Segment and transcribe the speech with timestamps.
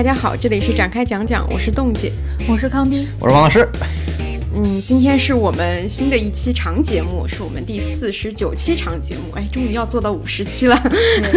[0.00, 2.10] 大家好，这里是展开讲讲，我是冻姐，
[2.48, 3.68] 我是康迪，我是王老师。
[4.54, 10.82] 嗯，今天是我们新的一期长节目，是我们第四十九期长节目，哎，终于要做到五十期了，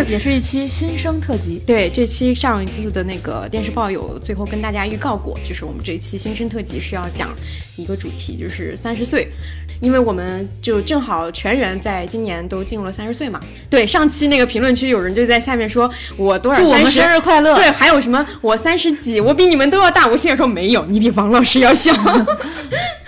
[0.07, 1.61] 也是一期 新生特辑。
[1.65, 7.35] 对，这期上一次的那个电视报有最后跟大家预告过，就是我们这一期新生特辑是要讲
[7.75, 9.27] 一个主题，就是三十岁。
[9.83, 13.39] 因为我们就正好全员在今年都进入了三十岁嘛。
[13.69, 17.53] 对，上期那个评论区有人就在下面说我多少祝我们生日快乐。
[17.55, 20.07] 对，还有什么我三十几，我比你们都要大。
[20.07, 21.91] 我现在说没有，你比王老师要小。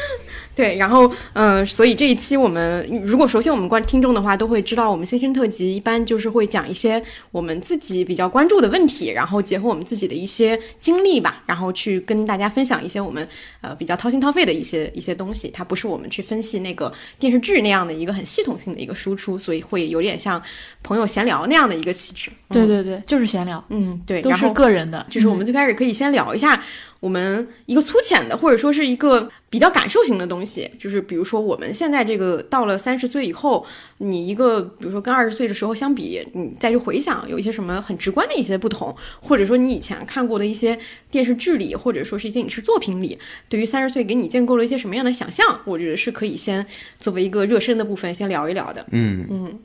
[0.56, 13.28] 对，然后，嗯，所以这一期我们如果熟悉我们观听众的话，都会知道我们新生特辑一般就是会讲一些我们自己比较关注的问题，然后结合我们自己的一些经历吧，然后去跟大家分享一些我们
[13.60, 15.50] 呃比较掏心掏肺的一些一些东西。
[15.54, 20.42] 它不是我们去分析那个电视剧那样的一个很系统性的一个输出，所以会有点像
[20.82, 22.32] 朋友闲聊那样的一个气质。
[22.50, 23.62] 对对对，就是闲聊。
[23.70, 26.64] 嗯，对，都是个人的，就是我们最开始可以先聊一下。
[27.00, 33.66] 我们一个粗浅的，或者说是一个比较感受型的东西，就是比如说我们现在这个到了三十岁以后，
[34.00, 40.78] 你一个比如说跟二十岁的时候相比，你再去回想有一些什么很直观的一些不同，或者说你以前看过的一些
[41.12, 46.66] 电视剧里，或者说是一些影视作品里，对于三十岁给你建构了一些什么样的想象，我觉得是可以先
[47.00, 48.86] 作为一个热身的部分先聊一聊的。
[48.92, 49.60] 嗯嗯。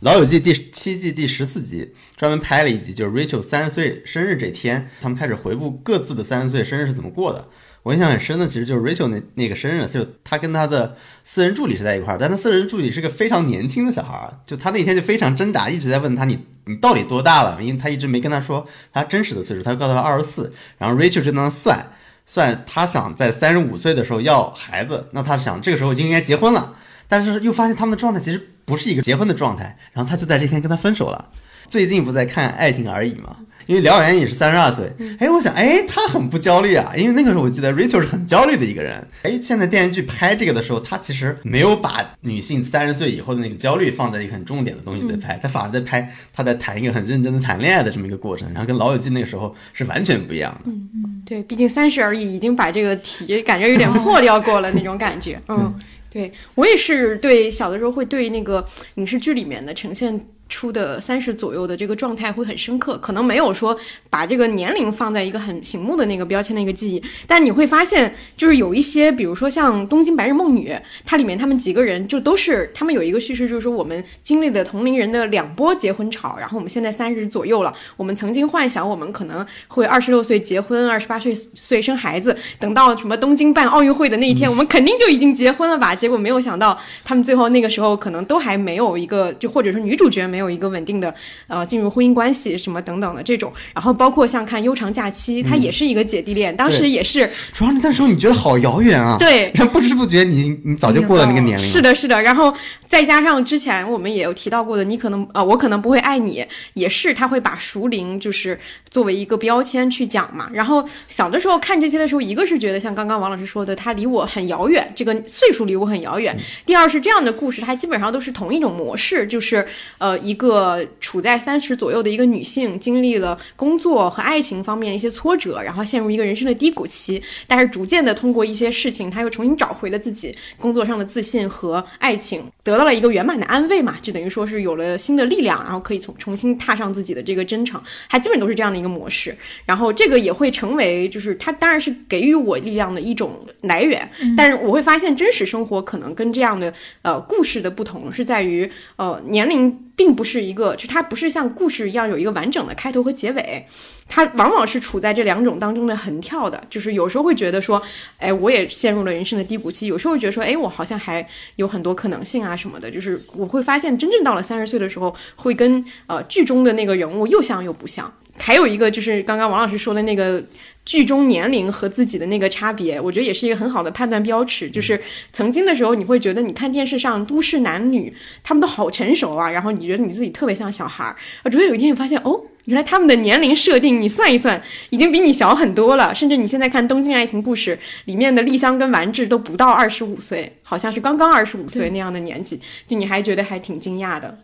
[0.00, 7.48] 老友记第七季第十四集专门拍了一集，就是 Rachel 三十岁生日这天，他们开始回顾各自的三十岁生日是怎么过的。
[7.82, 17.60] 我印象很深的，其实就是 Rachel 那那个生日，就他跟他的私人助理是在一块儿，但他私人助理是个非常年轻的小孩儿，就他那天就非常挣扎，一直在问他你你到底多大了？
[17.60, 21.84] 因为他一直没跟他说他真实的岁数，他告诉他二十四，然后 Rachel 就在那算
[22.24, 26.76] 算，他想在三十五岁的时候要孩子，那他想这个时候就应该结婚了，
[27.08, 28.50] 但是又发现他们的状态其实。
[28.68, 31.30] 不是一个结婚的状态，然后他就在这天跟他分手了。
[31.66, 33.38] 最近不在看《爱情而已》吗？
[33.68, 36.94] 因为辽源也是三十二岁，哎，我想，哎，他很不焦虑啊。
[36.96, 39.06] 因为那个时候我记得 Rachel 是很焦虑的一个人。
[39.24, 50.70] 哎，现在电视剧拍这个的时候，他其实没有把女性三十岁以后的那个焦虑放在一个很重点的东西在拍，他反而在拍他在谈一个很认真的谈恋爱的这么一个过程，然后跟老友记那个时候是完全不一样的。
[50.70, 55.38] 嗯嗯，对，毕竟三十而已，已经把这个题感觉有点破掉过了那种感觉。
[55.48, 55.78] 嗯。
[56.10, 60.18] 对我也是，对小的时候会对那个影视剧里面的呈现。
[60.48, 63.76] 出的三十左右的这个状态会很深刻，可能没有说
[64.08, 70.70] 把这个年龄放在一个很醒目的那个标签的一个记忆，但你会发现，就是有一些，比如说像《东京白日梦女》，
[71.04, 85.94] 它里面他们几个人就都是，他们有一个叙事，就是说我们经历的同龄人的两波结婚潮，然后我们现在三十左右了，我们曾经幻想我们可能会二十六岁结婚，二十八岁岁生孩子，等到什么东京办奥运会的那一天，我们肯定就已经结婚了吧？
[85.94, 90.37] 结果没有想到，他们最后那个时候可能都还没有一个，就或者说女主角没。
[90.38, 91.12] 没有一个稳定的
[91.48, 97.28] 呃进入婚姻关系什么等等的这种，然后包括像看《悠长假期》，它也是一个姐弟恋，当时也是。
[97.52, 101.64] 主要那时候你觉得好遥远啊，对，然 后不知不觉你你早就过了那个年龄。
[101.64, 102.54] 是的，是的，然后
[102.86, 108.56] 再加上之前我们也有提到过的，你可能呃我可能不会爱你，也是他会把熟龄就是
[108.88, 110.48] 作为一个标签去讲嘛。
[110.52, 116.38] 然后小的时候看这些的时候，一个是觉得像刚刚王老师说的，他离我很遥远，这个岁数离我很遥远。
[116.64, 119.66] 第二是这样的故事，它基本上都是同一种模式，就是
[119.98, 120.16] 呃。
[120.28, 139.34] 一个处在三十左右的一个女性，经历了工作和爱情方面的一些挫折，然后陷入一个人生的低谷期，但是逐渐的通过一些事情，她又重新找回了自己工作上的自信和爱情，得到了一个圆满的安慰嘛，就等于说是有了新的力量，然后可以从重新踏上自己的这个征程，还基本都是这样的一个模式。
[139.64, 144.06] 然后这个也会成为，就是它当然是给予我力量的一种来源，
[144.36, 146.70] 但是我会发现真实生活可能跟这样的
[147.00, 149.87] 呃故事的不同是在于呃年龄。
[149.98, 153.66] 并不是一个，就它不是像故事一样有一个完整的开头和结尾，
[154.06, 156.62] 它往往是处在这两种当中的横跳的。
[156.70, 157.82] 就是有时候会觉得说，
[158.18, 162.88] 哎，我也陷入了人生的低谷期；有时候会觉得说，哎，我好像还有很多可能性啊什么的。
[162.88, 168.12] 就是我会发现，真正到了三十岁的时候，会跟呃剧中的那个人物又像又不像。
[168.38, 170.42] 还有一个就是刚刚王老师说的那个。
[170.84, 174.70] 剧中年龄和自己的那个差别，我觉得也是一个很好的判断标尺。
[174.70, 174.98] 就是
[175.30, 178.10] 曾经的时候，你会觉得你看电视上都市男女，
[178.42, 181.14] 他们都好成熟啊，然后你觉得你自己特别像小孩儿。
[181.42, 186.14] 啊，直到有一天你发现，哦，原来他们的年龄设定，你算一算，已经比你小很多了。
[186.14, 187.76] 甚至你现在看《东京爱情故事》
[188.06, 194.38] 里面的丽香跟丸治都不到二十五岁，好像是刚刚二十五岁那样的年纪，就你还觉得还挺惊讶的。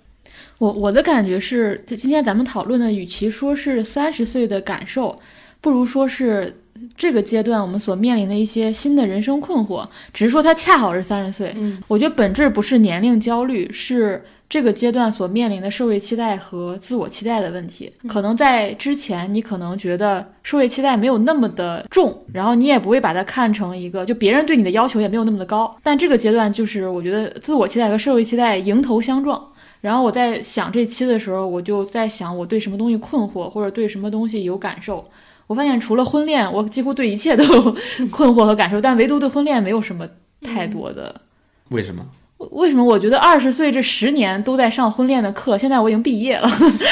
[0.59, 5.17] 我我的感觉是，就今天咱们讨论的，与其说是三十岁的感受。
[5.61, 6.55] 不如说是
[6.95, 11.55] 这个阶段我们所面临的一些新的人生困惑，只是说它恰好是三十岁。
[11.57, 17.91] 嗯，我觉得本质不是年龄焦虑，是这个阶段所面临的社会期待和自我期待的问题。
[18.07, 25.75] 可能在之前，你可能觉得社会期待没有那么的重，然后你也不会把它看成一个，就别人对你的要求也没有那么的高。
[25.83, 29.43] 但这个阶段，就是我觉得自我期待和社会期待迎头相撞。
[29.85, 35.07] 然后我在想这期的时候，我就在想我对什么东西困惑，或者对什么东西有感受。
[35.47, 37.77] 我发现除了婚恋，我几乎对一切都有
[38.11, 40.09] 困惑和感受，但唯独对婚恋没有什么
[40.41, 41.15] 太多的。
[41.69, 42.03] 为什么？
[42.53, 45.57] 为什么我觉得二十岁这十年都在上婚恋的课？
[45.57, 46.49] 现在我已经毕业了，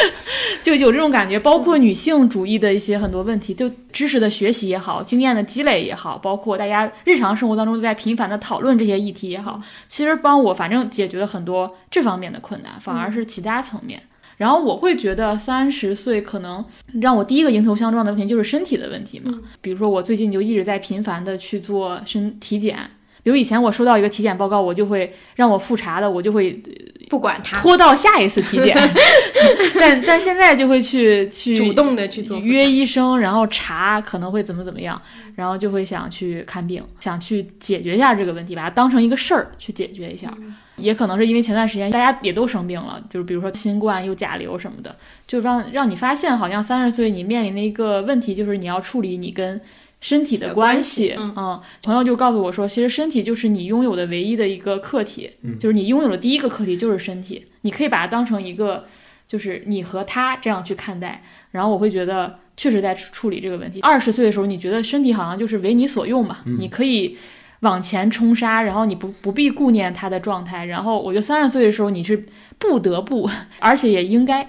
[0.63, 1.39] 就有这种感觉。
[1.39, 14.01] 包括女性主义的一些很多问题，就知识的学习也好，经验的积累也好，包括大家日常生活当中在频繁的讨论这些议题也好，其实帮我反正解决了很多这方面的困难，反而是其他层面。
[14.39, 16.65] 然后我会觉得三十岁可能
[17.01, 22.79] 让我第一个迎头相撞的问题就是身体的问题嘛，比如说我最近就一直在频繁的去做身体检。
[23.23, 26.61] 比如以前我收到一个体检报告，我就会让我复查的，我就会
[27.09, 28.77] 不管它，拖到下一次体检。
[29.79, 35.01] 但但现在就会去去主动的去做约医生，然后查可能会怎么怎么样，
[35.37, 40.33] 然后就会想去看病，想去解决一下这个问题，把它当成一个事儿去解决一下。
[40.77, 44.97] 也可能是因为前段时间大家也都生病了，就是比如说新冠又甲流什么的，
[45.29, 49.61] 就让让你发现，好像三十岁你面临的一个问题就是你要处理你跟。
[50.03, 58.85] 身体的关系，嗯，朋友就告诉我说，其实身体就是你拥有的唯一的一个客体，就是你拥有的第一个客体就是身体，你可以把它当成一个，
[59.29, 61.23] 就是你和他这样去看待。
[61.53, 63.81] 然后我会觉得，确实在处理这个问题。
[63.81, 67.17] 二十岁的时候，你觉得身体好像就是为你所用嘛，你可以
[67.61, 70.65] 往前冲杀，然后你不不必顾念他的状态。
[70.65, 72.27] 然后我觉得三十岁的时候，你是
[72.59, 74.43] 不得不， 而且也应该。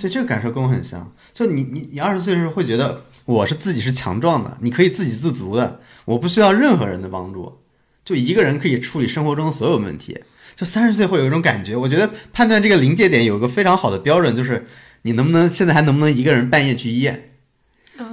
[0.00, 1.12] 对，这个感受跟我很像。
[1.32, 3.04] 就你你你二十岁的时候会觉得。
[3.26, 7.58] 我是自己是强壮的，你可以自给自足的，我不需要任何人的帮助，
[8.04, 10.18] 就一个人可以处理生活中的所有问题。
[10.54, 14.66] 就三十岁会有一种感觉，我觉得判断这个临界点有个非常好的标准，就是
[15.02, 17.34] 你能不能现在还能不能一个人半夜去医院？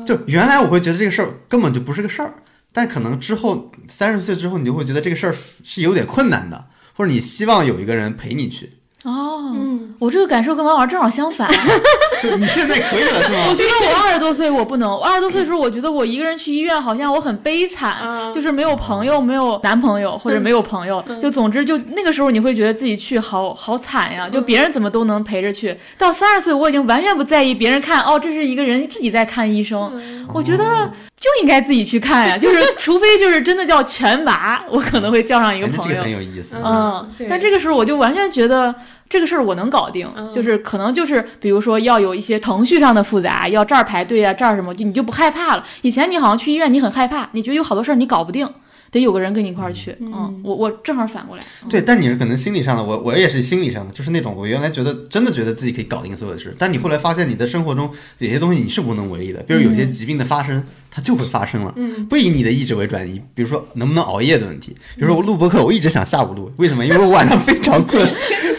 [0.06, 2.34] 就原来我会觉得这个事儿根本就不是个事儿，
[2.72, 8.74] 但可能之后三十岁之后，你就会觉得这个事儿是有点困难的，或者你希望有一个人陪你去。
[9.04, 11.50] 哦，嗯，我这个感受跟王老师正好相反。
[12.24, 13.40] 就你现在可以了是吗？
[13.50, 25.78] 我觉得我二十多岁我不能，我二十多岁的时候我觉得我一个人去医院好像我很悲惨，就是没有朋友，没有男朋友或者没有朋友，就总之就那个时候你会觉得自己去好好惨呀，就别人怎么都能陪着去。
[25.98, 29.92] 到三十岁我已经完全不在意别人看哦，这是一个人自己在看医生，
[30.34, 30.90] 我觉得
[31.20, 35.92] 就应该自己去看呀， 就是除非就是真的叫全麻，我可能会叫上一个朋友。
[35.92, 36.56] 这个很有意思。
[36.64, 38.74] 嗯，但这个时候我就完全觉得。
[39.14, 45.64] 这个事儿我能搞定，就是可能就是比如说要有一些程序上的复杂，要这儿排队啊，这儿什么，就你就不害怕了。
[45.84, 48.50] 以前你好像去医院你很害怕，你觉得有好多事儿你搞不定，
[48.90, 49.96] 得有个人跟你一块儿去。
[50.00, 51.44] 嗯，我我正好反过来。
[51.70, 60.66] 对，但你是可能心理上的，我我也是心理上的，就是那种我原来觉得真的觉得自己可以搞定所有的事，但你后来发现你的生活中有些东西你是无能为力的，比如有些疾病的发生。
[60.96, 61.74] 它就会发生了，
[62.08, 63.20] 不以你的意志为转移。
[63.34, 66.86] 比如说能不能熬夜的问题，比如说我录播课，我一直想下午录，为什么？
[66.86, 68.08] 因为我晚上非常困。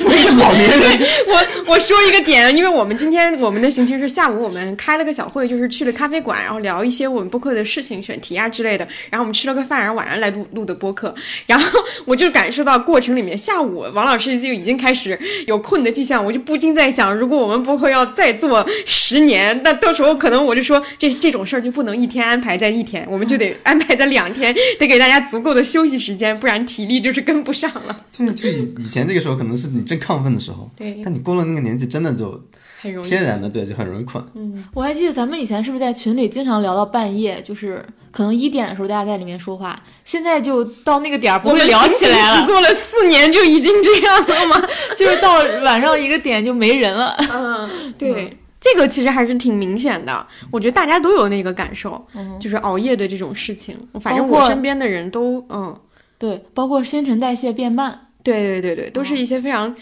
[0.00, 8.86] 作为一个老年人，我我说一个点，因为我们今天我们的行程是下午我们开了个小会，就是去了咖啡馆，然后聊一些我们播客的事情、选题啊之类的。
[9.10, 11.14] 然后我们吃了个饭，然后晚上来录录的播客。
[11.46, 22.23] 然后我就感受到过程里面，下午王老师就已经开始有困的迹象，我就不禁在想，如果我们播客要再做十年，那到时候可能我就说这这种事儿就不能一天。
[22.24, 28.04] 安排在一天，我们就得安排在两天， 得给大家足够的休息时间，不然体力就是跟不上了。
[28.16, 32.40] 对，就以以前这个时候可能是你正亢奋的时候，对，但你过了那个年纪，真的就
[32.80, 34.22] 很容易天然的对，就很容易困。
[34.34, 42.40] 嗯，我还记得咱们以前是不是在群里经常聊到半夜，就是可能一点的时候大家在里面说话，现在就到那个点儿不会聊起来了。
[42.42, 44.68] 只做了四年就已经这样了吗？
[44.96, 47.16] 就是到晚上一个点就没人了。
[47.32, 48.36] 嗯，对。
[48.64, 52.02] 这个其实还是挺明显的，我觉得大家都有那个感受，
[52.40, 53.76] 就是熬夜的这种事情。
[54.00, 55.78] 反正我身边的人都，嗯，
[56.18, 59.76] 对，包括新陈代谢变慢，对对对对，都是一些非常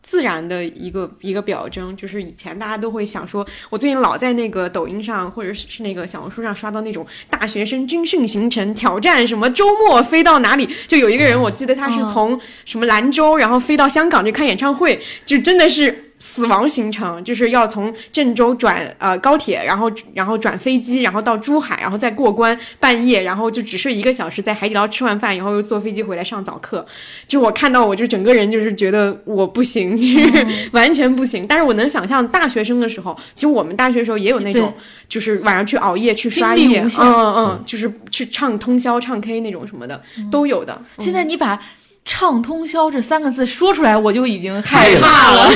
[0.00, 1.94] 自然的一个一个表征。
[1.94, 16.08] 就是以前大家都会想说，我最近老在那个抖音上或者是那个小红书上刷到那种大学生军训行程挑战，什么周末飞到哪里，就有一个人，我记得他是从什么兰州，然后飞到香港去看演唱会，就真的是。
[16.24, 26.86] 死亡行程就是要从郑州转呃高铁，然后然后转飞机，然后到珠海，然后再过关，半夜，然后就只睡一个小时，在海底捞吃完饭，然后又坐飞机回来上早课。
[27.26, 31.44] 就我看到，我就整个人就是觉得我不行，就是完全不行。
[31.44, 34.72] 但是我能想象大学生的时候，其实我们大学的时候也有那种，
[35.08, 40.00] 就是晚上去熬夜去刷夜，嗯嗯，就是去唱通宵唱 K 那种什么的
[40.30, 40.80] 都有的。
[41.00, 41.60] 现在你把。
[42.04, 45.50] 畅通宵这三个字说出来，我就已经害害怕了。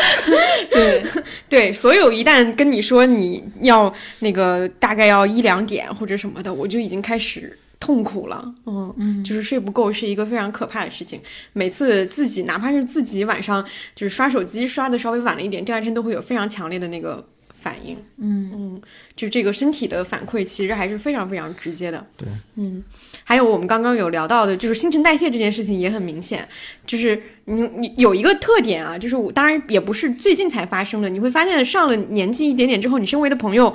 [0.70, 1.04] 对，
[1.48, 8.44] 对，所有一旦跟你说你要那个大概要一两点或者什么的，我就已经开始痛苦了。
[8.66, 11.20] 嗯嗯就是睡不够是一个非常可怕的事情。
[11.54, 13.64] 每次自己哪怕是自己晚上
[13.94, 17.26] 就是刷手机刷的稍微晚了一点，第二天都会有非常强烈的那个
[17.60, 17.96] 反应。
[18.18, 18.82] 嗯嗯，
[19.14, 22.04] 就这个身体的反馈其实还是非常非常直接的。
[22.16, 22.82] 对，嗯，
[23.24, 26.48] 还有我们刚刚有聊到的，就是新陈代谢这件事情也很明显，
[26.86, 33.74] 就是你你有一个特点啊，就是我当然也不是最近才发生的，你会发现上了年纪一点点之后，你身为的朋友。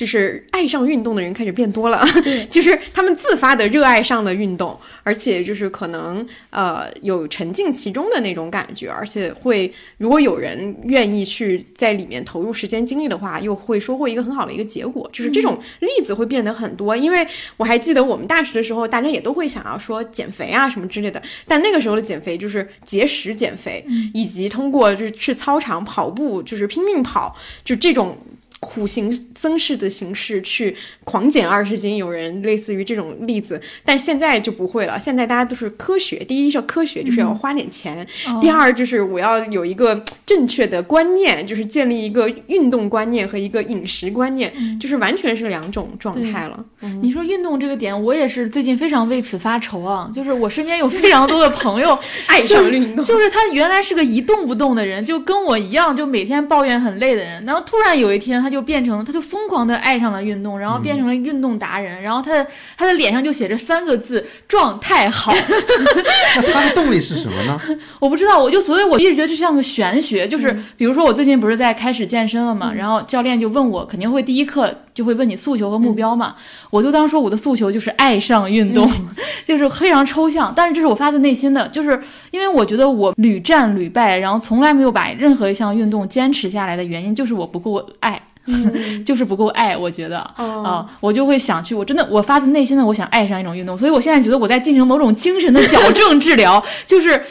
[0.00, 2.02] 就是爱上运动的人开始变多了，
[2.48, 15.06] 就是他们自发的热爱上了运动，而且就是可能呃有沉浸其中的那种感觉，而且会如果有人愿意去在里面投入时间精力的话，又会收获一个很好的一个结果。
[15.12, 17.26] 就是这种例子会变得很多，因为
[17.58, 28.16] 我还记得我们大学的时候，大家也都会想要说减肥啊什么之类的，但那个时候的减肥就是节食减肥，以及通过就是去操场跑步，就是拼命跑，就这种。
[28.60, 34.98] 苦行僧式的形式去狂减二十斤，有人类似于这种例子，但现在就不会了。
[34.98, 38.04] 现在大家都是科学，第一是要科学，就是要花点钱；
[38.38, 46.62] 第二就是我要有一个正确的观念，就是建立一个运动观念和一个饮食观念，就是完全是两种状态了。
[47.02, 50.10] 你说运动这个点，我也是最近非常为此发愁啊。
[50.14, 51.98] 就是我身边有非常多的朋友
[52.28, 58.49] 爱上运动，就是他原来是个一动不动的人，就跟我一样，就每天抱怨很累的人，然后突然有一天他。
[58.50, 65.32] 就变成，他就疯狂的爱上了运动，然后变成了运动达人，然后他的他的脸上就写着三个字：状态好。
[66.36, 67.60] 那他的动力是什么呢？
[68.00, 76.34] 我不知道，我就所以我一直觉得这像个玄学，就是比如说我最近不是在开始健身了嘛，然后教练就问我，肯定会第一课就会问你诉求和目标嘛，
[76.68, 78.86] 我就当说我的诉求就是爱上运动，
[79.46, 81.98] 就是非常抽象，但是这是我发自内心的，就是
[82.30, 88.20] 因为我觉得我屡战屡败，然后从来没有把任何一项运动坚持下来的原因，就是我不够爱。
[89.04, 90.18] 就是不够爱，我觉得。
[90.18, 97.22] 啊，我就会想去，我真的，我发自内心的，我想爱上一种运动，所以我现在觉得我在进行某种精神的矫正治疗，就是，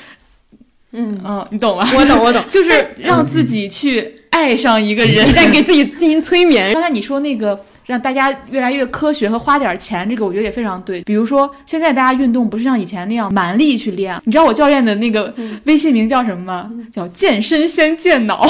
[0.91, 1.19] 嗯。
[1.23, 1.85] 嗯，你懂吗？
[1.95, 6.73] 我懂，我懂， 就是让自己去爱上一个人， 在给自己进行催眠。
[6.73, 11.01] 刚才你说那个让大家越来越科学和花点钱，这个我觉得也非常对。
[11.03, 15.33] 比如说现在大家运动不是像以前那样蛮力去练，你知道我教练的那个
[15.65, 16.71] 微信名叫什么吗？
[16.93, 18.47] 叫健身先健脑。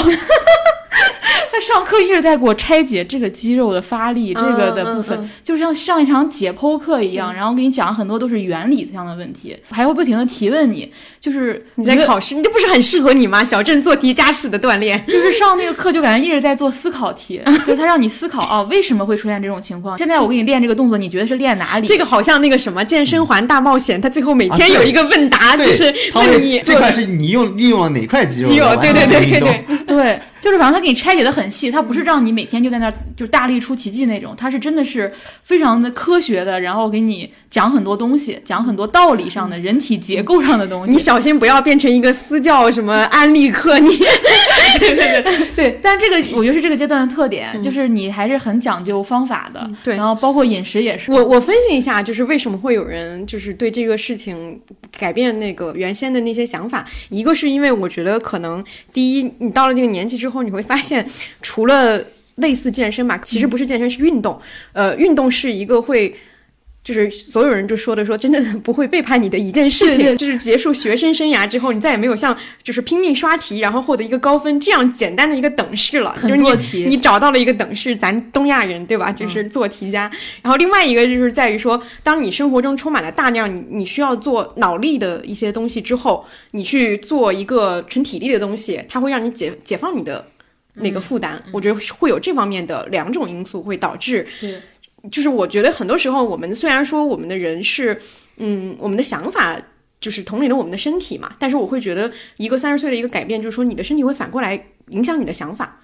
[1.50, 13.42] 他上课一直在给我拆解这个肌肉的发力这个的部分，就像上一场解剖课一样，然后给你讲很多都是原理上的问题，还会不停的提问你，就是你在考试，你这不是很适合你吗？
[13.42, 19.98] 小镇做题家式的锻炼，就是上那个课就感觉一直在做思考题， 就是他让你思考啊，为什么会出现这种情况？
[19.98, 21.86] 现在我给你练这个动作，你觉得是练哪里？
[21.86, 28.48] 这个好像那个什么健身环大冒险，他最后每天有一个问答，就是问你这块是你用利用了哪块肌肉？
[28.48, 30.20] 肌肉，对对对对对。
[30.40, 35.12] 就是反正他给你拆解的很细，它不是让你每天就在那儿就大力出奇迹那种，它是真的是
[35.42, 40.92] 非常的科学的，然后给你讲很多东西，讲很多道理上的人体结构上的东西。
[40.92, 43.90] 你小心不要变成一个私教什么安利课，你
[44.80, 45.78] 对对对对。
[45.82, 49.70] 但这个我觉得是这个阶段的特点，就是你还是很讲究方法的。
[49.84, 51.12] 对，然后包括饮食也是。
[51.12, 54.58] 我我分析一下，就是为什么会有人就是对这个事情
[54.98, 60.30] 改变那个原先的那些想法，一个是因为我觉得可能第一，你到了这个年纪之。
[60.30, 61.04] 后你会发现，
[61.42, 62.02] 除了
[62.36, 64.40] 类似健身嘛，其实不是健身，是运动。
[64.72, 66.14] 呃，运动是一个会，
[66.82, 70.16] 就是所有人就说的说，真的不会背叛你的一件事情。
[70.16, 76.14] 就是结束学生生涯之后，你再也没有像就是拼命刷题，然后获得一个高分这样简单的一个等式了。
[76.14, 79.12] 很做题，你找到了一个等式，咱东亚人对吧？
[79.12, 80.10] 就是做题家。
[80.40, 90.24] 然后另外一个就是在于说，当你生活中充满了大量你你需要做脑力的一些东西之后，你去做一个纯体力的东西，它会让你解解放你的。
[90.74, 94.26] 那个负担，我觉得会有这方面的两种因素会导致。
[95.10, 97.98] 就是我觉得很多时候，我们虽然说我们的人是，
[98.36, 99.60] 嗯，我们的想法
[99.98, 105.80] 就是统领了我们的身体嘛，但是我会觉得一个三十岁的一个改变，就是说你的身体会反过来影响你的想法。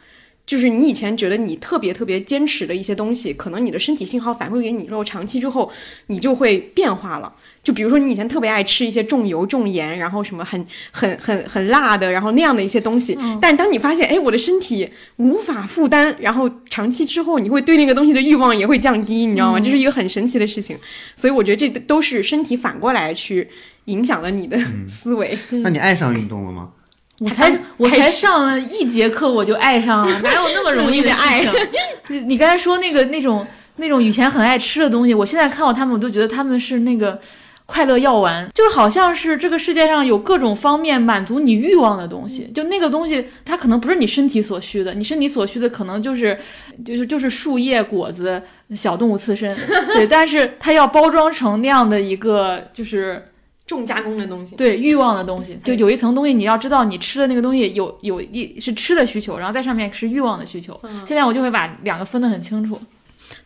[0.46, 5.70] 就是你以前觉得你特别特别坚持的一些东西，可能你的身体信号反馈给你之后，长期之后
[6.06, 7.32] 你就会变化了。
[7.64, 13.18] 就比如说，你以前特别爱吃一些重油重盐，然后什么很很很很辣的，然后那样的一些东西。
[13.40, 19.58] 但是当你发现，哎，我的身体无法负担，然后长期之后，你会对那个东西的欲望也会降低，你知道吗？
[19.58, 20.78] 这是一个很神奇的事情。
[21.16, 23.48] 所以我觉得这都是身体反过来去
[23.86, 24.56] 影响了你的
[24.88, 25.36] 思维。
[25.50, 26.70] 那你爱上运动了吗？
[27.18, 31.44] 我才我才上了一节课我就爱上了，哪有那么容易的爱？
[32.08, 33.46] 你你刚才说那个那种
[33.76, 37.20] 那种以前很爱吃的东西，我现在看到他们，我都觉得他们是那个。
[37.68, 46.38] 快乐药丸，就是好像是这个世界上有各种方面满足你欲望的东西，就那个东西它可能不是你身体所需的，你身体所需的可能就是
[46.84, 48.40] 就是就是树叶、果子、
[48.72, 49.52] 小动物刺身，
[49.94, 53.20] 对，但是它要包装成那样的一个就是。
[53.66, 54.54] 重加工的东西。
[54.56, 60.80] 对欲望的东西，就有一层东西，你要知道你吃的那个东西有有一是吃的需求，然后在上面是欲望的需求。
[61.06, 62.80] 现在我就会把两个分得很清楚。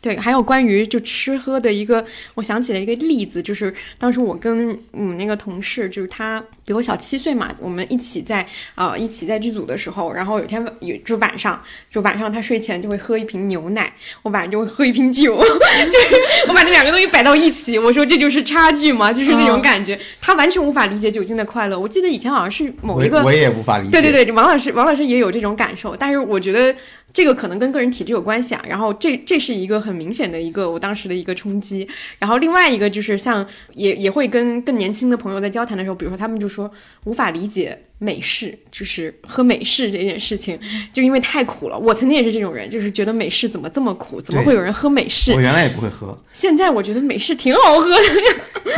[0.03, 8.47] 对，还有关于就吃喝的一个，我想起了一个例子，就是当时我跟我们那个同事，就是他比我小七岁嘛，我们一起在
[8.77, 11.61] 呃一起在剧组的时候，然后有一天有就晚上，
[11.91, 21.77] 就晚上他睡前就会喝一瓶牛奶，我晚上就会喝一瓶酒， 就是我把那两个东西摆到一起，我说这就是差距嘛，就是那种感觉，他完全无法理解酒精的快乐。
[21.77, 23.91] 我记得以前好像是某一个，我我也无法理解。
[23.91, 26.73] 对对对，王老师王老师也有这种感受，但是我觉得。
[27.12, 31.85] 这个可能跟个人体质有关系啊，然后这这是一个很明显的一个我当时的一个冲击，
[32.21, 36.73] 然后另外一个就是像也也会跟更年轻的朋友在交谈的时候，比如说他们就说说
[37.05, 40.59] 无法理解美式，就是喝美式这件事情，
[40.90, 41.78] 就因为太苦了。
[41.78, 45.33] 我曾经也是这种人，就是觉得美式怎么这么苦，怎么会有人喝美式？
[45.35, 47.97] 我原来也不会喝，现在我觉得美式挺好喝的。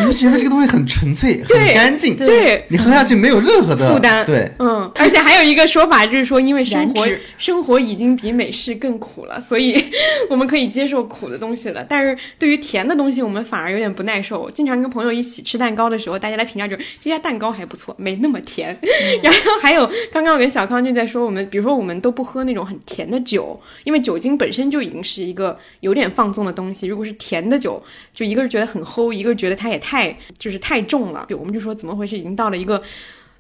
[0.00, 2.16] 你不觉得这个东西很纯粹、很干净？
[2.16, 4.26] 对，你喝下去没有任何的负担。
[4.26, 7.06] 对，嗯，而且还有一个说法就是说，因为生活
[7.38, 9.92] 生活已经比美式更苦了，所以
[10.28, 11.84] 我们可以接受苦的东西了。
[11.88, 14.50] 但是对于甜的东西，我们反而有点不耐受。
[14.50, 18.76] 经常跟朋友一起吃蛋糕的时候，大家来评价就是这家蛋糕还不错，没那么甜。
[19.22, 26.86] 然后还有刚刚我跟小康就在说，我们比如说我们都不喝那种很甜的酒，因为酒精本身就已经是一个有点放纵的东西。
[26.86, 27.82] 如果是甜的酒，
[28.14, 31.26] 就一个是觉得很齁，一个觉得它也太就是太重了。
[31.28, 32.82] 就我们就说怎么回事，已经到了一个。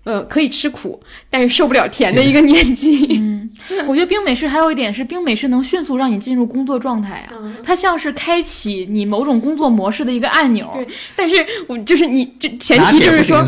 [0.04, 3.06] 呃，可以吃苦，但是受不了甜的一个年纪。
[3.22, 3.48] 嗯，
[3.86, 10.68] 我觉得冰美式还有一点是，冰美式能迅速让你进入工作状态啊，它像是开启你某种工作模式的一个按钮。
[10.74, 10.84] 对，
[11.14, 13.44] 但是我就是你这前提就是说，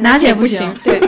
[0.00, 0.72] 拿铁不行。
[0.84, 1.00] 对，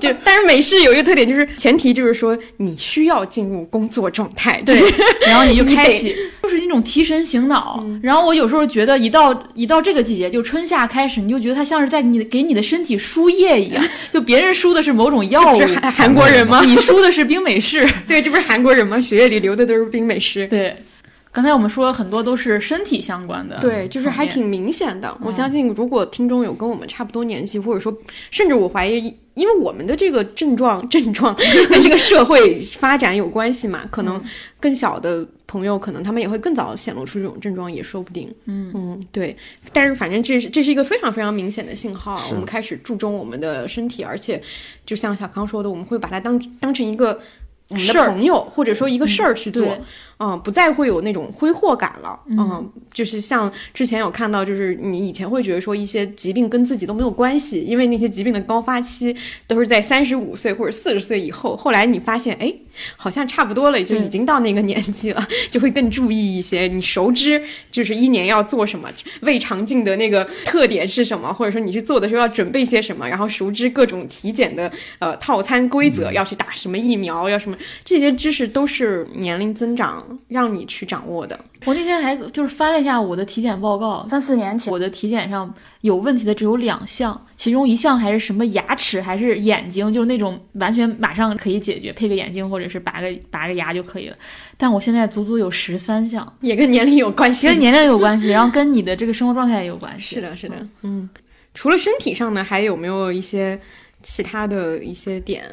[0.00, 4.60] 就但是美式有一个特点就是前提就是说你需要进入工作状态。
[4.66, 4.82] 对，
[5.28, 7.86] 然后你就开启，就是那种提神醒脑。
[8.02, 14.39] 然后我有时候觉得一到一到这个季节，就春夏开始，你就觉得它像是在你给你的身体输液一样， 就别。
[14.40, 15.60] 别人输的是某种药物，
[15.94, 16.62] 韩国人吗？
[16.64, 18.98] 你输的是冰美式， 对，这不是韩国人吗？
[18.98, 20.48] 血液里流的都是冰美式。
[20.48, 20.74] 对，
[21.32, 25.16] 刚才我们说了很多都是身体相关的，对，就是还挺明显的。
[25.22, 27.96] 我相信，如果听众有跟我们差不多年纪，或者说，
[28.30, 31.34] 甚至我怀疑，因为我们的这个症状症状
[31.70, 34.22] 跟这个社会发展有关系嘛，可能
[34.58, 35.26] 更小的。
[35.50, 38.32] 朋友可能他们也会更早显露出这种症状，也说不定。
[38.44, 39.36] 嗯嗯，对。
[39.72, 44.40] 但是反正这是这是一个非常非常明显的信号，我们开始注重我们的身体，而且
[44.86, 47.20] 就像小康说的，我们会把它当当成一个
[47.70, 49.66] 我们的朋友，或者说一个事儿去做。
[49.66, 49.80] 嗯，
[50.44, 52.20] 不再会有那种挥霍感了。
[52.28, 61.56] 嗯，就是像之前有看到，就是你以前会觉得说一些疾病跟自己都没有关系，因为那些疾病的高发期都是在三十五岁或者四十岁以后。
[61.56, 62.52] 后来你发现，哎，
[62.96, 66.68] 好像差不多了，就已经到那个年纪了，就会更注意一些。
[66.68, 68.90] 你熟知就是一年要做什么，
[69.22, 80.09] 胃肠镜的那个特点是什么，或者说你去做的时候要准备些什么，然后熟知各种体检的呃套餐规则，要去打什么疫苗，要什么这些知识都是年龄增长。
[80.28, 81.38] 让你去掌握的。
[81.66, 94.16] 我那天还就是翻了一下我的体检报告，三四年前我的体检上有问题的只有两项，其中一项还是什么牙齿还是眼睛，就是那种完全马上可以解决，配个眼镜或者是拔个拔个牙就可以了。
[94.56, 100.16] 但我现在足足有十三项，也跟年龄有关系，跟年龄有关系，然后跟你的这个生活状态也有关系。
[100.16, 101.08] 是的，是的，嗯。
[101.52, 103.60] 除了身体上呢，还有没有一些
[104.02, 105.44] 其他的一些点？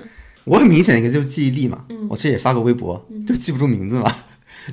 [0.43, 4.15] 我很明显一个就是记忆力嘛，嗯我其实也发过微博，就记不住名字嘛。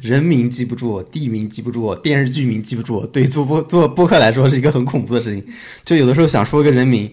[0.03, 5.45] 人名记不住，地名记不住，电视剧名记不住，对做播做播客来说是一个很恐怖的事情。
[5.85, 7.11] 就有的时候想说一个人名，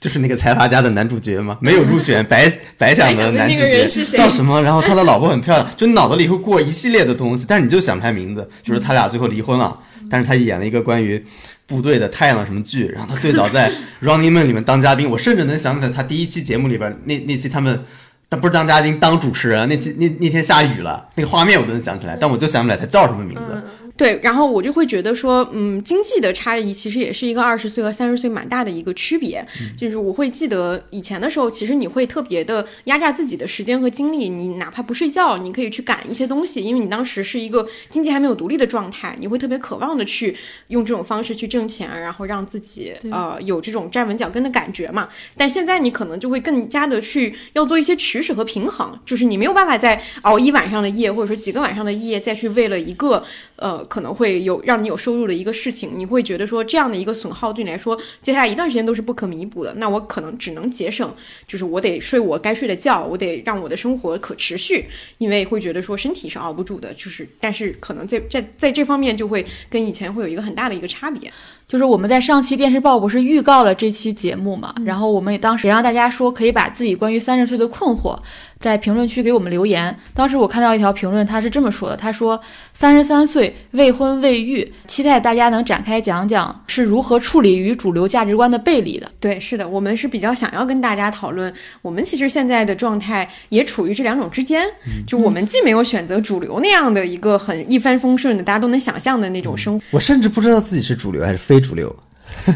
[0.00, 4.60] 就是那个财阀家的男主角嘛， 没有入选白白想的男主角叫什么？
[4.62, 8.48] 然后 他的老婆很漂亮，就脑子里会过一系列的东西，但是你就想不出来名字。
[8.62, 11.22] 就是他俩最后离婚了，但是他演了一个关于
[11.66, 17.84] 部队的太阳什么剧，然后他最早在 Running Man 里面当嘉宾，我甚至能想起来他第一期节目里边那那期他们。
[18.28, 19.68] 他不是当嘉宾，当主持人。
[19.68, 23.64] 那期那那天下雨了，那个画面我都能想起来，但我就想不起来他叫什么名字。
[23.96, 29.42] 对，然后我就会觉得说，嗯，经济的差异其实也是一个二十岁和三十岁蛮大的一个区别。
[29.76, 40.36] 就是我会记得以前的时候，其实你会特别的压榨自己的时间和精力，你哪怕不睡觉，你可以去赶一些东西，因为你当时是一个经济还没有独立的状态，你会特别渴望的去
[40.68, 45.08] 用这种方式去挣钱，然后让自己呃有这种站稳脚跟的感觉嘛。
[45.38, 53.24] 但现在你可能就会更加的去要做一些取舍和平衡，就是你没有办法再熬一晚上的夜，或者说几个晚上的夜再去为了一个
[53.56, 53.85] 呃。
[53.86, 59.72] 可能会有让你有收入的一个事情，你会觉得说这样的一个损耗对你来说，接下来一段时间都是不可弥补的。
[59.74, 61.14] 那我可能只能节省，
[61.46, 64.86] 就是我得睡我该睡的觉，我得让我的生活可持续，
[65.18, 66.92] 因为会觉得说身体是熬不住的。
[66.94, 71.32] 就是，但是可能在在在这方面就会跟以前会有一个很大的一个差别。
[71.68, 78.16] 就是我们在上期电视报不是预告了这期节目嘛，然后我们也当时也让大家说可以把自己关于三十岁的困惑
[78.60, 79.94] 在评论区给我们留言。
[80.14, 82.40] 当时我看到一条评论，他是这么说的：他说
[82.72, 89.10] 三十三岁未婚未育，期待大家能展开讲讲是如何处理与主流价值观的背离的。
[89.18, 91.52] 对，是的，我们是比较想要跟大家讨论，
[91.82, 94.64] 我们其实现在的状态也处于这两种之间，
[95.04, 101.94] 就我们既没有选择主流那样的一个很一帆风顺的，大家都能想象的那种生活，我甚至不知道自己是主流还是非主流。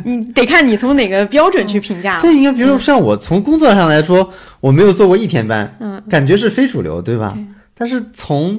[0.05, 2.21] 你得看你从哪个标准去评价了。
[2.23, 4.29] 对，应该比如说像我从工作上来说，
[4.61, 7.33] 我没有做过一天班，嗯，感觉是非主流，对吧？
[7.35, 8.55] 对但是从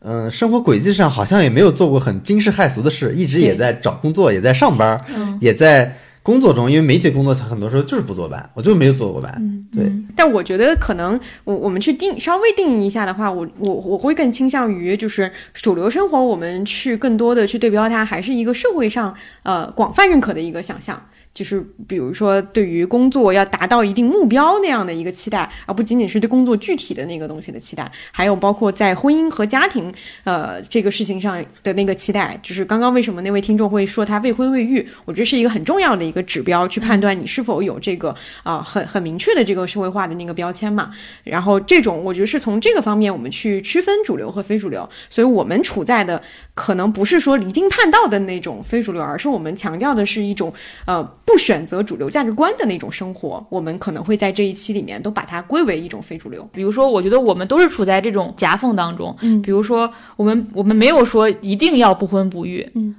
[0.00, 5.96] 嗯、呃生活轨迹上，好像也没有做过很惊世骇俗的事，一直也在找工作，也在上班，嗯也在
[6.30, 6.70] 工作中。
[6.70, 9.34] 因为媒体工作很多时候就是不坐班，我就没有坐过班。
[9.38, 19.14] 嗯对，但我觉得可能我我们去定稍微定义一下的话，我我我会更倾向于就是主流生活，我们去更多的去对标它，还是一个社会上
[19.44, 21.00] 呃广泛认可的一个想象。
[21.32, 29.92] 就是比如说，对于工作要达到一定目标那样的一个期待，而不仅仅是对工作具体的那个东西的期待，还有包括在婚姻和家庭
[30.24, 32.38] 呃这个事情上的那个期待。
[32.42, 40.90] 就是刚刚为什么那位听众会说他未婚未育，我觉得是一个很重要的一个指标，去判断你是否有这个啊、很很明确的这个社会化的那个标签嘛。
[41.22, 46.20] 然后这种我觉得是从这个方面我们去区分主流和非主流，所以我们处在的
[46.54, 50.52] 可能不是说离经叛道的那种非主流，而是我们强调的是一种
[50.86, 53.44] 呃不选择主流价值观的那种生活。
[53.48, 56.48] 我们可能会在这一期里面都把它归为一种非主流。
[56.52, 59.16] 比如说，我觉得我们都是处在这种夹缝当中。
[59.20, 62.94] 嗯比如说，我们我们没有说一定要不婚不育，嗯，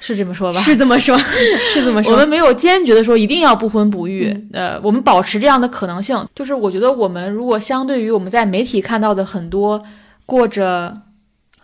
[0.00, 0.60] 是这么说吧？
[0.60, 1.16] 是这么说，
[1.72, 2.12] 是这么说。
[2.12, 6.26] 我们没有坚决的说一定要不婚不育，呃，我们保持这样的可能性。
[6.34, 9.82] 就是我觉得我们如果相对于我们在媒体看到的很多
[10.26, 11.11] 过着很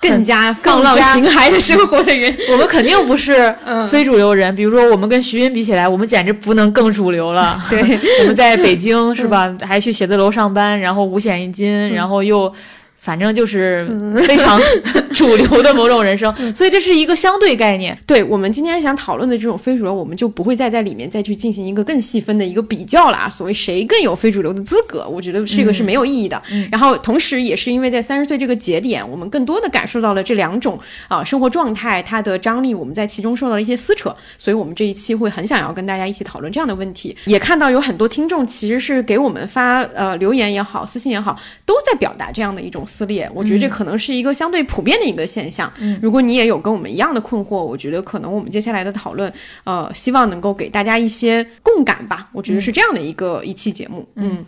[0.00, 4.54] 更加放浪形骸的生活的人， 我们肯定不是 嗯，非主流人。
[4.54, 7.60] 比如说，我们跟徐云比起来，我们简直不能更主流了。
[7.68, 7.80] 对，
[8.20, 9.54] 我们在北京是吧？
[9.60, 12.52] 还去写字楼上班，然后五险一金，然后又。
[13.00, 13.86] 反正就是
[14.26, 14.60] 非常
[15.14, 17.96] 主流的某种人生，所以这是一个相对概念。
[18.06, 23.28] 对我们今天想讨论的这种非主流，我们就不会再在里面再去进行一个更细分的一个比较了啊。
[23.28, 26.40] 所谓谁更有非主流的资格，我觉得这个是没有意义的。
[26.50, 37.16] 嗯然后同时也是因为在三十岁这个节点，我们更多的感受到了这两种啊、生活状态它的张力，我们在其中受到了一些撕扯，所以我们这一期会很想要跟大家一起讨论这样的问题。
[37.24, 43.30] 也看到有很多听众其实是给我们发呃留言也好，私信也好，都在表达这样的一种撕裂。
[43.34, 45.70] 我觉得这可能是一个相对普遍的一个现象。
[45.78, 49.32] 嗯如果你也有跟我们一样的困惑，我觉得可能我们接下来的讨论，
[49.64, 52.28] 呃，希望能够给大家一些共感吧。
[52.32, 54.08] 我觉得是这样的一个、一期节目。
[54.14, 54.44] 嗯，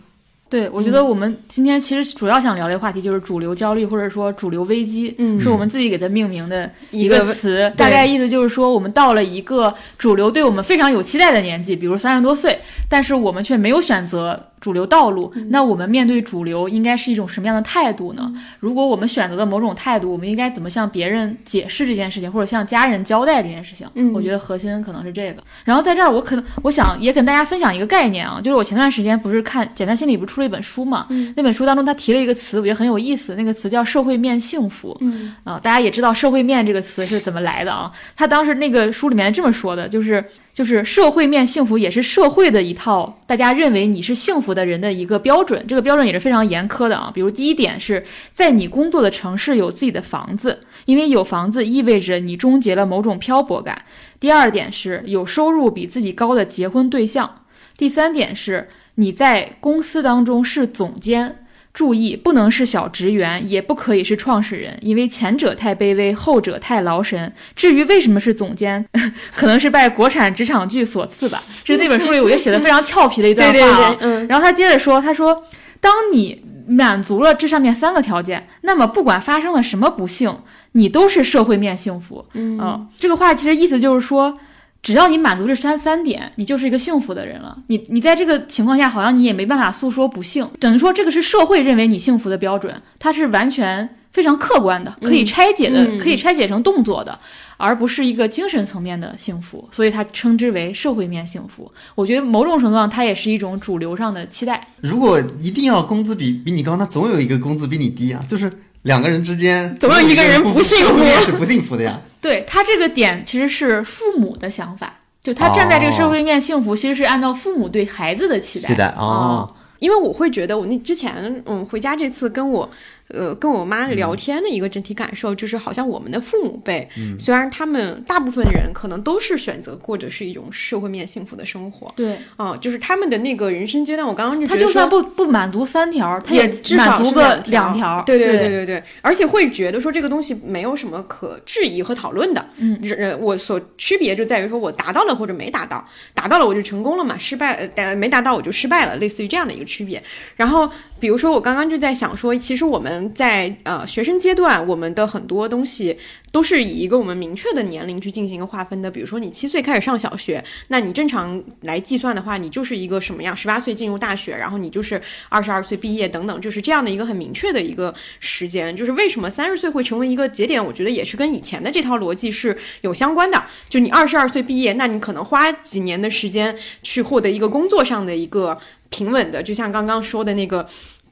[0.49, 7.71] 对，我觉得我们今天其实主要想聊的话题就是主流焦虑，或者说主流危机，嗯是我们自己给它命名的一一个词。
[7.77, 15.29] 大概意思就是说，我们到了一个主流对我们非常有期待的年纪，比如三十多岁，但是我们却没有选择主流道路。
[15.49, 18.33] 那我们面对主流应该是一种什么样的态度呢？
[18.61, 23.85] 如果我们选择了某种态度，我们应该怎么向别人解释这件事情，或者向家人交代这件事情？
[23.95, 25.43] 嗯我觉得核心可能是这个。
[25.65, 31.07] 然后在这儿，我可能我想也跟大家分享一个概念啊，就是我前段时间不是看《简单心理》不是出了一本书嘛？
[31.35, 34.95] 那本书当中他提了一个词，我觉得很有意思，那个词叫社会面幸福。
[35.01, 37.91] 嗯啊、大家也知道社会面这个词是怎么来的啊？
[38.15, 47.09] 他当时那个书里面这么说的，就是就是社会面幸福也是社会的一套大家认为你是幸福的人的一个标准，这个标准也是非常严苛的啊。
[47.13, 53.83] 比如第一点是在你工作的城市有自己的房子，因为有房子意味着你终结了某种漂泊感。
[54.19, 57.43] 第二点是有收入比自己高的结婚对象。
[57.77, 61.37] 第三点是你在公司当中是总监。
[61.73, 67.31] 注意，不能是小职员，也不可以是创始人，因为前者太卑微，后者太劳神。
[67.55, 68.85] 至于为什么是总监，
[69.35, 71.41] 可能是拜国产职场剧所赐吧。
[71.63, 73.95] 这是那本书里我觉得写的非常俏皮的一段话啊。
[73.97, 75.43] 对对，嗯 然后他接着说，他说，
[75.79, 80.37] 当你满足了这上面三个条件，那么不管发生了什么不幸，
[80.73, 82.25] 你都是社会面幸福。
[82.33, 84.37] 嗯嗯，这个话其实意思就是说，
[84.81, 87.57] 只要你满足这三三点，你就是一个幸福的人了。
[87.67, 97.17] 你你在这个情况下，好像你也没办法诉说不幸，等于说这个是社会认为你幸福的标准，它是完全非常客观的，可以拆解的，嗯可以拆解成动作的。
[97.57, 101.71] 而不是一个精神层面的幸福，所以它称之为社会面幸福。
[101.93, 104.67] 我觉得某种程度上，它也是一种主流上的期待。
[104.79, 108.51] 如果一定要工资比比你高，那总有一个工资比你低啊，就是
[108.83, 112.01] 两个人之间总有一个人不幸福是不幸福的呀。
[112.19, 118.67] 对他这个点其实是父母的想法，就他站在这个社会面幸福，其实是按照父母对孩子的期待。
[118.67, 122.69] 期待哦，因为我会觉得，我那之前，嗯，回家这次跟我，
[123.13, 134.91] 呃，跟我妈聊天的一个整体感受，就是好像我们的父母辈，嗯虽然他们大部分人可能都是选择过着是一种社会面幸福的生活，对啊、就是他们的那个人生阶段，我刚刚就他就算。
[134.91, 138.03] 不不满足三条，他也至少是满足个两条。
[138.05, 150.03] 对对对对对对，而且会觉得说这个东西没有什么可质疑和讨论的，嗯，呃，我所区别就在于说我达到了或者没达到，达到了我就成功了嘛，失败呃但没达到我就失败了，类似于这样的一个区别。
[150.35, 150.69] 然后
[151.01, 155.97] 比如说我刚刚就在想说，其实我们在呃学生阶段，我们的很多东西
[156.31, 158.91] 都是以一个我们明确的年龄去进行一个划分的。
[158.91, 163.35] 比如说你七岁开始上小学，那你正常来计算的话，你就是一个什么样？
[163.35, 168.75] 十八岁进入大学，然后你就是二十二岁毕业等等，就是这样的一个很明确的一个时间。
[168.77, 170.63] 就是为什么三十岁会成为一个节点？
[170.63, 173.43] 我觉得也是跟以前的这套逻辑是有相关的。
[173.67, 178.55] 就你二十二岁毕业，那你可能花几年的时间去获得一个工作上的一个
[178.91, 180.63] 平稳的，就像刚刚说的那个。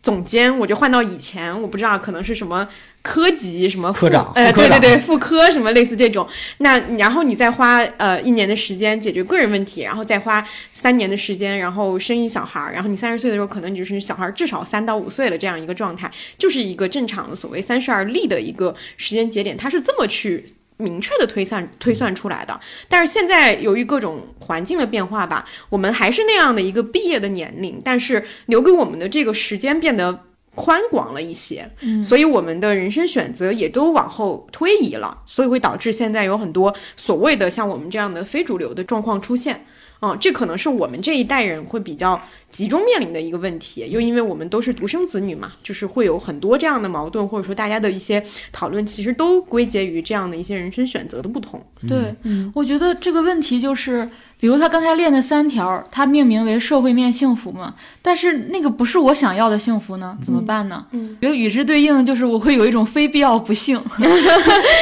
[0.01, 2.65] 总监，我就换到以前，我不知道可能是什么
[3.01, 6.25] 科级什么副科长呃，副科长对对对，副科什么类似这种。
[6.59, 20.53] 那然后你再花呃一年的时间解决个人问题，然后再花三年的时间，然后生一小孩儿，然后你三十岁的时候，可能你就是小孩儿至少三到五岁了这样一个状态，就是一个正常的所谓三十而立的一个时间节点，它是这么去。
[20.79, 30.23] 明确的推算推算出来的，但是现在由于各种环境的变化吧，我们还是那样的一个毕业的年龄，但是留给我们的这个时间变得
[30.55, 32.01] 宽广了一些，嗯。
[32.01, 39.65] 所以我们的人生选择也都往后推移了，所以会导致现在有很多所谓的像我们这样的非主流的状况出现。
[40.01, 51.63] 嗯，这可能是我们这一代人会比较集中面临的一个问题，又因为我们都是独生子女嘛，就是会有很多这样的矛盾，或者说大家的一些讨论，其实都归结于这样的一些人生选择的不同。
[51.88, 54.09] 对，嗯我觉得这个问题就是，
[54.39, 60.85] 比如他刚才列那三条，他命名为社会面幸福嘛，但是那个不是我想要的幸福呢，怎么办呢？
[60.91, 63.81] 嗯，比如与之对应的就是我会有一种非必要不幸，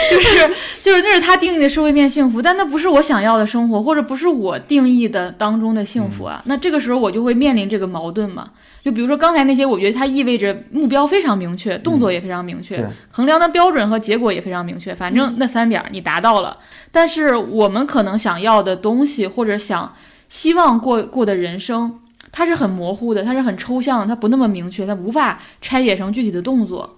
[0.10, 6.42] 就是就是那是他定义的社会面幸福，但那不是我想要的生活，或者不是我定义的当中的幸福啊。
[6.46, 8.52] 那这个时候我就会面临这个矛盾嘛。
[8.84, 14.96] 就比如说刚才那些，我觉得它意味着目标非常明确，动作也非常明确，对衡量的标准和结果也非常明确。
[14.96, 16.56] 反正那三点你达到了，
[16.92, 19.94] 但是我们可能想要的东西，或者想
[20.30, 22.00] 希望过过的人生，
[22.32, 26.98] 它是很模糊的，它是很抽象的，它不那么明确，它无法拆解成具体的动作。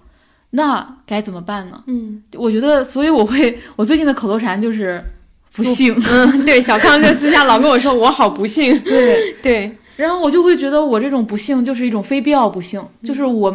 [0.52, 1.82] 那该怎么办呢？
[1.86, 5.02] 嗯我觉得，所以我会，我最近的口头禅就是
[5.52, 5.94] 不幸。
[6.10, 8.78] 嗯，对，小康就私下老跟我说我好不幸。
[8.80, 13.54] 对，对，然后我就会觉得我这种不幸就是一种非必要不幸，就是我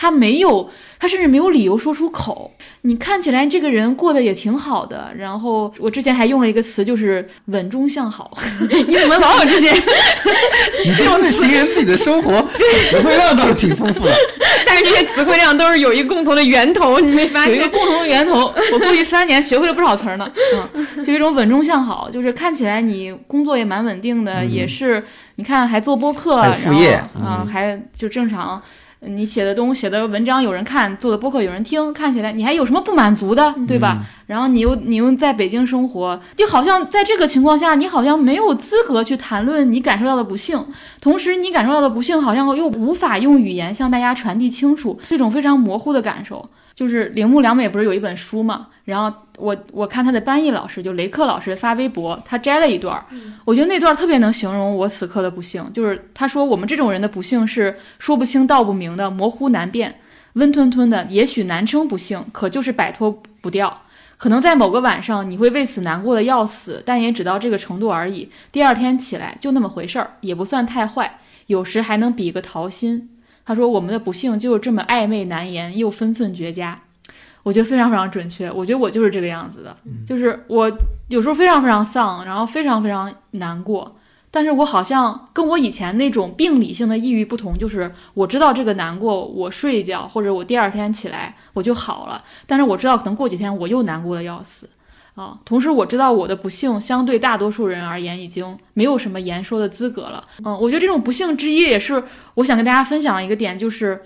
[0.00, 2.52] 他没有，他甚至没有理由说出口。
[2.82, 8.30] 你看起来这个人过得也挺好的，然后我之前还用了一个词，就是稳中向好。
[8.86, 9.72] 你怎么老有这些？
[10.84, 12.30] 你这次形容自己的生活
[12.88, 14.14] 词汇量倒是挺丰富的。
[14.64, 17.68] 但是这些词汇量都是有一个共同的源头，你没发现有一个？
[17.70, 20.30] 共同的源头，我过去三年学会了不少词儿呢。
[20.74, 25.02] 嗯，就一种稳中向好，就是看起来你工作也蛮稳定的，嗯也是
[25.34, 28.62] 你看还做播客，副业然后啊、嗯还就正常。
[29.00, 34.04] 你写的东西、写的文章有人看，做的播客有人听，看起来你还有什么不满足的，对吧？
[34.26, 40.62] 然后你又你又在北京生活，就好像在这个情况下，你好像没有资格去谈论你感受到的不幸，
[41.00, 46.44] 同时你感受到的不幸好像又无法用语言向大家传递清楚，这种非常模糊的感受。
[46.74, 53.04] 就是铃木良美不是有一本书嘛，然后我我看他的翻译老师就雷克老师发微博，他摘了一段儿，
[53.44, 60.00] 我觉得那段儿特别能形容我此刻的不幸，就是他说我们这种人的不幸是说不清道不明的，模糊难辨，
[60.34, 63.82] 温吞吞的，也许难称不幸，可就是摆脱不掉。
[64.16, 68.28] 可能在某个晚上你会为此难过的要死，但也只到这个程度而已。
[68.50, 73.10] 第二天起来就那么回事儿，也不算太坏，有时还能比个桃心。
[73.46, 76.80] 他说我们的不幸就是这么暧昧难言，又分寸绝佳。
[77.48, 79.74] 我觉得非常非常准确，我觉得我就是这个样子的，
[80.06, 80.70] 就是我
[81.08, 83.96] 有时候非常非常丧，然后非常非常难过，
[84.30, 94.68] 但是我好像跟我以前那种病理性的抑郁不同，就是我知道这个难过，我睡一觉或者我第二天起来我就好了，但是我知道可能过几天我又难过的要死。
[95.14, 100.22] 啊，同时我知道我的不幸相对大多数人而言已经没有什么言说的资格了。
[100.44, 102.00] 嗯，我觉得这种不幸之一也是
[102.34, 104.00] 我想跟大家分享的一个点，就是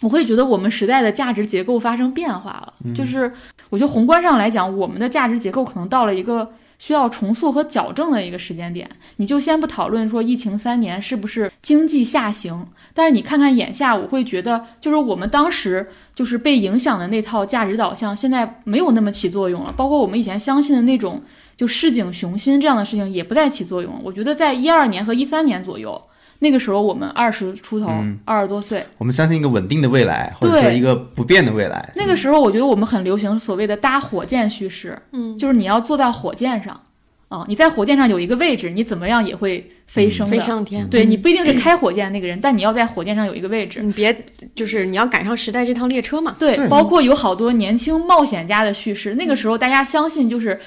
[0.00, 2.72] 我会觉得我们时代的价值结构发生变化了。
[2.94, 3.32] 就是
[3.68, 8.88] 我觉得宏观上来讲，我们的价值结构可能到了一个需要重塑和矫正的一个时间点。
[9.16, 15.84] 你就先不讨论说疫情三年是不是经济下行，但是你看看眼下，我会觉得就是我们当时
[16.14, 19.74] 就是被影响的那套价值导向，现在没有那么起作用了。
[19.76, 21.20] 包括我们以前相信的那种
[21.56, 24.00] 就市井雄心这样的事情，也不再起作用了。
[24.04, 26.00] 我觉得在一二年和一三年左右。
[26.40, 27.90] 那个时候我们二十出头，
[28.24, 31.92] 二十多岁，我们相信一个稳定的未来，或者说一个不变的未来。
[31.96, 36.80] 那个时候我觉得我们很流行所谓的搭火箭叙事，嗯，就是你要坐在火箭上，
[37.28, 40.88] 啊，你在火箭上有一个位置，你怎么样也会飞升，飞上天。
[40.88, 44.16] 对你不一定是开火箭那个人，但你要在火箭上有一个位置，你别
[44.54, 46.36] 就是你要赶上时代这趟列车嘛。
[46.38, 50.60] 对，包括有好多年轻冒险家的叙事，那个时候大家相信就是，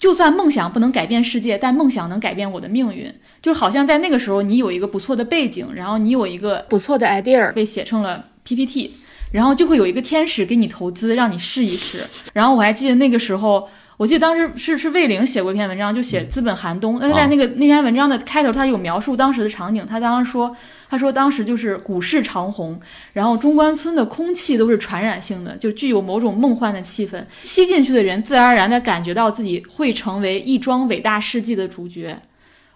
[0.00, 3.14] 就算梦想不能改变世界，但梦想能改变我的命运。
[3.42, 8.92] 就好像在那个时候，你有一个不错的背景，然后你有一个不错的 idea 被写成了 PPT，
[9.30, 12.02] 然后就会有一个天使给你投资，让你试一试。
[12.32, 13.68] 然后我还记得那个时候，
[14.00, 16.98] 我记得当时是是魏玲写过一篇文章，就写资本寒冬。
[16.98, 19.86] 那在那个那篇文章的开头，他有描述当时的场景。
[19.86, 20.56] 他当时说，
[20.88, 22.80] 他说当时就是股市长虹，
[23.12, 27.22] 然后中关村的空气都是传染性的，就具有某种梦幻的气氛。
[27.42, 32.18] 吸进去的人自然而然的感觉到自己会成为一桩伟大事迹的主角。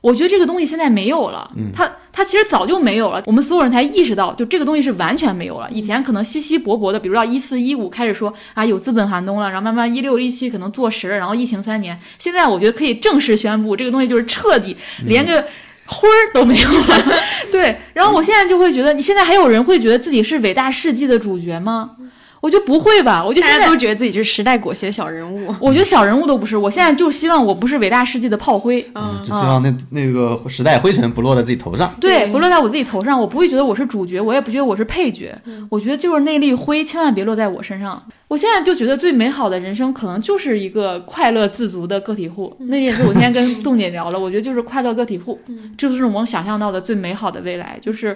[0.04, 3.22] 我觉得这个东西现在没有了，它它其实早就没有了。
[3.24, 5.66] 我们所有人才意识到，就这个东西是完全没有了。
[5.70, 15.42] 以前可能稀稀薄薄的，比如到一四一五开始说啊有资本寒冬了，然后慢慢一六一七可能坐实了，然后疫情三年，现在我觉得可以正式宣布，这个东西就是彻底连个
[15.86, 17.18] 灰儿都没有了。
[17.50, 21.92] 对，然后我现在就会觉得，你现在还有人会觉得自己是伟大事迹的主角吗？
[22.44, 25.50] 我就不会吧，我就现在都觉得自己是时代裹挟小人物。
[25.58, 31.94] 我觉得小人物都不是，我现在就希望我不是伟大事迹的炮灰，嗯，只希望那那个时代灰尘不落在自己头上。
[31.98, 35.34] 对，不落在我自己头上，我不会觉得我是主角，我也不觉得我是配角。
[35.70, 38.02] 我觉得就是那粒灰，千万别落在我身上。
[38.28, 42.54] 我现在就觉得最美好的人生，可能就是一个快乐自足的个体户。
[42.58, 45.40] 那也是我今天跟 栋姐聊了，我觉得就是快乐个体户，
[45.78, 48.14] 这就是我想象到的最美好的未来，就是。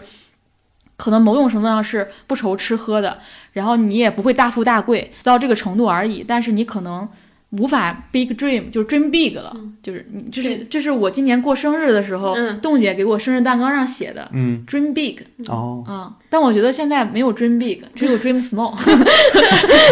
[0.99, 3.19] 可能某种程度上是不愁吃喝的，
[3.53, 7.09] 然后你也不会大富大贵到这个程度而已，但是你可能。
[7.53, 19.88] 无法 big dream 就是 dream big 了，就是你这是这是我今年过生日的时候，栋姐给我生日蛋糕上写的，嗯，dream big 哦，嗯，但我觉得现在没有 dream big，只有 dream small， 就是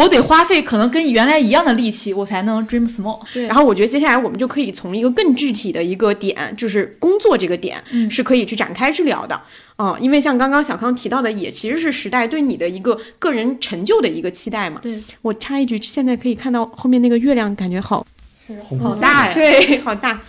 [0.00, 3.20] 我得花费可能跟原来一样的力气，我才能 dream small。
[3.34, 9.38] 对，然后我觉得接下来我们就可以从一个更具体的一个点，就是工作这个点，是可以去展开去聊的。
[9.76, 14.80] 嗯，因为像刚刚小康提到的，也其实是时代对你的一个个人成就的一个期待嘛。
[14.82, 18.06] 对我插一句，现在可以看到后面那个月亮，感觉好，
[18.80, 20.20] 好大呀，对，好大。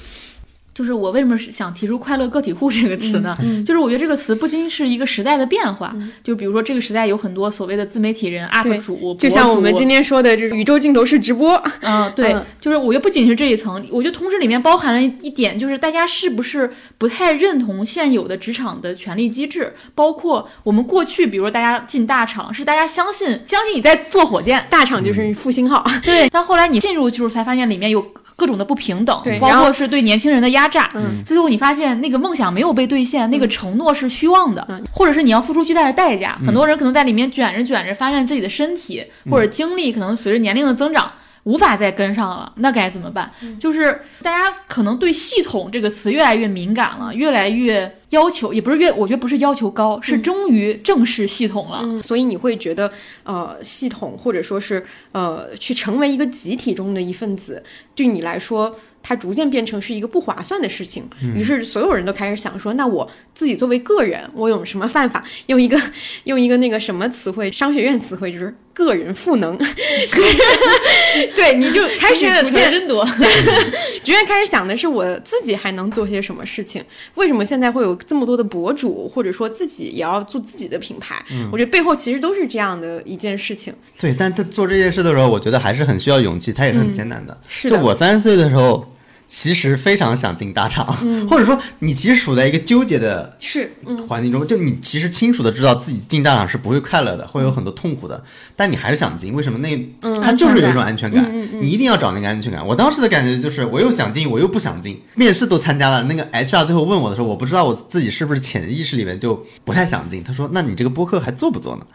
[0.73, 3.37] 就是我为什么想提出“快乐个体户”这个词呢？
[3.65, 11.61] 就是我觉得这个词不仅是一个时代的变化，就比如说这个时代有很多所谓的自媒体人、UP 主，就像我们今天说的，就是宇宙尽头是直播。
[11.81, 19.73] 嗯，对，就是我觉得不仅是这一层，我觉得同时里面包含了一点，就是大家是不是不太认同现有的职场的权力机制？
[19.93, 25.85] 包括我们过去，比如说大家进大厂，是大家相信相信你在坐火箭，大厂就是复兴号。
[26.03, 28.03] 对，但后来你进入就是才发现里面有。
[28.37, 36.37] 各种的不平等，包括是对年轻人的压榨，嗯最后你发现那个梦想没有被兑现，那个承诺是虚妄的，或者是你要付出巨大的代价。
[36.45, 41.11] 很多人可能在里面卷着卷着，发现自己的身体或者精力可能随着年龄的增长。
[41.43, 43.31] 无法再跟上了，那该怎么办？
[43.59, 51.99] 就是大家可能对“系统”这个词越来越敏感了，越来越要求，也不是越，我觉得不是要求高，是终于正视系统了。
[52.03, 52.91] 所以你会觉得，
[53.23, 57.63] 呃，系统或者说是呃，去成为一个集体中的一份子，
[57.95, 58.75] 对你来说。
[59.03, 61.03] 它逐渐变成是一个不划算的事情，
[61.35, 65.23] 于是所有人都开始想说：那我自己作为个人，我有什么办法？
[65.47, 65.79] 用一个
[66.25, 69.57] 用一个那个什么词汇，商学院词汇就是个人赋能。
[71.35, 76.83] 对，你就开始逐渐 真多，逐渐开始想的是我自己还能做些什么事情？
[77.15, 81.23] 为什么现在会有这么多的博主，或者说自己也要做自己的品牌？
[81.51, 83.73] 我觉得背后其实都是这样的一件事情。
[83.99, 87.37] 对，但他做这件事的时候，我觉得还是很需要勇气，他也是很艰难的。
[87.49, 88.87] 是的，就我三十岁的时候。
[89.33, 90.85] 其实非常想进大厂，
[91.25, 93.71] 或者说你其实处在一个纠结的是
[94.05, 98.21] 环境中，就你其实清楚的知道自己进大厂是不会快乐的，会有很多痛苦的，
[98.57, 99.57] 但你还是想进，为什么？
[99.59, 101.23] 那他就是有一种安全感，
[101.61, 102.67] 你一定要找那个安全感。
[102.67, 110.21] 我当时的感觉就是，我又想进，我又不想进，面试都参加了，那个 HR 最后问我的时候，我不知道我自己是不是潜意识里面就不太想进。
[110.21, 111.87] 他说：“那你这个播客还做不做呢？”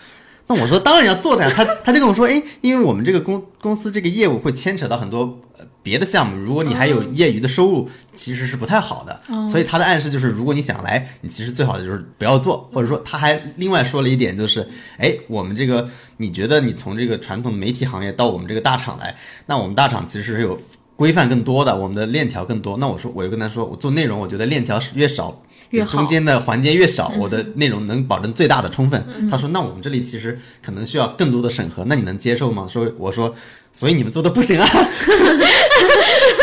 [0.49, 5.39] 那我说：“当然要做的呀。”他他就跟我说：“哎，因为我们这个公公司这个业务会牵扯到很多。”
[5.87, 9.21] 别的项目，如果你还有业余的收入，其实是不太好的。
[9.49, 12.69] 所以他的暗示就是，如果你想来，你其实最好的就是不要做。
[12.73, 14.69] 或者说，他还另外说了一点，就是，
[14.99, 19.15] 哎，我们这个，你觉得你从这个传统媒体行业到我们这个大厂来，
[19.47, 20.61] 那我们大厂其实是有
[20.97, 22.77] 规范更多的，我们的链条更多。
[22.79, 25.41] 那我说，我就跟他说，我做内容，我觉得链条是越少。
[25.71, 29.05] 越中间的环节越少，我的内容能保证最大的充分。
[29.29, 33.35] 他说：“那我们这里其实可能需要更多的审核，那你能接受吗？”说我说，
[33.73, 34.67] 所以你们做的不行啊。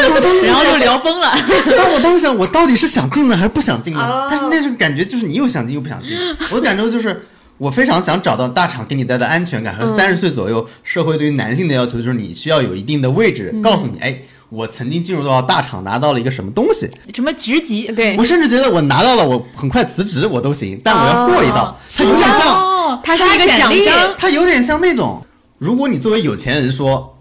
[0.45, 1.31] 然后就聊崩了。
[1.77, 4.01] 但我当时想，我到底是想进呢还是不想进呢？
[4.01, 6.17] 哦但是那种感觉就是你又想进又不想进。
[6.51, 7.25] 我的感受就是，
[7.57, 14.17] 我非常想找到大厂给你带来的安全感和三十岁左右社会对于男性的要求，就是你需要有一定的位置，告诉你，哎，
[14.49, 16.89] 我曾经进入到大厂拿到了一个什么东西。
[17.13, 17.87] 什么职级？
[17.87, 21.79] 对我，甚至觉得我拿到了，我很快辞职我都行，但我要过一道。
[21.89, 25.25] 它有点像，哦，它是一个奖励章它有点像那种，
[25.59, 27.12] 如果你作为有钱人说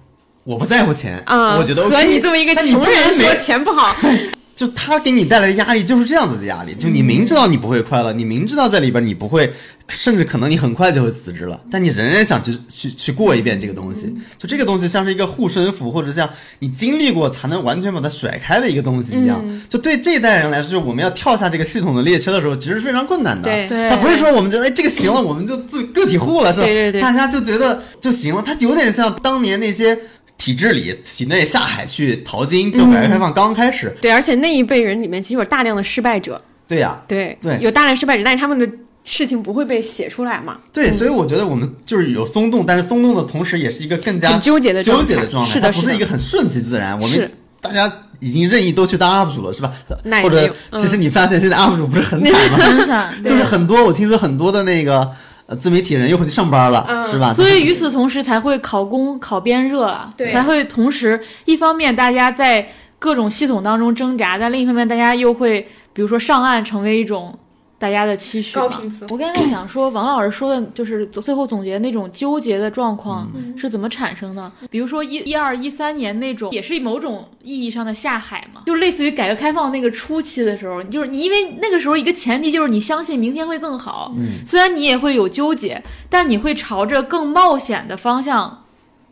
[0.45, 3.95] 我不在乎钱，啊，我觉得 OK, 和你作为一个穷人说钱不好，
[4.57, 9.53] 就他给你带来的压力就是这样子的压力，就你明知道你不会快乐，你明知道在里边你不会，
[9.89, 14.13] 甚至可能你很快就会辞职了，但你仍然想去去去过一遍这个东西。
[14.37, 16.29] 就这个东西像是一个护身符，或者像
[16.59, 19.43] 你经历过才能完全把它甩开的一个东西一样。
[19.69, 23.45] 就对这一代人来说，就是我们要跳下这个系统的列车的时候，其实是非常困难的。
[23.45, 26.67] 对对他不是说我们觉得哎这个行了，我们就自个体户了，是吧？
[26.67, 28.43] 对对对大家就觉得就行了。
[28.45, 29.99] 他有点像当年那些
[30.43, 33.97] 体制里体内下海去淘金，就改革开放刚开始。
[34.01, 36.37] 对，而且那一辈人里面其实有大量的失败者，
[36.67, 38.69] 对呀、对对有大量失败者，但是他们的
[39.05, 46.99] 事情不会被写出来嘛，对，所以我觉得我们就是有松动，但是松动的同时，也是一个更加很纠结的纠状态结的状态，是的它不是一个很顺其自然。
[47.01, 47.31] 我们
[47.61, 47.89] 大家
[48.19, 49.73] 已经任意都去当 UP 主了，是吧
[50.03, 50.17] 那？
[50.17, 52.59] 也或者其实你发现现在 UP 主不是很惨吗？
[52.59, 55.09] 很惨，就是很多，我听说很多的那个
[55.47, 57.35] 呃自媒体人又回去上班了，嗯是吧？
[57.35, 62.67] 所以与此同时才会考公考编热啊，才会同时一方面大家在
[62.99, 67.37] 各种系统当中挣扎，但另一方面大家又会比如说上岸成为一种
[67.83, 73.53] 大家的期许嘛高频词我刚才想说，王老师说的就是最后总结那种纠结的状况嗯。
[73.59, 74.53] 是怎么产生的？
[74.71, 88.62] 比如说一一二一三年那种，也是某种意义上的下海嘛，就类似于改革开放那个初期的时候，就是你因为那个时候一个前提就是你相信明天会更好，嗯，虽然你也会有纠结，但你会朝着更冒险的方向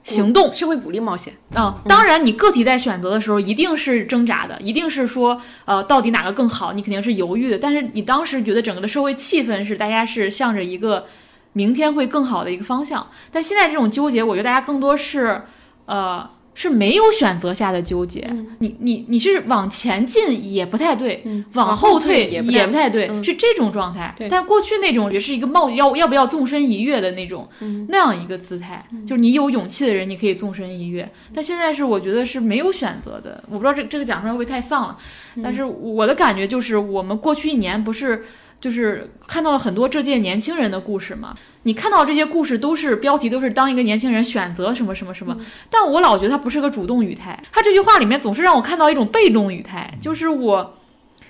[0.05, 0.53] 行动。
[0.53, 7.59] 是会鼓励冒险，啊、当然，你个体在选择的时候一定是挣扎的，一定是说，呃，到底哪个更好，你肯定是犹豫的。
[7.59, 11.07] 但是你当时觉得整个的社会气氛是大家是向着一个
[11.53, 15.43] 明天会更好的一个方向，但现在这种纠结，我觉得大家更多是，
[15.87, 16.29] 呃，
[16.61, 18.21] 是没有选择下的纠结。
[18.29, 24.15] 嗯你你你是往前进也不太对，嗯往后退也也不太对，嗯是这种状态。
[24.29, 31.11] 但过去那种也是一个冒要要不要纵身一跃的那种、嗯那样一个姿态，就是你有勇气的人，你可以纵身一跃。
[31.33, 34.99] 但现在是我觉得是没有选择的，我不知道这这个讲出来会不会太丧了，
[35.37, 38.27] 嗯但是我的感觉就是我们过去一年不是。
[38.61, 45.37] 就是看到了很多这届年轻人的故事嘛，你看到这些故事都是标题都是当一个年轻人选择什么什么什么，
[45.71, 50.75] 但我老觉得他不是个主动语态，他这句话里面总是让我看到一种被动语态，就是我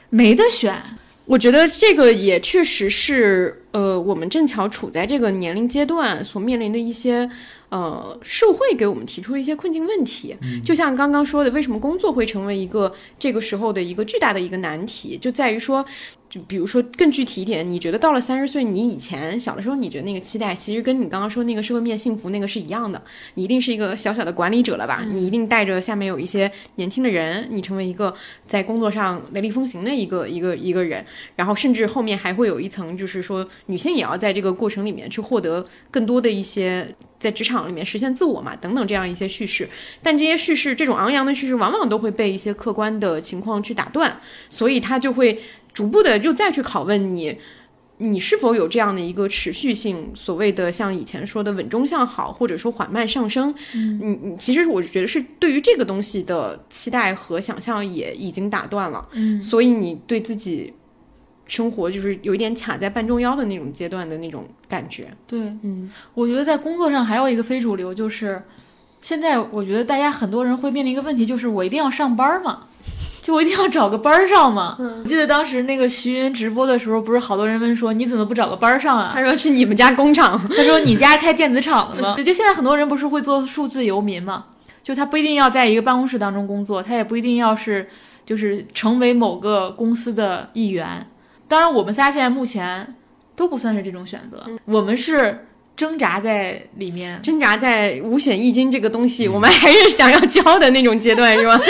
[0.09, 0.77] 没得选，
[1.27, 7.31] 我觉得这个也确实是，呃，我们正巧处在这个年龄阶段所面临的一些，
[7.69, 10.37] 呃，社会给我们提出的一些困境问题。
[10.65, 15.87] 就像刚刚说的，为什么工作会成为一个这个时候的一个巨大的一个难题，就在于说，
[16.31, 23.03] 就比如说更具体一点，你觉得到了三十岁，你以前小的时候你觉得那个期待，其实跟你刚刚说那个社会面幸福那个是一样的，
[23.35, 25.05] 你一定是一个小小的管理者了吧？
[25.11, 28.15] 你一定带着下面有一些年轻的人，你成为一个
[28.47, 31.05] 在工作上雷厉风行的一个一个一个人。
[31.35, 39.69] 然后甚至后面还会有一层，就是说女性也要在这个过程里面去获得更多的一些在职场里面实现自我嘛，等等这样一些叙事。
[40.01, 45.43] 但这些叙事，这种昂扬的叙事，往往都会被一些客观的情况去打断，所以它就会
[45.73, 47.39] 逐步的又再去拷问你。
[48.03, 50.11] 你是否有这样的一个持续性？
[50.15, 59.07] 所谓的像以前说的稳中向好，或者说缓慢上升，嗯，你其实我觉得是对于这个东西的期待和想象也已经打断了。
[59.13, 60.73] 嗯，所以你对自己
[61.47, 65.15] 生活就是有一点卡在半中腰的那种阶段的那种感觉。
[65.27, 68.43] 对，嗯，我觉得在工作上还有一个非主流，就是
[69.03, 72.69] 现在我觉得大家很多人会面临一个问题，就是我一定要上班嘛，
[73.31, 74.77] 就我一定要找个班儿上嘛。
[74.79, 79.13] 我记得当时那个徐云直播的时候，不是好多人问说你怎么不找个班儿上啊？
[79.15, 82.17] 他说是你们家工厂， 他说你家开电子厂的吗？
[82.19, 84.47] 就现在很多人不是会做数字游民嘛，
[84.83, 87.89] 就他不一定要在一个办公室当中工作，他也不一定要是
[88.27, 91.07] 就是成为某个公司的一员。
[91.47, 92.97] 当然，我们仨现在目前
[93.37, 95.47] 都不算是这种选择，我们是
[95.77, 97.21] 挣扎在里面。
[97.23, 101.61] 挣扎在五险一金这个东西，我们还是想要交的那种阶段，是吗？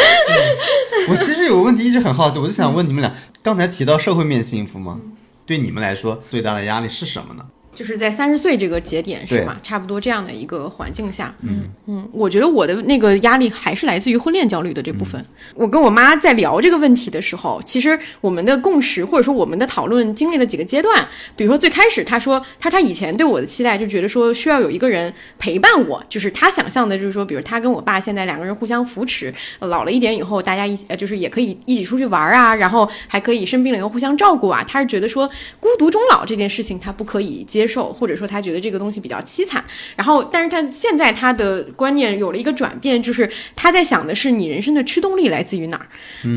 [1.08, 5.00] 我其实有个问题一直很好奇，我就想问你们俩，刚才提到社会面幸福吗？
[5.46, 7.44] 对你们来说最大的压力是什么呢？
[7.74, 9.56] 就是在三十岁这个节点是对吗？
[9.62, 15.26] 差不多这样的一个环境下，嗯嗯，我觉得我的那个压力还是来自于婚恋焦虑的这部嗯分。
[15.54, 21.08] 我跟我妈在聊这个问题的时候，其实我们的共识或者说我们的讨论经历了几个阶段。
[21.36, 34.64] 比如说最开始她说，她她以前对我的期待就觉得说需要有一个人陪伴我，就是她想象的就是说，比如她跟我爸现在两个人互相扶持，呃老了一点以后大家一呃就是也可以一起出去玩啊，然后还可以生病了以后互相照顾啊。
[34.64, 39.64] 她是觉得说孤独终老这件事情她不可以接受，或者说他觉得这个东西比较凄惨。
[39.96, 45.86] 然后，但是他现在他的观念有了一个转变，就是他在想的是你人生的驱动力来自于哪儿？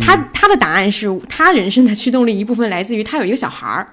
[0.02, 3.88] 他他的答案是他人生的驱动力一部分来自于他有一个小孩儿。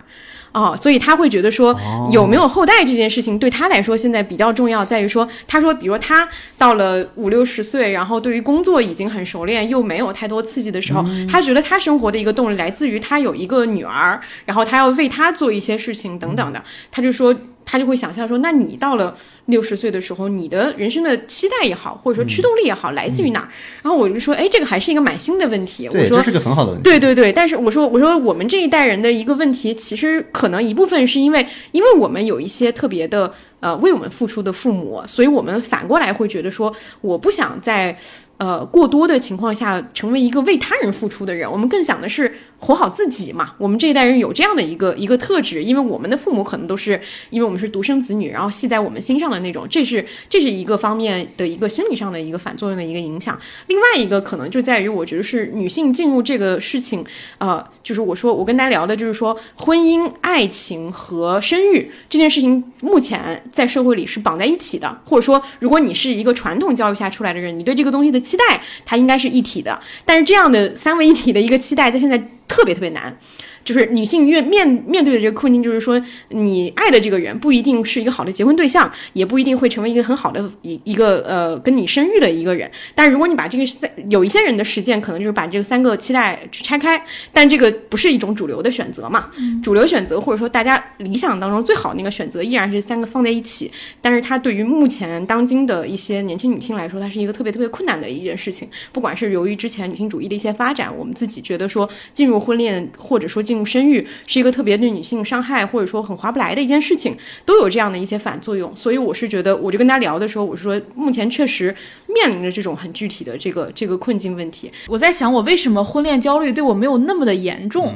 [0.53, 1.79] 哦，所以他会觉得说
[2.11, 6.29] 有没有后代这件事情对他来说现在比较重要，在于说，他说，比如他
[6.59, 17.35] 到了五六十岁，然后对于工作已经很熟练，又没有太多刺激的时候，他觉得他生活的一个动力来自于他有一个女儿，然后他要为她做一些事情等等的，他就说。
[17.71, 19.17] 他就会想象说，那你到了
[19.47, 23.49] 六十岁的时候，你的人生的期待也好，或者说驱动力也好，来自于哪儿？
[23.83, 25.87] 然后我就说，哎，这个还是一个蛮新的问题。
[25.87, 26.83] 我对，说这是个很好的问题。
[26.83, 37.97] 对对对，但是我说我说我们这一代人的一个问题，其实可能一部分是因为，因为我们有一些特别的呃为我们付出的父母，所以我们反过来会觉得说，我不想在
[38.39, 43.55] 呃过多的情况下成为一个为他人付出的人，我们更想的是活好自己嘛。
[43.59, 47.01] 我们这一代人有这样的一个一个特质，因为我们的父母可能都是
[47.31, 53.39] 因为我们是独生子女，然后系在我们心上的那种，这是这是一个方面的一个心理上的一个反作用的一个影响。
[53.67, 57.05] 另外一个可能就在于，我觉得是女性进入这个事情，
[57.39, 69.81] 呃，就是我说我跟大家聊的，就是说婚姻、爱情和生育这件事情，目前在社会里是绑在一起的，或者说，如果你是一个传统教育下出来的人，你对这个东西的期待，它应该是一体的。
[70.05, 73.17] 但是这样的三位一体的一个期待，在现在特别特别难。
[73.65, 82.71] 就是女性越面面对的这个困境，就是说，你爱的这个人不一定是一个好的结婚对象，也不一定会成为一个很好的一一个呃跟你生育的一个人。
[82.95, 87.03] 但是如果你把这个三有一些人的实践，可能就是把这个三个期待去拆开，
[87.33, 89.31] 但这个不是一种主流的选择嘛？
[89.63, 93.71] 主流选择或者说大家理想当中最好的那个选择，依然是三个放在一起。
[94.01, 98.69] 但是它对于目前当今的一些年轻女性来说，它是一个特别特别困难的一件事情。
[98.93, 108.71] 不管是由于之前女性主义的一些发展，我们自己觉得说进入婚恋或者说进入生育是一个特别对女性伤害或者说很划不来的一件事情，都有这样的一些反作用。
[108.77, 111.75] 所以我是觉得，我就跟他聊的时候，我是说目前确实
[112.07, 114.71] 面临着这种很具体的这个这个困境问题。
[114.87, 117.93] 我在想，我为什么婚恋焦虑对我没有那么的严重？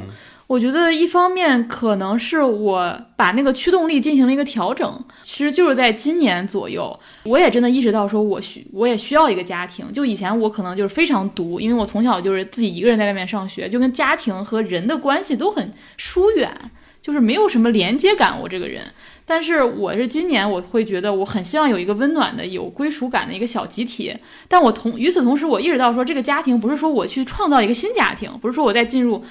[0.47, 9.91] 我觉得一方面可能是我把那个驱动力进行了一个调整，其实就是在今年左右，我也真的意识到说我需我也需要一个家庭。
[9.91, 16.55] 就以前我可能就是非常独，因为我从小就是自己一个人在外面上学，就跟家庭和人的关系都很疏远，
[17.01, 18.39] 就是没有什么连接感。
[18.39, 18.83] 我这个人，
[19.25, 24.15] 但是我是今年我会觉得我很希望有一个温暖的、有归属感的一个小集体。
[24.47, 29.23] 但我同与此同时，我意识到说这个家庭不是说我去创造一个新家庭，不是说我在进入。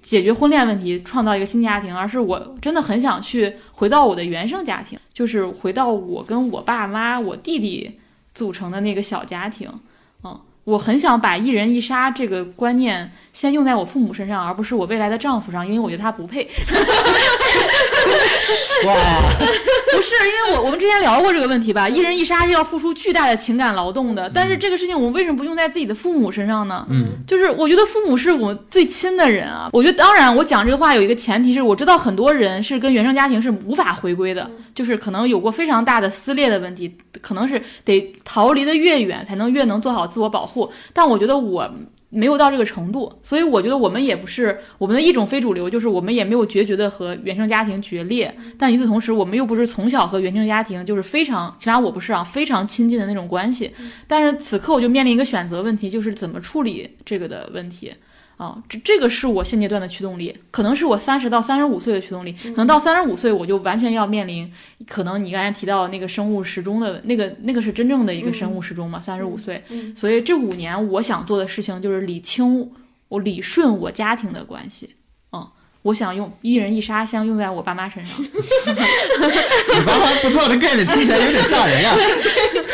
[0.00, 7.98] 解决婚恋问题，创造一个新家庭，而是我真的很想去回到我的原生家庭，就是回到我跟我爸妈、我弟弟
[8.34, 9.68] 组成的那个小家庭。
[10.24, 16.48] 嗯，我很想把一人一杀这个观念先用在我父母身上，而不是我未来的丈夫上，因为我觉得他不配。
[18.84, 18.94] 哇，
[19.94, 26.84] 不是，因为我我们之前聊过这个问题吧，一人一杀是要付出巨大的情感劳动的，但是这个事情我们为什么不用在自己的父母身上呢？
[26.90, 29.70] 嗯，就是我觉得父母是我最亲的人啊。
[29.72, 40.70] 我觉得当然，我讲这个话有一个前提是我知道很多人是跟原生家庭是无法回归的，就是可能有过非常大的撕裂的问题，可能是得逃离的越远才能越能做好自我保护。
[40.92, 41.70] 但我觉得我。
[42.14, 48.32] 没有到这个程度，所以我觉得我们也不是我们的一种非主流，就是我们也没有决绝的和原生家庭决裂。
[48.58, 53.72] 但与此同时，我们又不是从小和原生家庭就是非常，起码我不是啊，非常亲近的那种关系。
[54.06, 57.92] 但是此刻我就面临一个选择问题，就是怎么处理这个的问题。
[58.36, 64.52] 啊，这这个是我现阶段的驱动力，可能是我三十到三十五岁的驱动力，可能到三十五岁我就完全要面临，
[64.88, 69.62] 可能你刚才提到那个生物时钟的那个那个是真正的一个生物时钟嘛，三十五岁，
[69.94, 72.68] 所以这五年我想做的事情就是理清
[73.08, 74.96] 我理顺我家庭的关系，
[75.32, 75.46] 嗯，
[75.82, 81.94] 我想用一人一杀箱用在我爸妈身上， 你爸妈不错的概念听起来有点吓人呀。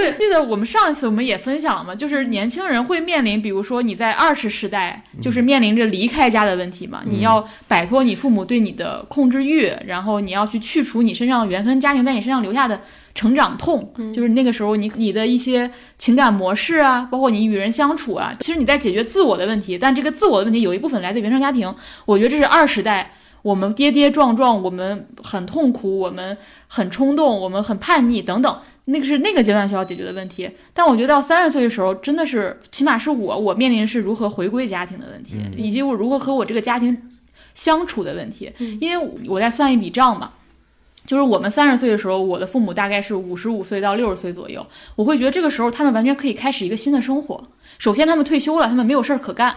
[0.00, 12.80] 对，记得我们上一次我们也分享了嘛，就是年轻人会面临，比如说你在二十时代，就是面临着离开家的问题嘛，你要摆脱你父母对你的控制欲，然后你要去去除你身上原生家庭在你身上留下的
[13.14, 21.74] 成长痛，就是那个时候你你的一些情感模式啊，包括你与人相处啊，其实你在解决自我的问题，但这个自我的问题有一部分来自原生家庭，
[22.06, 23.12] 我觉得这是二十代。
[23.42, 26.36] 我们跌跌撞撞，我们很痛苦，我们
[26.68, 28.58] 很冲动，我们很叛逆等等，
[28.90, 30.50] 那个是那个阶段需要解决的问题。
[30.72, 36.96] 但我觉得到三十岁的时候，真的是起码是我我面临是如何回归家庭的问题，嗯以及我如何和我这个家庭
[37.54, 38.52] 相处的问题。
[38.80, 40.32] 因为我在算一笔账嘛。
[41.06, 44.64] 就是我们三十岁的时候，我的父母大概是五十五岁到六十岁左右。
[44.94, 47.42] 我会觉得这个时候他们完全可以开始一个新的生活。
[47.78, 49.56] 首先，他们退休了，他们没有事儿可干，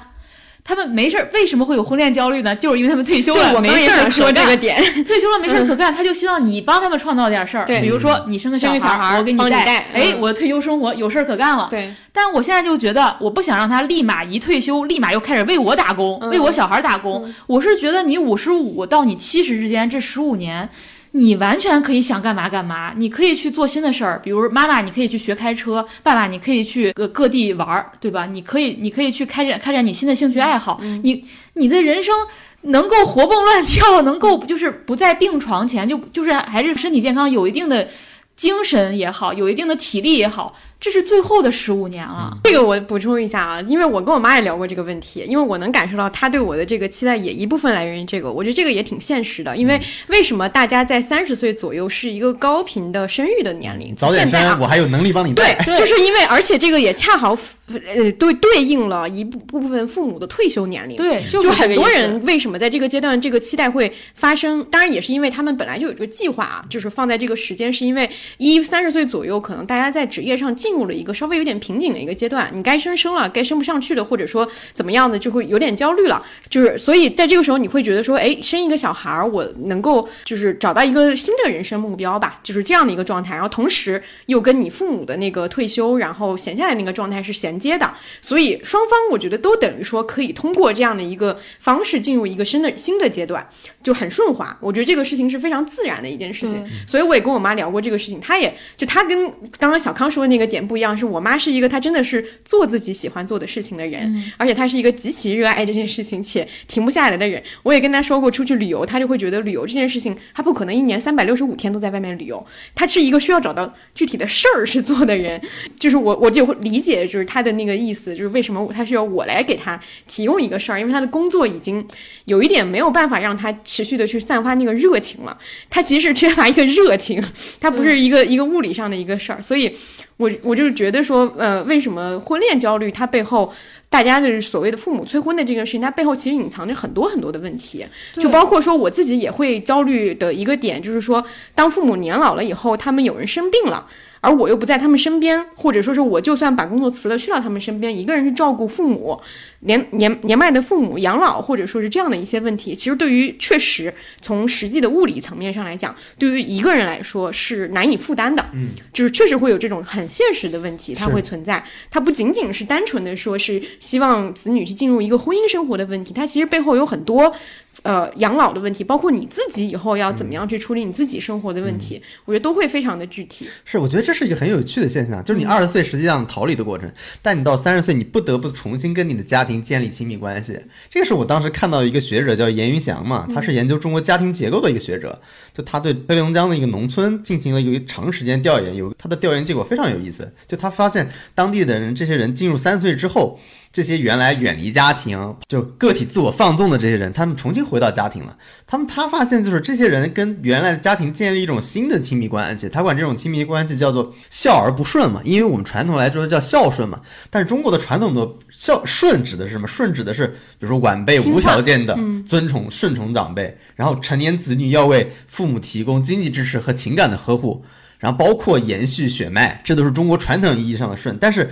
[0.64, 1.30] 他们没事儿。
[1.34, 2.56] 为什么会有婚恋焦虑呢？
[2.56, 7.66] 就是因为他们退休了，我 没事儿可干说这个点，退休了没事儿可干，他就希望你帮他们创造点事儿。
[7.66, 9.44] 对比如说你生个生个小孩我给带。
[9.44, 11.68] 你带哎，嗯我的退休生活有事儿可干了。
[11.70, 17.34] 对，但我现在就觉得，我不想让他立马一退休，立马又开始为我打工，嗯为我小孩打工。
[17.48, 20.70] 我是觉得你五十五到你七十之间这十五年。
[21.16, 28.26] 你完全可以想干嘛干嘛，你可以去做新的事儿，比如妈妈，你可以去学开车；爸爸，你可以去各各地玩儿，对吧？
[28.26, 30.80] 你可以，你可以去开展开展你新的兴趣爱好。
[31.04, 32.16] 你你的人生
[32.62, 37.88] 能够活蹦乱跳，能够就是不在病床前，就就是还是身体健康，有一定的
[38.36, 42.38] 精神也好，有一定的体力也好，这是最后的十五年了。
[42.44, 49.56] 这个我补充一下啊，因为我跟我妈也聊过这个问题，因为我能感受到她对我的这个期待也一部分来源于这个，我觉得这个也挺现实的。
[49.56, 53.96] 因为为什么大家在三十岁左右是一个高频的生育的年龄？
[53.96, 57.34] 早点现在啊生，我还有能力帮你对带。，对 就是因为，而且这个也恰好
[57.68, 60.98] 呃对对应了一部部分父母的退休年龄。
[60.98, 64.62] 对，就是很多人为什么在这个阶段这个期待会发生？
[64.66, 76.22] 当然也是因为他们本来就有这个计划啊，就是放在这个时间，是因为一三十岁左右，可能大家在职业上进入了一个稍微有点瓶颈的一个阶段，你该升升了，该升不上去了，或者说怎么样的，就会有点焦虑了。
[76.50, 93.48] 就是所以在这个时候，你会觉得说，哎，生一个小孩儿，我能够就是找到一个新的人生目标吧，就是这样的一个状态，然后同时又跟你父母的那个退休然后闲下来那个状态是衔接的，所以双方我觉得都等于说可以通过这样的一个方式进入一个新的新的阶段，
[93.82, 94.58] 就很顺滑。
[94.60, 107.42] 我觉得这个事情是非常自然的一件事情对，所以我也跟我妈聊过这个事情，她也就她跟刚刚小康说的那个点不一样，是我妈是一个她真的是做自己喜欢做的事情的人，而且她是一个极其热爱这件事情且停不下来的人。
[107.64, 115.42] 我也跟她说过，出去旅游，她就会觉得旅游这件事情，她不可能一年三百六十五天都在外面旅游，她是一个需要找到具体的事儿是做的人。
[115.80, 121.86] 就是我我就会理解，就是她的那个意思，就是为什么她需要我来给她提供一个事儿，因为她的工作已经
[122.26, 125.38] 有一点没有办法让她持续的去散发那个热情了。
[125.70, 127.24] 她其实缺乏一个热情，
[127.60, 129.76] 她不是一个、一个物理上的一个事儿，所以
[130.18, 133.52] 我我就是觉得说，呃，为什么婚恋焦虑它背后
[133.90, 137.86] 大家的所谓的父母催婚的这个事情，它背后其实隐藏着很多很多的问题，
[138.16, 141.24] 就包括说我自己也会焦虑的一个点，就是说
[141.56, 143.88] 当父母年老了以后，他们有人生病了。
[144.24, 149.20] 而我又不在他们身边，或者说是我就算把工作辞了，去到他们身边，一个人去照顾父母，
[149.60, 158.46] 年年年迈的父母养老，或者说是这样的一些问题，其实对于确实从实际的物理层面上来讲，对于一个人来说是难以负担的。
[158.54, 161.62] 嗯，就是确实会有这种很现实的问题，它会存在。
[161.92, 167.36] 它不仅仅是单纯的说是希望子女去进入一个婚姻生活的问题，它其实背后有很多。
[167.82, 173.50] 呃，养老的问题，包括你自己以后要怎么样去处理你自己生活的问题，我觉得都会非常的具体。
[173.66, 176.90] 是，我觉得这是一个很有趣的现象，就是你二十岁实际上逃离的过程，
[177.22, 180.58] 但你到三十岁，你不得不重新跟你的家庭建立亲密关系。
[180.90, 185.20] 这个是我当时看到一个学者叫严云祥嘛，他是研究中国家庭结构的一个学者，
[185.54, 193.40] 就他对黑龙江的一个农村进行了一个长时间调研，有他的调研结果非常有意思，就他发现当地的人，这些人进入三十岁之后。
[193.74, 198.38] 这些原来远离家庭、就个体自我放纵的这些人，他们重新回到家庭了。
[198.68, 202.70] 他们他发现，就是这些人跟原来的家庭建立一种新的亲密关系。
[202.70, 207.02] 他管这种亲密关系叫做孝而不顺嘛，因为我们传统来说叫孝顺嘛。
[207.32, 209.68] 但是中国的传统的孝顺指的是什么？
[209.68, 211.98] 顺指的是，比如说晚辈无条件的
[212.28, 217.66] 尊崇、顺从长辈，然后成年子女要为父母提供经济支持和情感的呵护，
[217.98, 221.18] 然后包括延续血脉，这都是中国传统意义上的顺。
[221.20, 221.50] 但是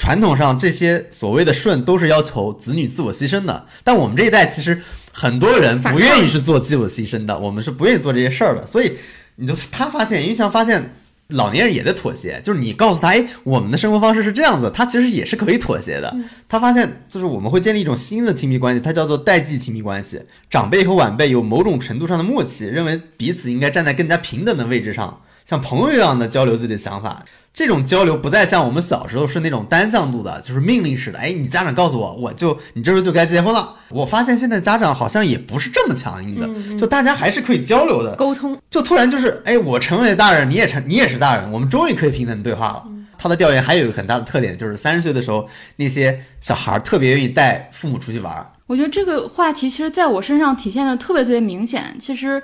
[0.00, 4.80] 传统上这些所谓的顺都是要求子女自我牺牲的，但我们这一代其实
[5.12, 8.66] 很多人不愿意去做自我牺牲的，我们是不愿意做这些事儿的。
[8.66, 8.96] 所以
[9.36, 10.94] 你就他发现，因为像发现
[11.28, 16.16] 老年人也在妥协，就是你告诉他，哎，我们的生活方式是这样子，他其实也是可以妥协的。
[16.48, 20.18] 他发现就是我们会建立一种新的亲密关系，它叫做代际亲密关系。
[20.48, 27.22] 长辈和晚辈有某种程度上的默契，认为彼此应该站在更加平等的位置上，像朋友一样的交流自己的想法。
[27.52, 31.18] 这种交流不再像我们小时候是那种单向度的，就是命令式的。
[31.18, 33.74] 哎，你家长告诉我，我就你这时候就该结婚了。
[33.88, 38.14] 我发现现在家长好像也不是这么强硬的，就大家还是可以交流的。
[38.14, 42.84] 沟通，就突然就是，哎，我成为大人，你也成，你也是大人，我们终于可以平等对话了。
[43.18, 45.46] 他的调研还有一个很大的特点，就是三十岁的时候，
[45.76, 48.46] 那些小孩儿特别愿意带父母出去玩儿。
[48.66, 51.94] 我觉得这个话题其实在我身上体现的特别特别明显。
[52.00, 52.42] 其实，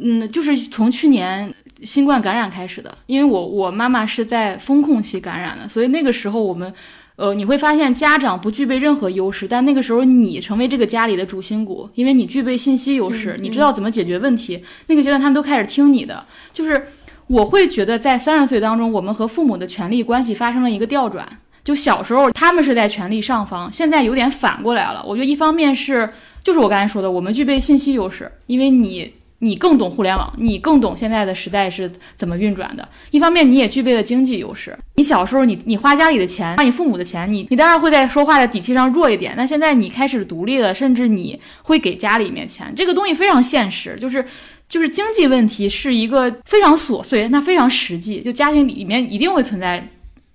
[0.00, 6.72] 嗯，就是从去年新冠感染开始的，因为我我妈妈是在风控期感染的，所以那个时候我们，
[7.16, 14.60] 呃，你会发现家长不具备任何优势，但那个时候你成为这个家里的主心骨，因为你具备信息优势，你知道怎么解决问题。
[14.88, 16.88] 那个阶段他们都开始听你的，就是
[17.28, 21.26] 我会觉得在三十岁当中，我们和父母的权利关系发生了一个调转。
[21.62, 25.02] 就小时候他们是在权力上方，现在有点反过来了。
[25.06, 26.10] 我觉得一方面是，
[26.42, 29.10] 就是我刚才说的，我们具备信息优势，因为你
[29.44, 32.88] 你更懂互联网，你更懂现在的时代是怎么运转的。
[33.10, 39.34] 一方面你也具备了经济优势，你小时候你你花家里的钱，花你父母的钱，你你当然会在说话的底气上弱一点。
[39.36, 44.24] 那现在你开始独立了，甚至你会给家里面钱，这个东西非常现实，就是
[44.68, 49.86] 就是经济问题是一个非常琐碎，那非常实际，就家庭里面一定会存在。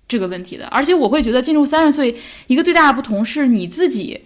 [0.08, 2.12] 这个问题的，而且我会觉得进入三十岁
[2.48, 4.20] 一个最大的不同是你自己。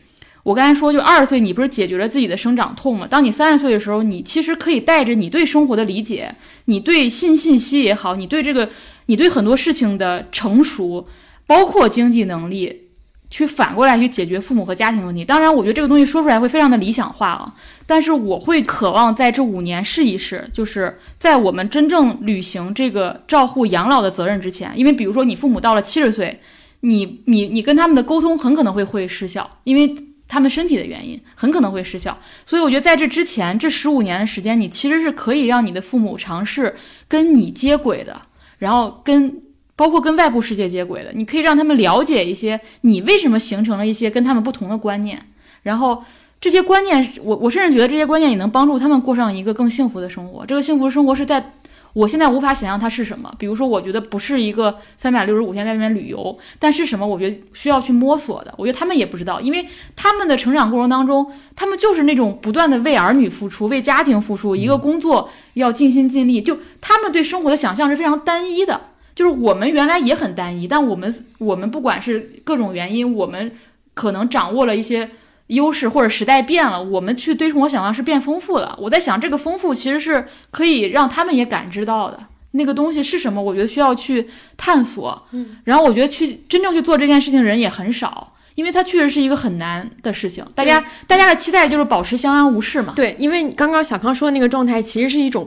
[0.45, 3.09] 我刚才说，就二十岁你不是解决了自己的生长痛吗？
[3.11, 6.33] 当你三十岁的时候，你其实可以带着你对生活的理解，
[6.67, 8.71] 你对新信息也好，你对这个，
[9.07, 11.09] 你对很多事情的成熟，
[11.47, 12.83] 包括经济能力。
[13.31, 15.25] 去反过来去解决父母和家庭问题。
[15.25, 17.53] 当然，我觉得这个东西说出来会非常的理想化啊。
[17.85, 24.71] 但是我会渴望在这五年试一试，就是在我们真正履行这个照护养老的责任之前。
[24.77, 26.39] 因为比如说你父母到了七十岁，
[26.81, 29.93] 你你你跟他们的沟通很可能会会失效，因为
[30.29, 32.19] 他们身体的原因很可能会失效。
[32.45, 36.75] 所以我觉得在这之前这十五年的时间，你其实是可以让你的父母尝试
[37.09, 38.23] 跟你接轨的，
[38.59, 39.41] 然后跟。
[39.77, 45.21] 包括跟外部世界接轨的，你可以让他们了解一些你为什么形成了一些跟他们不同的观念，
[45.65, 46.05] 然后
[46.41, 50.47] 这些观念，我我甚至觉得这些观念也能帮助他们过上一个更幸福的生活。
[50.47, 51.55] 这个幸福的生活是在
[51.95, 53.35] 我现在无法想象它是什么。
[53.39, 57.07] 比如说，我觉得不是一个三百六十五天在外面旅游，但是什么？
[57.07, 58.53] 我觉得需要去摸索的。
[58.59, 59.67] 我觉得他们也不知道，因为
[59.97, 68.81] 他们的成长过程当中，他们就是那种不断的为儿女付出、为家庭付出，一个工作要尽心尽力，就他们对生活的想象是非常单一的。
[69.15, 73.53] 就是我们原来也很单一，但我们我们不管是各种原因，我们
[73.95, 75.09] 可能掌握了一些
[75.49, 78.77] 优势，或者时代变了，我们去对生活想象是变丰富了。
[78.81, 82.19] 我在想，这个丰富其实是可以让他们也感知到的
[82.53, 83.43] 那个东西是什么。
[83.43, 88.31] 我觉得需要去探索，嗯，然后我觉得去真正去做这件事情的人也很少。
[88.55, 92.93] 因为它确实是一个很难的事情，大家大家的期待就是保持相安无事嘛。
[92.95, 95.45] 对，因为刚刚小康说的那个状态，其实是一种，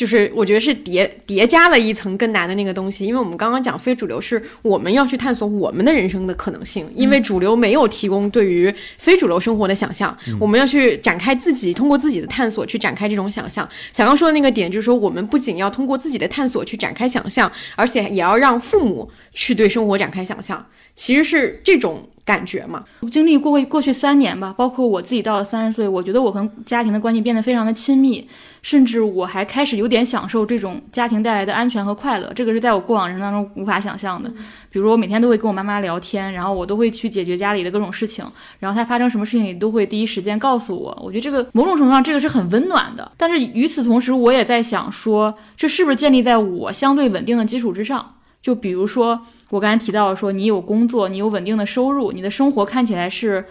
[0.00, 3.04] 就是我觉得是叠叠加了一层更难的那个东西。
[3.04, 13.68] 因为我们刚刚讲非主流，是我们要去探索我们的人生的可能性，因为主流没有提供对于非主流生活的想象，我们要去展开自己，通过自己的探索去展开这种想象。
[13.92, 20.64] 小刚说的那个点，就是说我们不仅要通过自己的探索去展开想象，而且也要让父母去对生活展开想象。
[20.92, 22.84] 其实是这种感觉嘛。
[23.10, 28.28] 经历过过去三年吧，包括我自己到了三十岁，我觉得我跟家庭的关系变得非常的亲密，
[28.60, 32.32] 甚至我还开始有点享受这种家庭带来的安全和快乐。
[32.34, 34.30] 这个是在我过往人生当中无法想象的。
[34.70, 38.24] 比如说，我每天都会跟我妈妈聊天，然后我都会去解决家里的各种事情，
[38.58, 40.98] 然后她发生什么事情，你都会第一时间告诉我。
[41.04, 43.12] 我觉得这个某种程度上，这个是很温暖的。
[43.18, 48.14] 但是与此同时，我也在想说，这是不是建立在我相对稳定的基础之上？
[48.40, 49.20] 就比如说。
[49.50, 53.44] 我刚才提到说，你有工作，你有稳定的收入，你的生活看起来是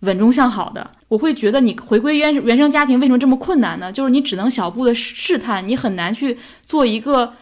[0.00, 0.90] 稳中向好的。
[1.08, 3.92] 我会觉得你回归原原生家庭为什么这么困难呢？
[3.92, 6.36] 就是你只能小步的试探，你很难去
[6.66, 7.32] 做一个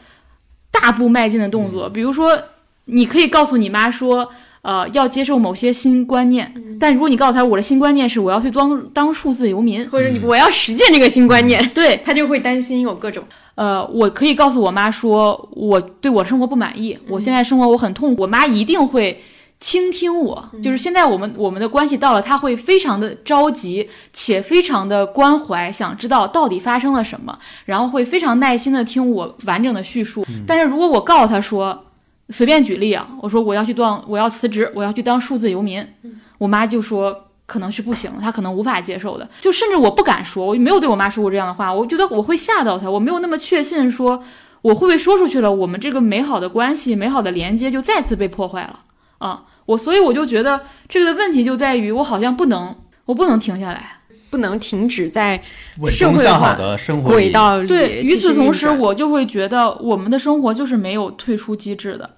[0.70, 1.88] 大步迈进的动作。
[1.88, 2.38] 比如说，
[2.86, 4.28] 你可以告诉你妈说，
[4.60, 13.24] 呃，要接受某些新观念，但如果你告诉他我的新观念是我要去当当数字游民，或者你我要实践这个新观念，对 他就会担心有各种。
[13.54, 18.22] 呃，我可以告诉我妈说，我对我生活不满意，我现在生活我很痛苦。
[18.22, 19.20] 我妈一定会
[19.62, 30.26] 倾听我，就是现在我们我们的关系到了，他会非常的着急，且非常的关怀，想知道到底发生了什么，然后会非常耐心的听我完整的叙述。
[30.44, 31.86] 但是如果我告诉他说，
[32.30, 35.86] 随便举例啊，我说我要去当我要辞职，我要去当数字游民，
[36.38, 37.28] 我妈就说。
[37.44, 39.28] 可能是不行，他可能无法接受的。
[39.42, 41.70] 就甚至我不敢说，我没有对我妈说过这样的话。
[41.70, 44.22] 我觉得我会吓到她，我没有那么确信说
[44.62, 48.80] 我会不会说出去了，我们这个美好的关系、美好的连接就再次被破坏了
[49.18, 49.42] 啊！
[49.66, 54.00] 我所以我就觉得这个的问题就在于我好像不能，我不能停下来，
[54.30, 55.40] 不能停止在
[55.88, 57.68] 社会化的生活轨道里。
[57.68, 62.10] 对，与此同时，我就会觉得我们的生活就是没有退出机制的。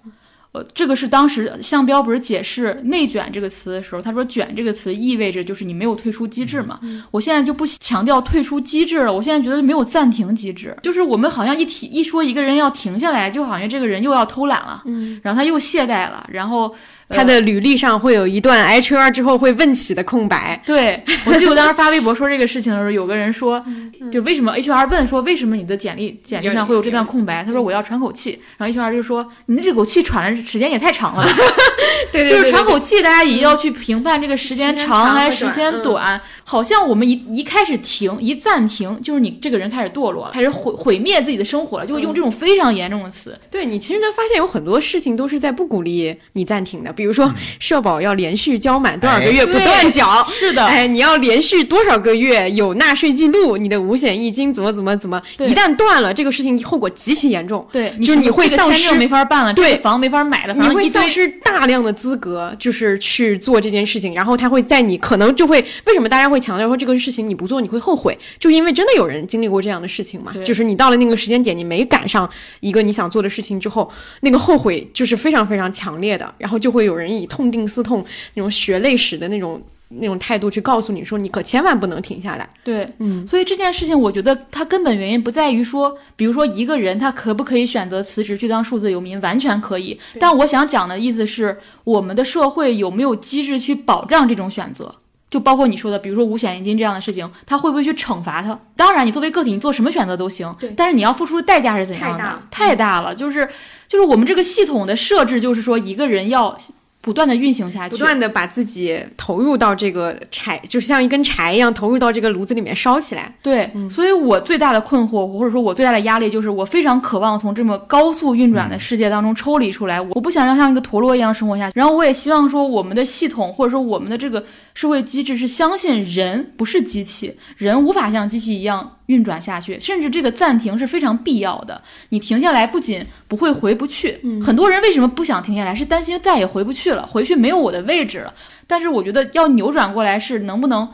[0.52, 6.78] 呃，这个是当时向标不是解释“内卷”这个词的时候，他说“卷”这个词意味着就是你没有退出机制嘛。
[7.10, 16.72] 我现在就不强调退出机制了，我现在觉得没有暂停机制，就是我们好像一提一说一个人要停下来，就好像这个人又要偷懒了，嗯，然后他又懈怠了，然后。
[17.08, 20.60] 他的履历上会有一段 HR 之后会问起的空白。
[20.64, 23.64] 对我记得我当时发微博说这个事情的时候，有个人说，
[24.12, 27.44] 就为什么 HR 问说为什么你的简历简历上会有这段空白？
[27.44, 31.26] 他说我要喘口气，然后 HR 就说你的这口气喘的时间也太长了。
[32.10, 36.20] 对，就是喘口气，大家也要去评判这个时间长还是时间短。
[36.44, 43.38] 好像我们一一开始停一暂停，就是你这个人开始堕落了，开始毁毁灭自己的生活了，就会用这种非常严重的词。
[43.50, 57.66] 对你其实能发现有很多事情都是在不鼓励你暂停的，比如说社保要连续交满多少个月不断缴，是的，哎，你要连续多少个月有纳税记录，你的五险一金怎么怎么怎么，一旦断了，这个事情后果极其严重。
[57.72, 72.28] 对，就是你会丧失没法办了，对，房没法买了，你会丧失大量的资格，就是去做这件事情，然后他会在你可能就会为什么大家会强调说这个事情你不做你会后悔，就是因为真的有人经历过这样的事情嘛，就是你到了那个时间点你没赶上
[72.60, 78.04] 一个你想做的事情之后，那个后悔就是非常非常强烈的，然后就会有人以痛定思痛
[78.34, 82.48] 那种血泪史的那种那种态度去告诉你说你可千万不能停下来。
[82.64, 89.98] 对，嗯，所以这件事情我觉得它根本原因不在于说，比如说一个人他可不可以选择辞职去当数字游民，完全可以。
[90.18, 94.92] 但我想讲的意思是，我们的社会有没有机制去保障这种选择？
[95.34, 98.56] 就包括你说的，比如说五险一金这样的事情，他会不会去惩罚他？
[98.76, 100.54] 当然，你作为个体，你做什么选择都行。
[100.60, 102.38] 对，但是你要付出的代价是怎样的？
[102.52, 103.48] 太大了，就是
[103.88, 106.56] 就是我们这个系统的设置，就是说一个人要。
[107.00, 113.30] 不断的运行下去，不断的把自己投入到这个柴，就是像一根柴一样投入到这个炉子里面烧起来。
[113.42, 120.00] 对，所以我最大的困惑，或者说我最大的压力，就是我非常渴望从这么高速运转的世界当中抽离出来。
[120.00, 121.78] 我不想要像一个陀螺一样生活下去。
[121.78, 124.42] 然后我也希望说，我们的系统或者说我们的这个
[124.74, 128.90] 社会机制是相信人不是机器，人无法像机器一样。
[129.06, 131.82] 运转下去，甚至这个暂停是非常必要的。
[132.08, 138.32] 你停下来，不仅不会回不去，很多人为什么不想停下来，是担心再也回不去了，回去没有我的位置了。
[138.66, 140.88] 但是我觉得要扭转过来，是能不能，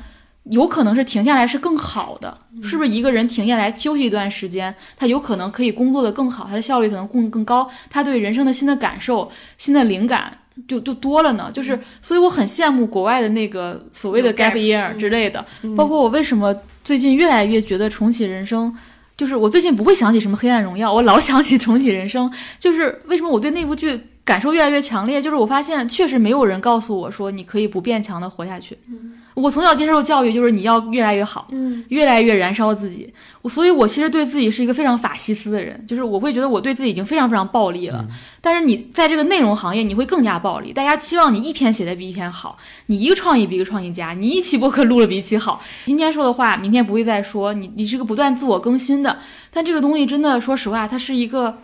[0.50, 10.36] 有可能是停下来是更好的，是不是一个人停下来休息一段时间，他有可能可以工作的更好，他的效率可能更更高，他对人生的新的感受、新的灵感。
[10.66, 15.44] 就就多了呢，就是，所以我很羡慕国外的那个所谓的 gap year 之类的，
[15.76, 18.74] 包括我为什么最近越来越觉得重启人生，
[19.16, 24.00] 就是我最近不会想起什么黑暗荣耀，我老想起重启人生，就是为什么我对那部剧
[24.30, 28.78] 感受越来越强烈，就是我发现确实没有人告诉我说你可以不变强的活下去。
[29.34, 33.12] 我从小接受教育就是你要越来越好，嗯，越来越燃烧自己。
[33.42, 38.04] 我所以，我其实对自己是一个非常法西斯的人，就是我会觉得我对自己已经非常非常暴力了。
[38.40, 40.72] 但是你在这个内容行业，你会更加暴力。
[40.72, 42.56] 大家期望你一篇写的比一篇好，
[42.86, 45.60] 你一个创意比一个创意佳，你一期播客录了比一期好。
[45.86, 47.52] 今天说的话，明天不会再说。
[47.52, 49.18] 你你是个不断自我更新的，
[49.50, 51.56] 但这个东西真的，说实话，它是一个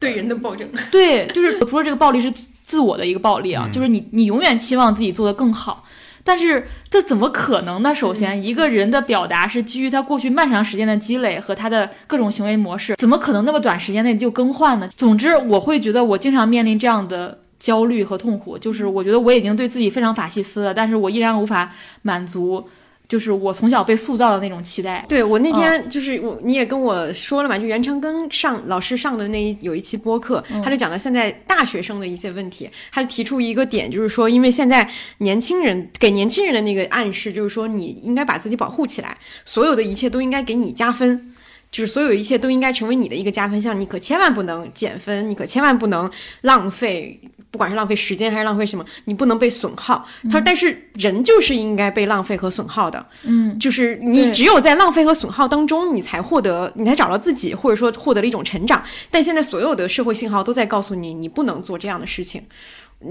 [0.00, 0.68] 对人的暴政。
[0.90, 2.32] 对，就是除了这个暴力是
[2.62, 5.84] 自我的一个暴力啊，就是你你永远期望自己做得更好。
[6.22, 7.94] 但是这怎么可能呢？
[7.94, 14.88] 首先，一个人的表达是基于他过去漫长时间的积累和他的各种行为模式，怎么可能那么短时间内就更换呢？
[14.96, 21.72] 总之，我会觉得我经常面临这样的焦虑和痛苦，就是我觉得我已经对自己非常法西斯了，但是我依然无法
[22.02, 22.68] 满足。
[23.10, 25.04] 就是我从小被塑造的那种期待。
[25.08, 34.88] 对我那天就是我你也跟我说了嘛，就袁成根上老师上的那一有一期播客，他就讲了现在大学生的一些问题，他就提出一个点，就是说，因为现在
[35.18, 41.34] 年轻人给年轻人的那个暗示，就是说你应该把自己保护起来，所有的一切都应该给你加分，
[41.72, 46.08] 就是所有一切都应该成为你的一个加分项，你可千万不能减分，你可千万不能
[46.42, 47.20] 浪费。
[47.50, 50.06] 不管是浪费时间还是浪费什么，你不能被损耗。
[50.24, 53.04] 他说，但是人就是应该被浪费和损耗的。
[53.24, 58.82] 嗯，就是你只有在浪费和损耗当中，你才获得，你才找到自己，或者说获得了一种成长。
[59.10, 62.42] 但现在所有的社会信号都在告诉你，你不能做这样的事情，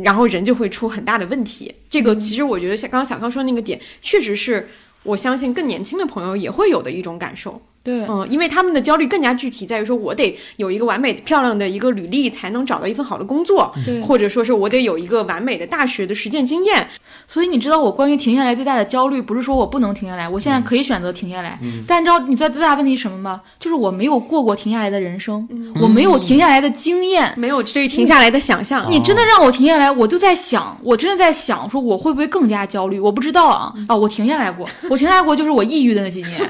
[0.03, 1.75] 然后人就会出很大的问题。
[1.89, 4.69] 这个其实我觉得像刚刚小康说那个点，确实是
[5.03, 7.61] 我相信更年轻的朋友也会有的一种感受。
[7.83, 16.87] 对，嗯，因为他们的焦虑更加具体，在于说我得有一个完美漂亮的一个履历，才能找到一份好的工作，对，或者说是我得有一个完美的大学的实践经验。
[17.25, 21.57] 所以你知道，我关于停下来最大的焦虑，不是说我不能停下来，我现在可以选择停下来，
[21.87, 23.41] 但你知道你在最大问题是什么吗？
[23.59, 25.47] 就是我没有过过停下来的人生，
[25.81, 28.85] 我没有停下来的经验，没有对于停下来的想象。
[28.89, 32.99] 你真的让我停下来，我就在想，我真的在想，说我会不会更加焦虑？
[32.99, 33.95] 我不知道啊啊！
[33.95, 36.39] 我停下来过，我停下来过，就是我抑郁的那几年。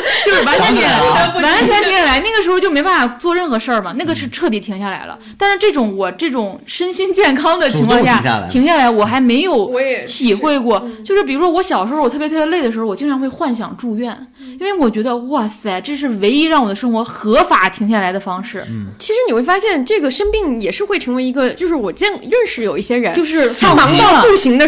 [0.24, 2.20] 就是完全停下来，了完全停下来。
[2.20, 5.18] 那个时候就没办法做任何事儿嘛，那个是彻底停下来了。
[5.36, 10.86] 但是这种我这种身心健康的情况下来停下来，我还没有我也体会过。
[11.04, 14.16] 就是比如说我小时候我特别特别累的时候，我经常会幻想住院，
[14.60, 18.64] 因为我觉得哇塞，这是唯一让我的生活合法停下来的方式。
[18.98, 24.66] 其实你会发现，这个生病也是会成为一个，就是我见认识有一些人，就是他忙到不行的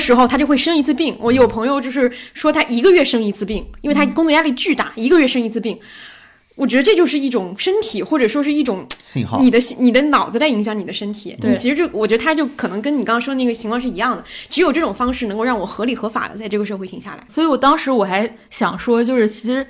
[5.14, 5.78] 个月生一次病。
[6.56, 11.36] 我觉得这就是一种身体，或者说是一种信号你的你的脑子在影响你的身体。
[11.40, 17.26] 对你其实就我觉得它就可能跟你刚刚说的那个情况是一样的，只有这种方式能够让我合理合法的在这个社会停下来。
[17.28, 19.66] 所以我当时我还想说，就是其实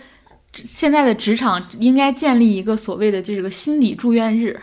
[0.55, 4.59] 现在的职场应该建立一个所谓的这个心理住院日。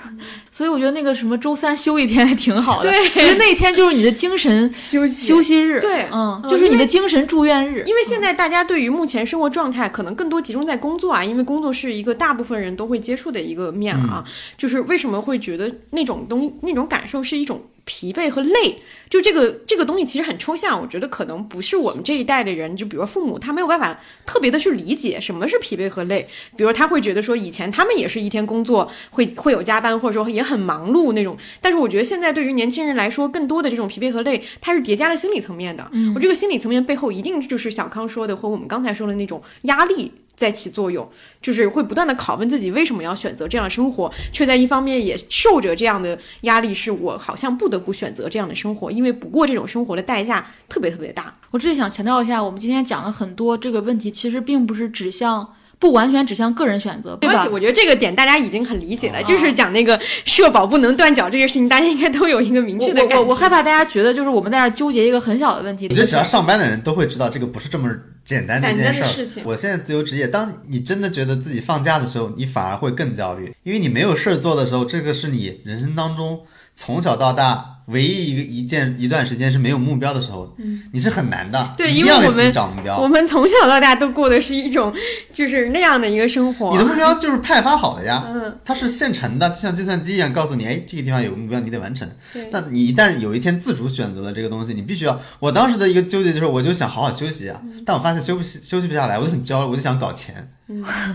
[0.53, 3.09] 所以我觉得那个什么周三休一天还挺好的，对。
[3.09, 5.27] 觉得那一天就是你的精神休息。
[5.27, 6.05] 休息日，对。
[6.11, 7.83] 嗯，嗯就是你的精神住院日。
[7.87, 14.23] 因为现在大家对于目前生活状态，可能更多集中在工作啊，因为工作是一个大部分人都会接触的一个面啊。
[14.57, 18.81] 就是为什么会觉得那种东那种感受是一种疲惫和累？
[19.09, 26.27] 就这个这个东西其实很抽象，我觉得可能不是我们这一代的人，就比如父母，他没有办法特别的去理解什么是疲惫和累。
[26.55, 31.35] 比如他会觉得说，以前他们也是一天工作会会有加班，或者说也很忙碌那种。
[31.59, 35.85] 但是我觉得现在对于年轻人来说，更多的这种疲惫和累，它是叠加了心理层面的。
[35.91, 40.11] 嗯我这个心理层面背后一定就是小康说的和我们刚才说的那种压力。
[40.41, 41.07] 在起作用，
[41.39, 51.33] 就是会不断的拷问自己为什么要选择这样的生活，却在一方面也受着这样的压力，是我好像不得不选择这样的生活，因为不过这种生活的代价特别特别大。
[51.51, 57.53] 我这里想强调一下，我们今天讲了很多这个问题，其实并不是指向，不完全指向个人选择，对吧没关系，？
[57.53, 63.15] 我觉得这个点大家已经很理解了，哦就是讲那个社保不能断缴这件事情，大家应该都有一个明确的感觉。
[63.17, 65.87] 我我我害怕大家觉得就是我们在那儿纠结一个很小的问题。
[65.89, 67.87] 我觉得只要上班的人都会知道，这个不是这么
[68.23, 69.05] 简单的一件事儿。
[69.05, 76.41] 事情我现在自由职业，当你真的觉得自己放假的时候，你反而会更焦虑，因为你没有事儿做的时候，这个是你人生当中
[76.83, 80.51] 从小到大唯一一个一件一段时间是没有目标的时候，
[80.91, 81.59] 你是很难的。
[81.61, 82.97] 嗯对因为我们找目标。
[82.97, 84.91] 我们从小到大都过的是一种
[85.31, 86.71] 就是那样的一个生活。
[86.73, 92.09] 你的目标就是派发好的呀，嗯，它是现成的，就像计算机一样，告诉你，哎，这个地方有个目标，你得完成。
[92.49, 95.21] 那你一旦有一天自主选择了这个东西，你必须要。
[95.39, 100.51] 我当时的一个纠结就是，我就想好好休息啊，嗯但我发现休不休息不下来，我就很焦虑，我就想搞钱。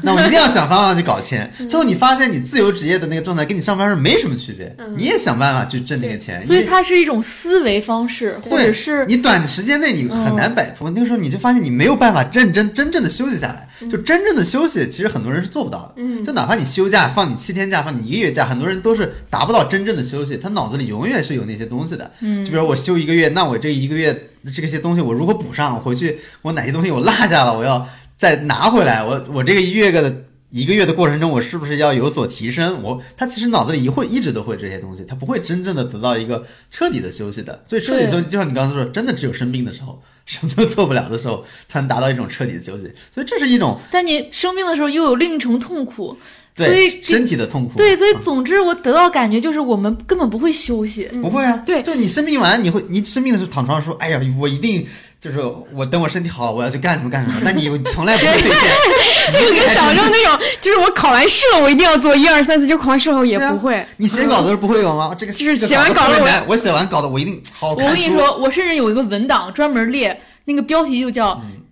[0.03, 1.51] 那我一定要想方法去搞钱。
[1.59, 6.45] 嗯最后你发现你自由职业的那个状态跟你上班是没什么区别，你也想办法去挣那个钱。
[6.47, 10.91] 所以它是一种思维方式，或者是你短时间内你很难摆脱。
[10.91, 15.95] 那个时候你就发现你没有办法认真真正的休息下来，就真正的休息，其实很多人是做不到的。
[15.97, 22.11] 嗯就哪怕你休假放你七天假，放你一个月假，很多人都是达不到真正的休息，他脑子里永远是有那些东西的。
[22.21, 25.75] 嗯就比如我休一个月，那我这一个月这些东西我如何补上？
[25.75, 27.87] 我回去我哪些东西我落下了，我要
[28.17, 29.05] 再拿回来。
[29.05, 30.25] 我我这个一月的。
[30.49, 32.81] 一个月的过程中，我是不是要有所提升？
[32.81, 37.63] 我他其实脑子里一会一直都会这些东西，他不会真正的得到一个彻底的休息的。
[37.67, 42.91] 所以彻底休息，就像你刚才说，真的只有生病的时候， 什么都做不了的时候，才能达到一种彻底的休息。
[43.11, 46.17] 所以这是一种但你生病的时候又有另一重痛苦，
[46.57, 47.77] 所以对身体的痛苦。
[47.77, 51.05] 对，所以嗯总之我得到感觉就是我们根本不会休息。
[51.21, 54.87] 不会啊，对就你生病完，你会你生病的时候躺床上说，哎呀，我一定
[55.19, 55.41] 就是
[55.73, 57.41] 我等我身体好了，我要去干什么干什么。
[57.43, 58.61] 那你从来不会兑现，
[59.33, 63.85] 这个跟小时候那种，就是我考完试了，我一定要做一二三四，就考完试后也不会。
[63.97, 65.13] 你写稿子是不会有吗？
[65.19, 67.79] 这个就是写完稿子我写完稿子我一定好好我。
[67.79, 71.41] 跟你说，我甚至有一个文档专门列，那个标题就叫“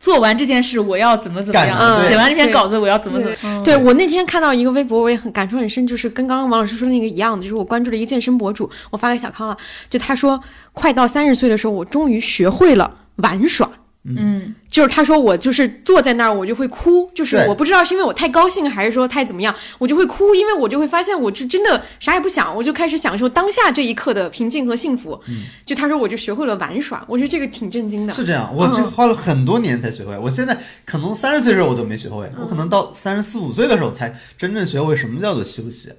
[0.00, 3.36] 做完这件事我要怎么怎么样干什么”，写完这篇稿子我要怎么怎么。
[3.42, 9.56] 嗯对我那天看到一个微博，我也很感触很深，就是跟刚刚王老师说的那个一样的，就是我关注了一个健身博主，我发给小康了，
[9.90, 10.40] 就他说，
[10.72, 13.68] 快到三十岁的时候，我终于学会了玩耍。
[14.04, 25.20] 嗯，就是他说我就是坐在那儿我就会哭，就是我不知道是因为我太高兴还是说太怎么样，我就会哭，因为我就会发现我就真的啥也不想，我就开始享受当下这一刻的平静和幸福。
[25.66, 28.12] 就他说我就学会了玩耍，我觉得这个挺震惊的。
[28.14, 30.16] 是这样，我这个花了很多年才学会。
[30.16, 35.92] 我现在可能三十岁的时候我都没学会，我可能到三十四五岁的时候才真正学会什么叫做休息，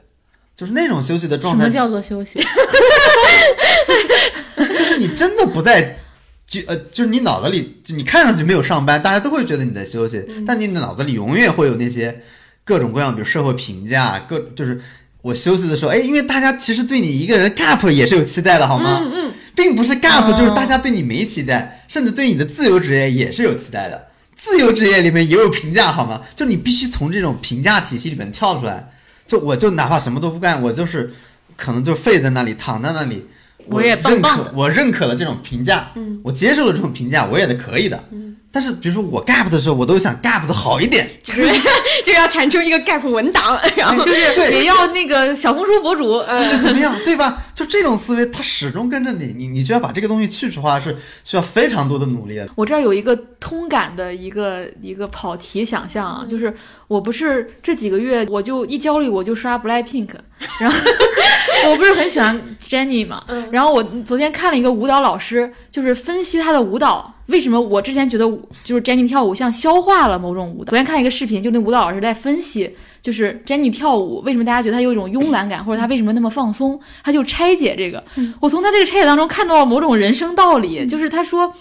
[0.55, 2.43] 就是那种休息的状态，什么叫做休息？
[4.57, 5.99] 就是你真的不在。
[6.49, 12.23] 就呃，就是你脑子里，就你看上去没有上班，大家都会觉得你在休息，但你的脑子里永远会有那些
[12.63, 14.81] 各种各样，比如社会评价，各就是
[15.21, 18.99] 我休息的时候，哎，因为大家其实对你一个人 gap 也是有期待的，好吗？
[19.03, 24.07] 嗯嗯，并不是 gap，、哦就是大家对你没期待，甚至对你的自由职业也是有期待的。
[24.35, 26.21] 自由职业里面也有评价，好吗？
[26.33, 28.89] 就你必须从这种评价体系里面跳出来。
[29.27, 31.13] 就我就哪怕什么都不干，我就是
[31.55, 33.23] 可能就废在那里，躺在那里，
[33.71, 38.35] 我也棒认可我认可了这种评价，嗯，我接受了这种评价，我也得可以的，嗯。
[38.51, 41.41] 但是比如说我 gap 的时候，我都想 gap 的好一点， 就是
[42.03, 44.19] 就要产出一个 gap 文档，然后就是
[44.51, 47.43] 也要那个小红书博主，呃，怎么样，对吧？
[47.53, 52.49] 就这种思维，它始终跟着你，你你就要把这个东西去除化，是需要非常多的努力的。
[52.55, 56.51] 我这儿有一个通感的一个一个跑题想象啊，就是
[56.87, 60.09] 我不是这几个月我就一焦虑我就刷 Blackpink，
[60.59, 60.75] 然后
[61.69, 67.13] 我不是很喜欢 Jennie 嘛，然后我昨天看了一个舞蹈老师，就是分析她的舞蹈。
[67.27, 68.25] 为什么我之前觉得
[68.63, 70.71] 就是 Jennie 跳舞像消化了某种舞蹈？
[70.71, 76.79] 昨天看了一个视频，就那舞蹈老师在分析，就是 Jennie 跳舞为什么大家觉得她有一种慵懒感，或者她为什么那么放松？
[77.03, 78.03] 他就拆解这个。
[78.39, 81.53] 我从他这个拆解当中看到了某种人生道理，就是他说。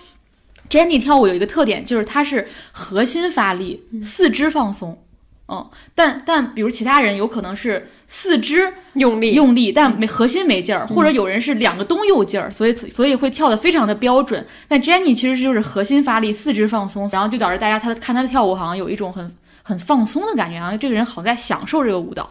[0.70, 5.02] Jennie 跳舞有一个特点，就是她是核心发力，四肢放松。
[5.50, 14.46] 嗯，但但比如其他人有可能是四肢用力用力，但没核心没劲儿，或者有人是两个都有劲儿，所以所以会跳的非常的标准。
[14.68, 22.30] 但 Jennie 其实就是核心发力，四肢放松，然后就导致大家他看他的跳舞好像有一种很很放松的感觉，好像这个人好像在享受这个舞蹈。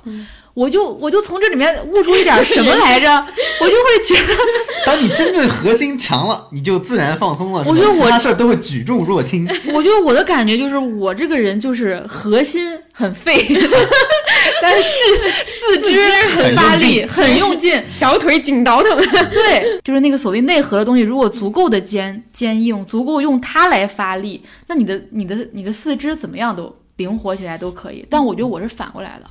[0.58, 3.08] 我就我就从这里面悟出一点什么来着，
[3.62, 4.34] 我就会觉得，
[4.88, 7.64] 当你真正核心强了，你就自然放松了。
[7.68, 9.48] 我觉得我其他事儿都会举重若轻。
[9.72, 13.38] 我觉得我的感觉就是我这个人就是核心很废，
[14.60, 14.90] 但是
[15.70, 16.00] 四肢
[16.36, 18.98] 很发力，很用劲，小腿紧倒腾。
[19.30, 26.74] 对，就是那个所谓内核的东西，如果足够的坚坚硬，足够用它来发力，那你的你的你的四肢怎么样都。
[26.98, 29.30] 灵活起来都可以，但我觉得我是反过来的。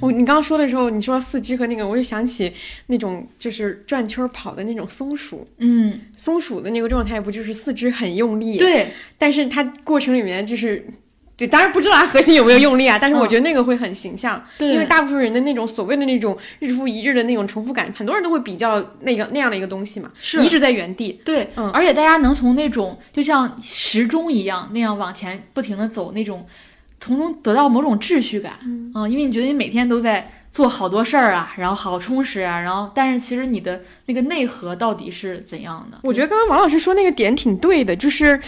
[0.00, 2.52] 我你刚刚说的时候，你说四肢和那个，我就想起
[2.86, 10.86] 那种就是转圈跑的那种松鼠，嗯，松鼠的那个状态不就是四肢很用力？，对，但是它过程里面就是。
[11.36, 21.20] 对，当然不知道它核心有没有用力啊，但是我觉得那个会很形象，对因为大部分人的那种所谓的那种日复一日的那种重复感，很多人都会比较那个那样的一个东西嘛，是一直在原地。
[21.24, 26.46] 对，嗯而且大家能从那种就像时钟一样那样往前不停的走，那种
[27.04, 35.98] 从中得到某种秩序感，嗯因为你觉得你每天都在做好多事儿啊，然后好充实啊，然后但是其实你的那个内核到底是怎样的？
[36.02, 38.40] 我觉得刚刚王老师说那个点挺对的，就是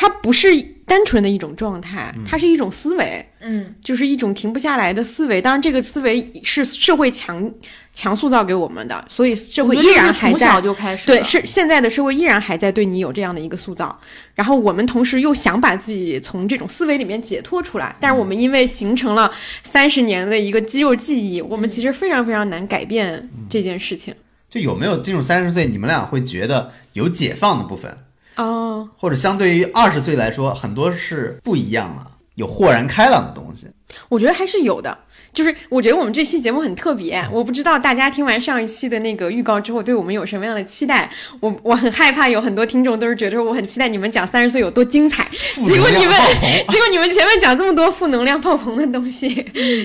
[0.00, 0.48] 它不是
[0.86, 3.26] 单纯的一种状态，它是一种思维。
[3.40, 5.42] 嗯，就是一种停不下来的思维。
[5.42, 7.52] 当然，这个思维是社会强
[7.92, 10.60] 强塑造给我们的，所以社会依然还在。
[10.60, 13.98] 就开始对，是现在的社会依然还在对你有这样的一个塑造，
[14.36, 19.28] 然后我们同时又想把自己从这种思维里面解脱出来，但是我们因为形成了
[19.64, 24.14] 三十年的一个肌肉记忆，我们其实非常非常难改变这件事情。
[24.48, 27.98] 就有没有进入三十岁，你们俩会觉得有解放的部分，
[28.38, 33.68] 哦，或者相对于二十岁来说，很多是不一样了，有豁然开朗的东西。
[34.08, 34.96] 我觉得还是有的。
[35.32, 41.10] 就是我觉得我们这期节目很特别，我不知道大家听完上一期的那个预告之后，对我们有什么样的期待。
[41.40, 45.26] 我我很害怕有很多听众都是觉得我很期待你们讲三十岁有多精彩，
[45.66, 46.14] 结果你们
[46.68, 49.42] 结果你们前面讲这么多负能量爆棚的东西，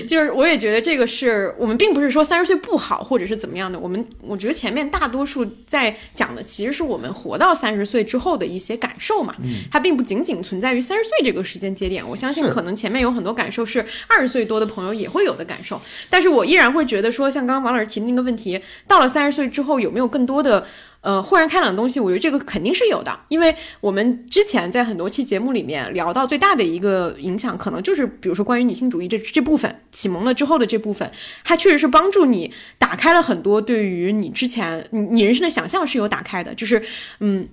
[0.08, 9.34] 就是我也觉得这个是我们并不是说三十岁不好或者是怎么样的，我们我觉得前面大多数在讲的其实是我们活到三十岁之后的一些感受嘛，
[9.70, 12.06] 它并不仅仅存在于三十岁这个时间节点。
[12.08, 20.64] 我相信可能前面有很多感受是二十岁多的朋友也会有我的感受，但是我依然会觉得说，像刚刚王老师提的那个问题，到了三十岁之后有没有更多的
[21.00, 21.98] 呃豁然开朗的东西？
[21.98, 31.10] 我觉得这个肯定是有的，因为我们之前在很多期节目里面聊到最大的一个影响，可能就是比如说关于女性主义这这部分启蒙了之后的这部分，
[31.42, 36.80] 它确实是帮助你打开了很多对于你之前你你人生的想象是有打开的，就是
[37.18, 37.48] 嗯。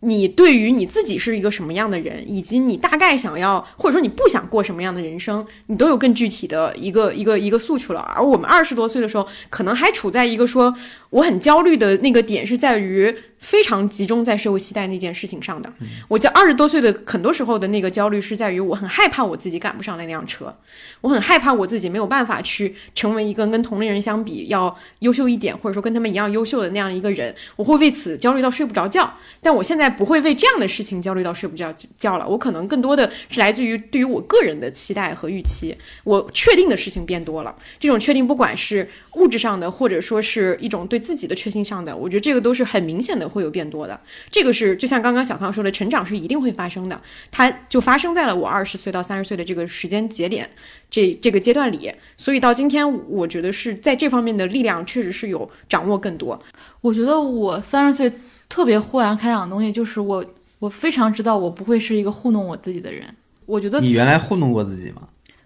[0.00, 8.00] 你对于你自己是一个什么样的人，以及你大概想要，或者说你不想过什么样的人生，你都有更具体的一个一个一个诉求了。
[8.00, 10.74] 而我们二十多岁的时候，可能还处在一个说
[11.10, 15.72] 我很焦虑的那个点，是在于非常集中在社会期待那件事情上的。
[16.08, 20.54] 我在二十多岁的很多时候的那个焦虑，是在于我很害怕我自己赶不上那辆车，
[21.00, 29.12] 我很害怕我自己没有办法去成为一个跟同龄人相比要优秀一点，或者说跟他们一样优秀的那样一个人，我会为此焦虑到睡不着觉。
[29.40, 35.76] 但我现在不会为这样的事情焦虑到睡不着觉了，我可能更多的是来自于对于我个人的期待和预期。
[36.04, 43.98] 我确定的事情变多了，这种确定不管是物质上的，或者说是一种对自己的确信上的，我觉得这个都是很明显的会有变多的。
[44.30, 47.00] 这个是就像刚刚小胖说的，成长是一定会发生的，
[47.30, 50.50] 它就发生在了我二十岁到三十岁的这个时间节点。
[50.90, 56.36] 这这个阶段里，所以到今天，我觉得是在这方面的力量确实是有掌握更多。
[56.80, 58.12] 我觉得我三十岁
[58.48, 60.24] 特别豁然开朗的东西，就是我
[60.58, 63.04] 我非常知道我不会是一个糊弄我自己的人。
[63.46, 65.02] 我觉得你原来糊弄过自己吗？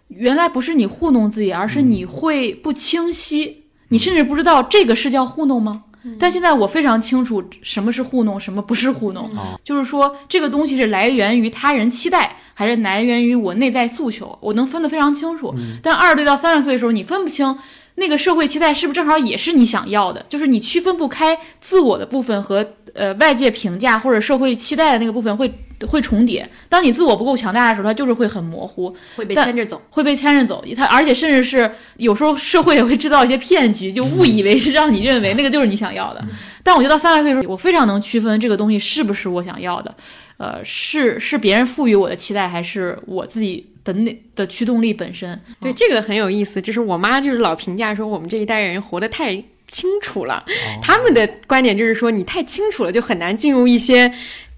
[0.09, 5.85] 原来不是你糊弄自己，而是你会不清晰，你甚至不知道这个是叫糊弄吗？
[6.19, 9.25] 但现在我非常清楚什么是糊弄，什么不是糊弄。
[9.37, 15.55] 哦就是说，这个东西是来源于他人期待，还是来源于我内在诉求，我能分得非常清楚。
[15.83, 17.57] 但二十岁到三十岁的时候，你分不清
[17.97, 25.53] 那个社会期待是不是正好也是你想要的，就是你区分不开自我的部分和呃外界评价或者社会期待的那个部分会
[25.87, 26.49] 会重叠。
[26.69, 28.97] 当你自我不够强大的时候，它就是会很模糊。
[29.17, 29.83] 会被牵着走。
[29.91, 36.25] 会被牵着走，它而且甚至是有时候社会也会制造一些骗局，就误以为是让你认为那个就是你想要的。
[36.63, 39.95] 但我觉得到三十岁的时候，我非常能区分这个东西是不是我想要的，
[40.39, 45.39] 呃，是是别人赋予我的期待，还是我自己的那的驱动力本身。
[45.61, 46.63] 对，这个很有意思。
[46.63, 50.45] 就是我妈就是老评价说我们这一代人活得太清楚了，
[50.83, 54.13] 他们的观点就是说你太清楚了，就很难进入一些。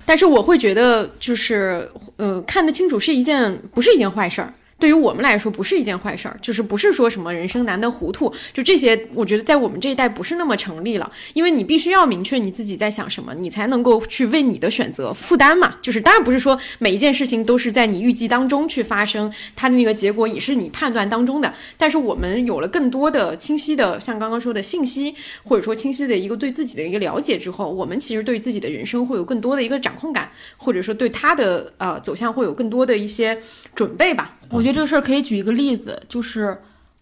[0.05, 4.55] 但是我会觉得，就是呃，看得清楚是一件不是一件坏事儿。
[4.79, 15.77] 对于我们来说，不是一件坏事儿，就是不是说什么人生难得糊涂，就这些，我觉得在我们这一代不是那么成立了，因为你必须要明确你自己在想什么，你才能够去为你的选择负担嘛。
[15.81, 21.55] 就是当然不是说每一件事情都是在你预计当中去发生，它的那个结果也是你判断当中的。
[21.79, 33.39] 但是我们有了更多的清晰的，像刚刚说的信息，或者说清晰的一个对自己的一个了解之后，我们其实对自己的人生会有更多的一个掌控感，或者说对它的呃走向会有更多的一些
[33.75, 34.35] 准备吧。
[34.51, 36.57] 我觉得这个事儿可以举一个例子，就是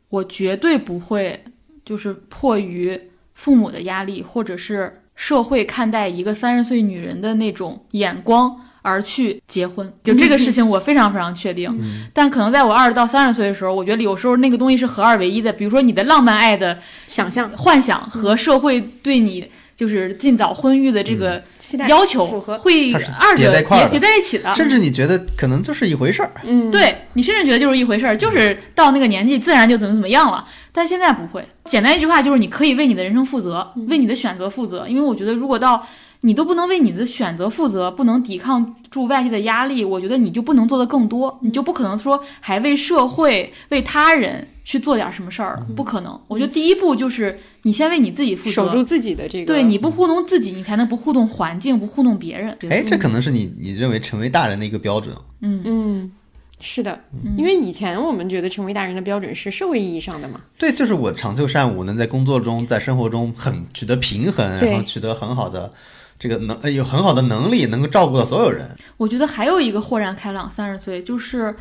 [0.09, 1.45] 我绝对不会，
[1.85, 2.99] 就是迫于
[3.35, 9.93] 父母的压力，或者是社会看待一个三十岁女人的那种眼光而去结婚。
[10.03, 11.71] 就这个事情，我非常非常确定。
[12.13, 19.51] 但可能在我二十到三十岁的时候，我觉得有时候那个东西是合二为一的，比如说你的浪漫爱的想象、幻想和社会对你。
[19.77, 23.91] 就是尽早婚育的这个期待要求符合会二者叠在一块儿的。
[23.91, 26.33] 叠在一起的，甚至你觉得可能就是一回事儿。
[26.45, 30.45] 嗯，对你甚至觉得就是一回事儿，就是到那个年纪自然就怎么怎么样了。
[30.73, 34.87] 但现在不会，简单一句话就是你可以为你的人生负责，为你的选择负责。
[34.89, 35.87] 因为我觉得如果到
[36.25, 46.19] 你都不能为你的选择负责，不能抵抗住外界的压力，我觉得你就不能做得更多，你就不可能说还为社会、为他人去做点什么事儿了，不可能。
[46.27, 52.57] 我觉得第一步就是你先为你自己负责，守住自己的这个，对，你不糊弄自己，你才能不糊弄环境，不糊弄别人。
[52.71, 55.15] 哎，这可能是你你认为成为大人的一个标准。
[55.43, 56.11] 嗯嗯，
[56.59, 56.99] 是的，
[57.37, 65.71] 因为以前我们觉得成为大人的标准是社会意义上的嘛，对，就是我长袖善舞，能在工作中、在生活中很取得平衡，然后取得很好的
[66.19, 68.71] 这个能呃有很好的能力，能够照顾到所有人。
[68.97, 71.55] 我觉得还有一个豁然开朗，三十岁就是。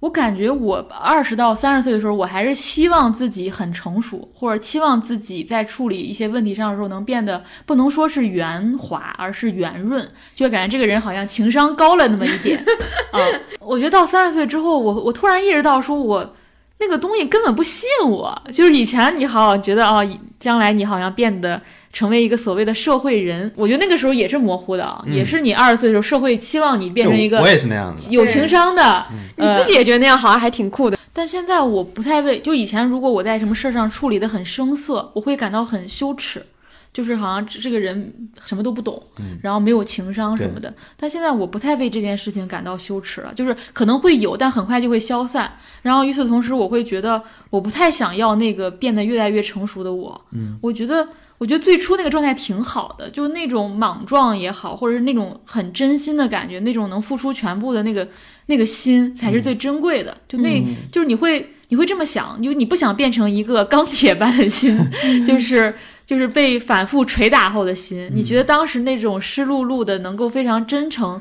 [0.00, 12.64] 我感觉我二十到三十岁的时候，我还是希望自己很成熟，或者期望自己在处理一些问题上的时候能变得不能说是圆滑，而是圆润，就感觉这个人好像情商高了那么一点
[13.10, 13.18] 啊。
[13.58, 16.32] 我觉得到三十岁之后，我我突然意识到，说我
[16.78, 18.40] 那个东西根本不吸引我。
[18.52, 20.08] 就是以前你好像觉得哦，
[20.38, 21.60] 将来你好像变得
[21.92, 28.02] 成为一个所谓的社会人，我觉得那个时候也是模糊的啊，嗯也是你二十岁的时候，社会期望你变成一个我也是那样的。
[28.10, 29.06] 有情商的，
[29.36, 36.44] 你自己也觉得那样好像还挺酷的，但现在我不太为，就以前如果我在什么事儿上处理的很生涩，我会感到很羞耻，
[36.92, 38.12] 就是好像这这个人
[38.44, 39.02] 什么都不懂，
[39.42, 40.72] 然后没有情商什么的。
[40.96, 45.50] 但现在我不太为这件事情感到羞耻了，就是可能会有，但很快就会消散。
[45.82, 50.20] 然后与此同时，我会觉得我不太想要那个变得越来越成熟的我。
[50.32, 51.08] 嗯，我觉得。
[51.38, 58.06] 我觉得最初那个状态挺好的，就是那种莽撞也好，或者是那种很真心的感觉，那种能付出全部的那个
[58.46, 60.16] 那个心才是最珍贵的。
[60.28, 60.60] 就那，
[60.90, 64.76] 就是你会你会这么想，就你不想变成一个钢铁般的心，
[65.24, 65.72] 就是
[66.04, 68.10] 就是被反复捶打后的心。
[68.12, 71.20] 你觉得当时那种湿漉漉的，能够非常真诚。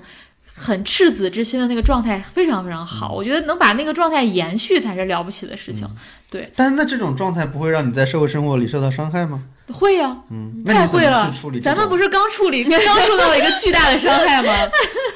[0.59, 5.87] 很赤子之心的那个状态非常非常好，我觉得能把那个状态延续才是了不起的事情。
[6.31, 9.43] 对，但是那这种状态不会让你在社会生活里受到伤害吗？
[9.71, 11.31] 会呀、嗯，太会了？
[11.63, 14.51] 咱们不是刚处理， 刚受到了一个巨大的伤害吗？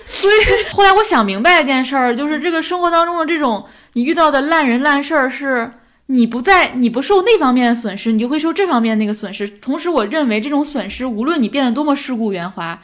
[0.05, 5.71] 所 以后来我想明白一件事儿，就是这个生活当中的这种你遇到的烂人烂事儿，是
[6.05, 9.49] 你不在你不受那方面的损失，你就会受这方面那个损失。
[9.49, 12.79] 同时，我认为这种损失，无论你变得多么世故圆滑。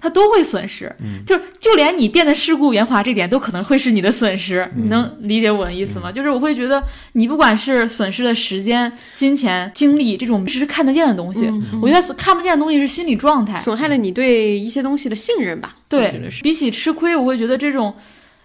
[0.00, 1.24] 它都会损失，嗯。
[1.26, 6.12] 就是就连你变得世故圆滑这点都可能会是你的损失，你能理解我的意思吗？
[6.12, 11.50] 就是我会觉得你不管是损失的时间、金钱、精力这种这是看得见的东西，
[11.82, 15.74] 我觉得看不见的东西是心理状态，损害了你对一些东西的信任吧？
[15.88, 17.94] 对，比起吃亏，我会觉得这种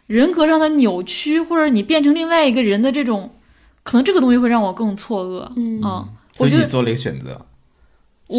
[0.08, 3.32] 人格上的扭曲，或者你变成另外一个人的这种，
[3.84, 5.52] 可能这个东西会让我更错愕。
[5.56, 5.82] 嗯。
[5.82, 6.06] 啊，
[6.40, 7.46] 我觉得所以你做了一个选择。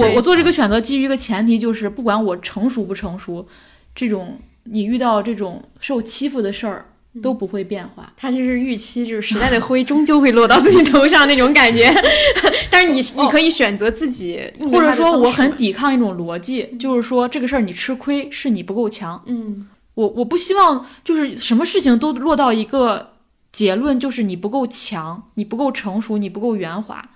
[0.01, 3.47] 对我我做这个选择基于一个前提，就是不管我成熟不成熟，
[3.95, 6.87] 这种你遇到这种受欺负的事儿，
[7.23, 8.12] 都不会变化。
[8.16, 11.95] 他就是预期，就是时代的灰终究会落到自己头上那种感觉。
[12.71, 14.43] 但是你你可以选择自己，
[14.73, 19.23] 或者说我很抵抗一种逻辑，就是说这个事儿你吃亏是你不够强。
[19.27, 23.12] 嗯，我我不希望就是什么事情都落到一个
[23.53, 27.09] 结论，就是你不够强，你不够成熟，你不够圆滑，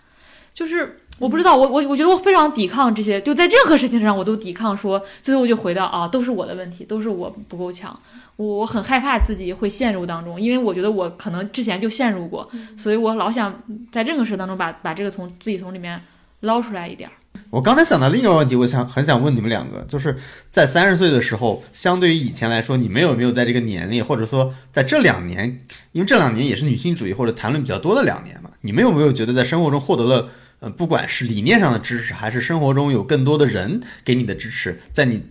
[0.54, 0.98] 就是。
[1.18, 7.98] 我不知道，我我我觉得我非常抵抗这些，就在任何事情上我都抵抗，说最后就回到啊，都是我的问题，都是我不够强，
[8.36, 16.00] 我我很害怕自己会陷入当中，因为我觉得我可能之前就陷入过，所以我老想在任何事当中把把这个从自己从里面
[16.40, 17.10] 捞出来一点。
[17.50, 20.16] 我刚才想到另一个问题，我想很想问你们两个，就是
[20.50, 30.28] 在三十岁的时候，相对于以前来说，你们有没有在这个年龄，或者说在这两年，因为这两年也是女性主义或者谈论比较多的两年嘛，你们有没有觉得在生活中获得了？
[30.60, 35.22] 嗯，不管是理念上的支持，还是生活中有更多的人给你的支持，在你，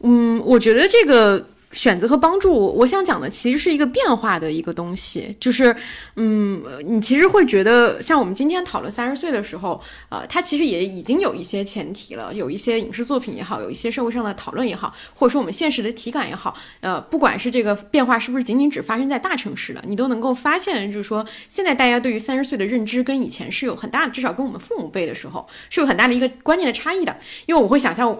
[0.00, 1.48] 嗯，我觉得这个。
[1.72, 5.74] 选择和帮助，我想讲的其实是一个变化的一个东西，就是，
[6.16, 27.14] 嗯，你其实会觉得，像我们今天讨论三十岁的时候，呃，它其实也已经有一些前提了，有一些影视作品也好，有一些社会上的讨论也好，或者说我们现实的体感也好，呃，不管是这个变化是不是仅仅只发生在大城市了，你都能够发现，就是说，现在大家对于三十岁的认知跟以前是有很大，至少跟我们父母辈的时候是有很大的一个观念的差异的，
[27.44, 28.16] 因为我会想象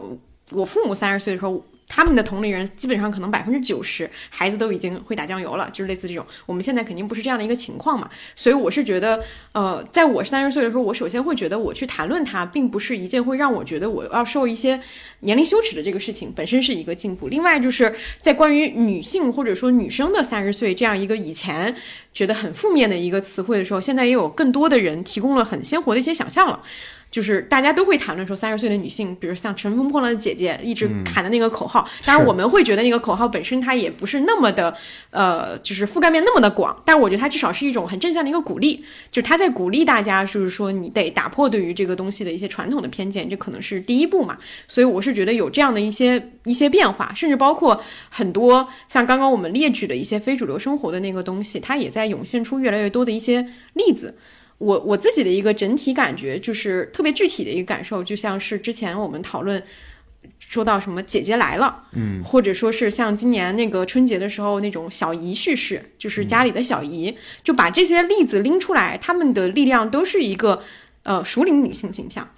[0.51, 1.65] 我父母三十岁的时候。
[1.89, 6.25] 他们的同龄人基本上可能百分之九十孩子都已经会打酱油了，就是类似这种。
[6.45, 14.79] 我们现在肯定不是这样的一个情况嘛，所以我是觉得，呃，在我三十岁的时候，我首先会觉得我去谈论它，并不是一件会让我觉得我要受一些
[15.21, 17.29] 年龄羞耻的这个事情，本身是一个进步。
[17.29, 21.75] 另外就是在关于女性或者说女生的三十岁这样一个以前
[22.13, 26.63] 觉得很负面的一个词汇的时候，现在也有更多的人提供了很鲜活的一些想象了。
[27.11, 31.89] 就是大家都会谈论说，三十岁的女性，比如像《乘风破浪的姐姐》一直喊的那个口号。
[32.05, 34.75] 当然，我们会觉得那个口号本身它也不是那么的，
[35.11, 36.81] 呃，就是覆盖面那么的广。
[36.85, 44.37] 但是我觉得它至少是一种很正向的一个鼓励，就是它在鼓励大家，就是说你得打破对于这个东西的一些传统的偏见，这可能是第一步嘛。
[44.67, 47.81] 所以我是觉得有这样的一些一些变化，甚至包括
[48.11, 54.15] 很多像刚刚我们列举的一些非主流生活的那个东西，它也在涌现出越来越多的一些例子。
[54.59, 59.63] 我我自己的一个整体感觉就是特别具体的一个感受，就像是之前我们讨论
[60.41, 70.61] 说到什么姐姐来了，嗯，或者说是像今年那个春节的时候那种小姨叙事，就是家里的小姨，就把这些例子拎出来，他们的力量都是一个
[71.05, 72.29] 呃熟龄女性形象，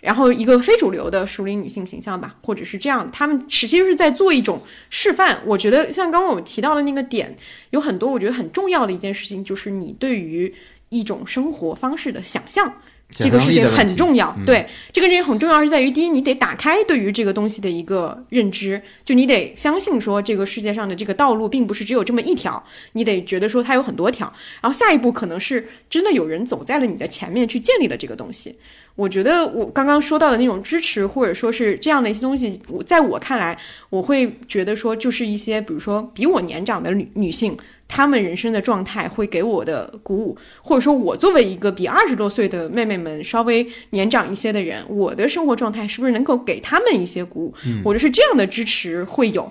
[0.00, 5.42] 然后一个非主流的熟龄女性形象吧，或者是这样，他们实际是在做一种示范。
[5.44, 7.36] 我觉得像刚刚我们提到的那个点，
[7.68, 10.54] 有很多我觉得很重要的一件事情，就是你对于。
[10.88, 12.72] 一种生活方式的想象，
[13.10, 14.36] 这个事情很重要。
[14.44, 24.32] 对，这个事情很重要，是在于第一，你得打开对于这个东西的一个认知，就你得相信说这个世界上的这个道路并不是只有这么一条，你得觉得说它有很多条。
[24.60, 28.56] 然后下一步可能是真的有人走在了你的前面去建立了这个东西。
[28.94, 33.58] 我觉得我刚刚说到的那种支持，或者说是这样的一些东西，我在我看来，
[33.90, 37.56] 我会觉得说就是一些，比如说比我年长的女女性。
[37.88, 47.54] 他们人生的状态会给我的鼓舞，或者说，我作为一个比二十多岁的妹妹们稍微年长一些的人，我的生活状态是不是能够给他们一些鼓舞？
[47.84, 49.50] 我就是这样的支持会有，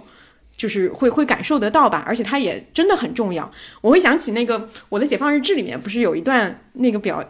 [0.57, 2.03] 就是会会感受得到吧。
[2.05, 3.49] 而且它也真的很重要。
[3.79, 7.23] 我会想起那个我的解放日志里面不是有一段那个表，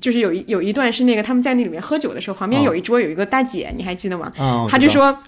[0.00, 4.32] 就是有一有一段是那个他们在那里面喝酒的时候，旁边有一桌有一个大姐，你还记得吗？
[4.70, 5.18] 她就说。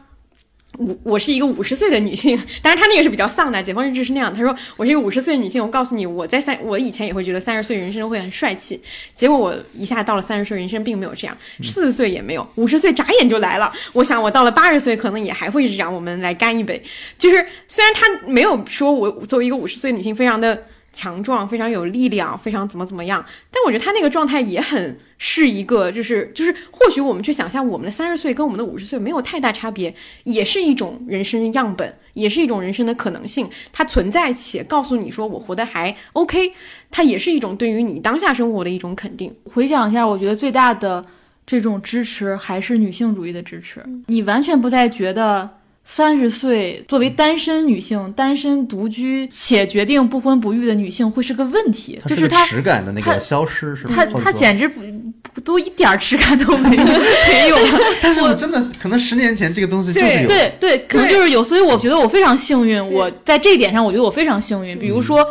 [0.79, 3.63] 我我是一个五十岁的女性，当然她那个是比较丧的。
[3.63, 5.63] 解放日志是那样，她说我是一个五十岁的女性。
[5.63, 8.81] 我告诉你，我在三，我以前也会觉得三十岁人生会很帅气，
[9.15, 13.73] 结果我一下到了三十岁，人生并没有这样，四十岁也没有，五十岁眨眼就来了。
[13.93, 15.93] 我想我到了八十岁，可能也还会是这样。
[15.93, 16.83] 我们来干一杯，
[17.17, 20.65] 就是虽然她没有说我作为一个五十岁女性非常的。
[20.95, 23.23] 强壮，非常有力量，非常怎么怎么样？
[23.51, 36.53] 但我觉得他那个状态也很是一个，就是就是，或许我们去想象我们的三十岁跟我们的五十岁没有太大差别，也是一种人生样本，也是一种人生的可能性，它存在且告诉你说我活得还 OK，
[36.91, 39.35] 它也是一种对于你当下生活的一种肯定。
[39.45, 41.05] 回想一下，我觉得最大的
[41.45, 45.59] 这种支持还是女性主义的支持，你完全不再觉得。
[45.85, 56.85] 三十岁作为单身女性，单身独居且决定不婚不育的女性会是个问题，就是她耻感的那个消失，是她她简直不都一点耻感都没有
[57.29, 57.57] 没有。
[58.01, 64.79] 但是我真的可能十年前这个东西就是有，对对，可能就是有，所以我觉得我非常幸运，我在这一点上我觉得我非常幸运。
[64.79, 65.25] 比如说，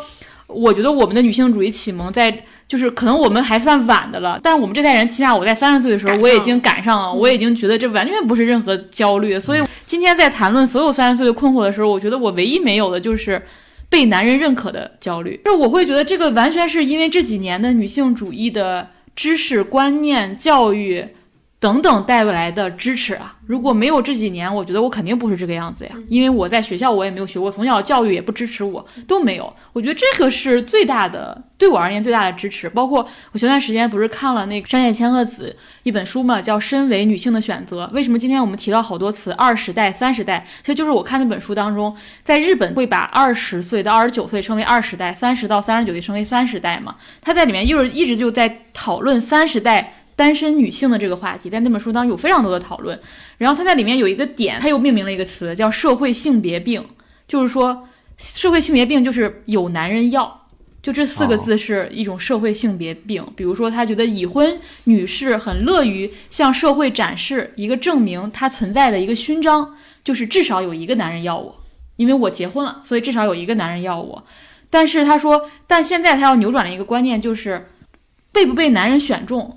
[0.45, 2.45] 我觉得我们的女性主义启蒙在。
[2.73, 9.39] 就是可能我们还算晚的了，但是我们这代人，起码我在三十岁的时候，我已经赶上了，我已经觉得这完全不是任何焦虑。
[9.39, 13.39] 所以今天在谈论所有三十岁的困惑的时候，我觉得我唯一没有的就是
[13.89, 15.39] 被男人认可的焦虑。
[15.45, 21.05] 就是我会觉得这个完全是因为这几年的女性主义的知识观念、教育。
[21.63, 23.33] 等等带过来的支持啊！
[23.45, 25.91] 如果没有这几年，我觉得我肯定不是这个样子呀。
[26.09, 29.53] 因为我在学校我也没有学过，从小教育也不支持我，都没有。
[29.71, 32.69] 我觉得这个是最大的，对我而言最大的支持。
[32.69, 37.85] 包括我前段时间不是看了那个山野千鹤子一本书嘛，叫《身为女性的选择》。
[37.93, 40.45] 为什么今天我们提到好多词，二十代、三十代？
[40.63, 41.95] 其实就是我看那本书当中，
[42.25, 46.97] 在日本会把二十岁到二十九岁称为二十代，三十到三十九岁称为三十代嘛。
[47.21, 49.93] 他在里面又是一直就在讨论三十代。
[50.23, 52.97] 单身女性的这个话题，在那本书当中有非常多的讨论。
[53.37, 56.81] 然后他在里面有一个点，他又命名了一个词，叫社会性别病，
[57.27, 60.47] 就是说社会性别病就是有男人要，
[60.81, 63.21] 就这四个字是一种社会性别病。
[63.35, 69.75] 比如说，他觉得已婚女士很乐于向社会展示一个证明她存在的一个勋章，
[70.05, 71.53] 就是至少有一个男人要我，
[71.97, 74.23] 因为我结婚了，所以至少有一个男人要我。
[74.69, 77.69] 但是他说，但现在他要扭转的一个观念就是
[78.31, 79.53] 被不被男人选中。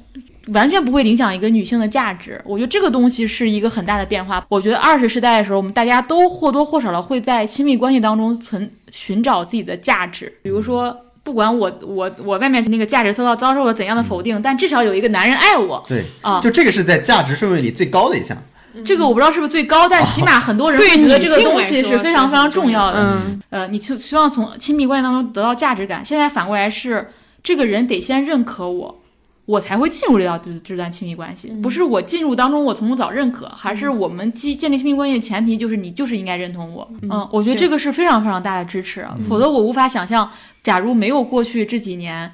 [0.53, 4.45] 完全不会影响一个女性的价值，我觉得这个东西是一个很大的变化。
[4.49, 10.33] 我觉得二十世代的时候，我们大家都或多或少的会在亲密关系当中存寻找自己的价值。
[10.43, 15.85] 比如说，不管我我我外面那个价值遭到遭受了怎样的否定，但至少有一个男人爱我。
[15.89, 18.37] 对啊，就这个是在价值顺位里最高的一项。
[18.85, 23.01] 这个我不知道是不是最高，但起码很多人 会觉得这个东西是非常非常重要的。
[23.01, 26.05] 嗯，呃，你就希望从亲密关系当中得到价值感。
[26.05, 27.11] 现在反过来是，
[27.43, 29.03] 这个人得先认可我。
[29.47, 36.87] 我才会进入这段这这段亲密关系，不是我进入当中我从早认可，还是我们基建立亲密关系的前提就是你就是应该认同我。
[37.03, 40.29] 嗯，我觉得这个是非常非常大的支持，否则我无法想象，
[40.65, 42.33] 假如没有过去这几年，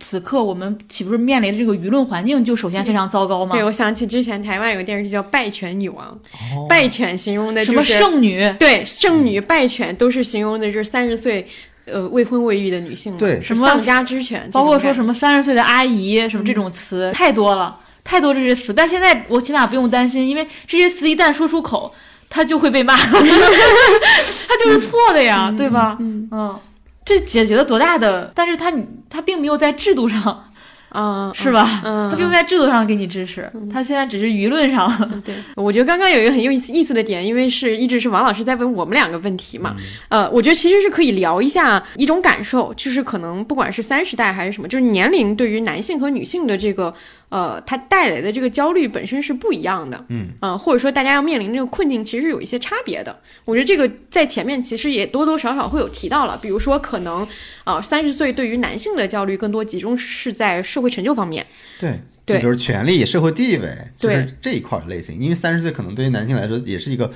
[0.00, 3.52] 此刻我们岂不是面临的这个舆论环境就首先非常糟糕吗？
[3.52, 6.18] 对，我想起之前台湾有个电视剧叫《败犬女王》，
[6.66, 11.46] 败犬形容的就是什么圣女，对，剩女败犬都是形容的是三十岁。
[11.92, 18.72] 呃，未婚未育的女性，对，什么丧家之犬，包括说什么三十岁的阿姨，什么这种词太多了，太多这些词。
[18.72, 21.92] 但现在我起码不用担心，因为这些词一旦说出口，
[22.28, 25.96] 他就会被骂， 他就是错的呀，对吧？
[26.00, 26.58] 嗯嗯，
[27.04, 28.30] 这解决了多大的？
[28.34, 28.72] 但是他
[29.08, 30.44] 他并没有在制度上。
[30.90, 31.82] 嗯，是吧？
[31.84, 34.88] 嗯，他并不在制度上给你支持，他现在只是舆论上。
[35.24, 39.76] 对， 我觉得刚刚有一个很有意思意思的点，因为是一直是王老师在问我们两个问题嘛。
[40.08, 46.94] 呃，我觉得其实是可以聊一下一种感受，就是可能不管是三十代还是什么，就是年龄对于男性和女性的这个。
[47.28, 53.18] 呃，它带来的这个焦虑本身是不一样的，嗯，呃，或者说大家要面临这个困境，其实有一些差别的。
[53.44, 57.26] 我觉得这个在前面其实也多多少少会有提到了，比如说可能，
[57.64, 61.46] 啊，三十岁对于男性的焦虑更多集中是在社会成就方面，
[61.78, 65.18] 对，对，比如权利、社会地位，就是这一块类型。
[65.18, 67.08] 因为三十岁可能对于男性来说也是一个，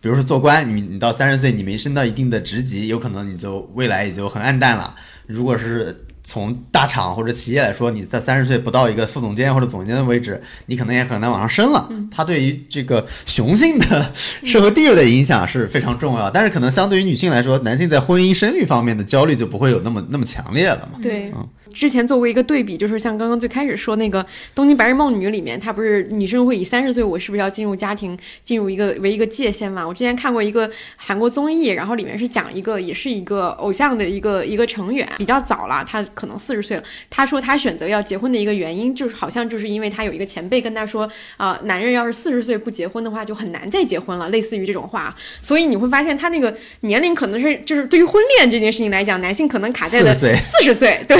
[0.00, 4.94] 比如说做官，你你到三十岁你没升到一定的职级，有可能你就未来也就很暗淡了。
[5.26, 11.88] 如果是从大厂或者企业来说，你在三十岁不到一个副总监或者总监的位置，你可能也很难往上升了。
[12.10, 14.12] 它对于这个雄性的
[14.42, 16.28] 社会地位的影响是非常重要。
[16.28, 20.98] 但是可能相对于女性来说，男性在婚姻生育方面的焦虑就不会有那么那么强烈了嘛？
[21.00, 21.48] 对，嗯。
[21.76, 24.24] 之前做过一个对比，就是像刚刚最开始说那个
[24.54, 29.86] 《东京白日梦女》里面，她不是女生会以三十岁我是不是要进入家庭，进入一个为一个界限嘛？
[29.86, 36.82] 我之前看过一个韩国综艺，然后里面是讲一个也是一个偶像的一个一个成员，比较早了，他可能四十岁了。
[37.10, 45.14] 他说他选择要结婚的一个原因，就是好像就是因为他有一个前辈跟他说啊，男人要是四十岁不结婚的话，就很难再结婚了，类似于这种话。
[45.42, 51.16] 所以你会发现他那个年龄可能是就是对于婚恋这件事情来讲，男性可能卡在了四十岁，对。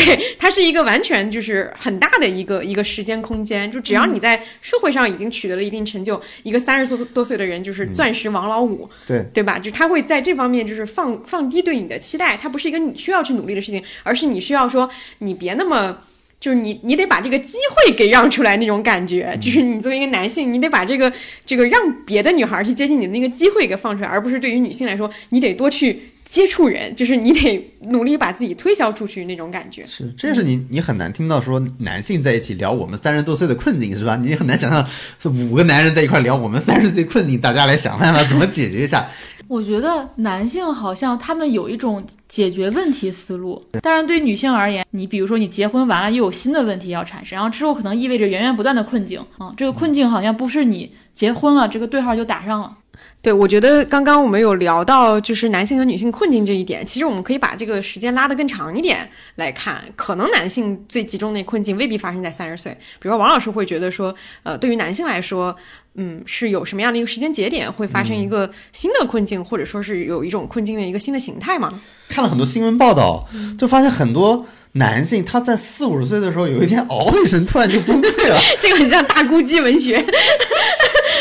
[0.46, 9.58] 它是一个完全就是很大的一个一个时间空间，就只要你在社会上已经取得了一定成就，一个三十多多岁的人就是钻石王老五，对对吧？
[9.58, 15.98] 就他会在这方面就是放放低对你的期待，它不是一个你需要去努力的事情，而是你需要说你别那么
[16.38, 21.12] 就是你你得把这个机会给让出来那种感觉，就是你作为一个男性，你得把这个
[21.44, 26.12] 这个让别的女孩去接近你的那个机会给放出来，而不是对于女性来说，你得多去。
[26.28, 29.86] 接触人，就是你得努力把自己推销出去那种感觉。
[29.86, 34.16] 是，这是你你很难听到说男性在一起聊我们三十多岁的困境，是吧？
[34.16, 34.86] 你很难想象
[35.20, 39.08] 是五个男人在一块聊我们三十岁困境，大家来想办法怎么解决一下。
[39.48, 52.76] 我觉得男性好像他们有一种解决问题思路，当然对女性而言，你比如说你结婚完了又有新的问题要产生，然后之后可能意味着源源不断的困境啊，这个困境好像不是你结婚了这个对号就打上了。
[53.20, 62.72] 对，我觉得刚刚我们有聊到就是男性和女性困境这一点，其实我们可以把这个时间拉得更长一点来看，可能男性最集中的困境未必发生在三十岁。
[62.72, 64.14] 比如说王老师会觉得说，
[64.44, 65.54] 呃，对于男性来说，
[65.96, 71.80] 嗯，是有什么样的一个时间节点会发生一个新的困境，或者说是有一种困境的一个新的形态吗？
[72.08, 73.26] 看了很多新闻报道，
[73.58, 78.38] 就发现很多男性他在四五十岁的时候，有一天嗷的一声，突然就崩溃了。
[78.60, 79.96] 这个很像大姑鸡文学，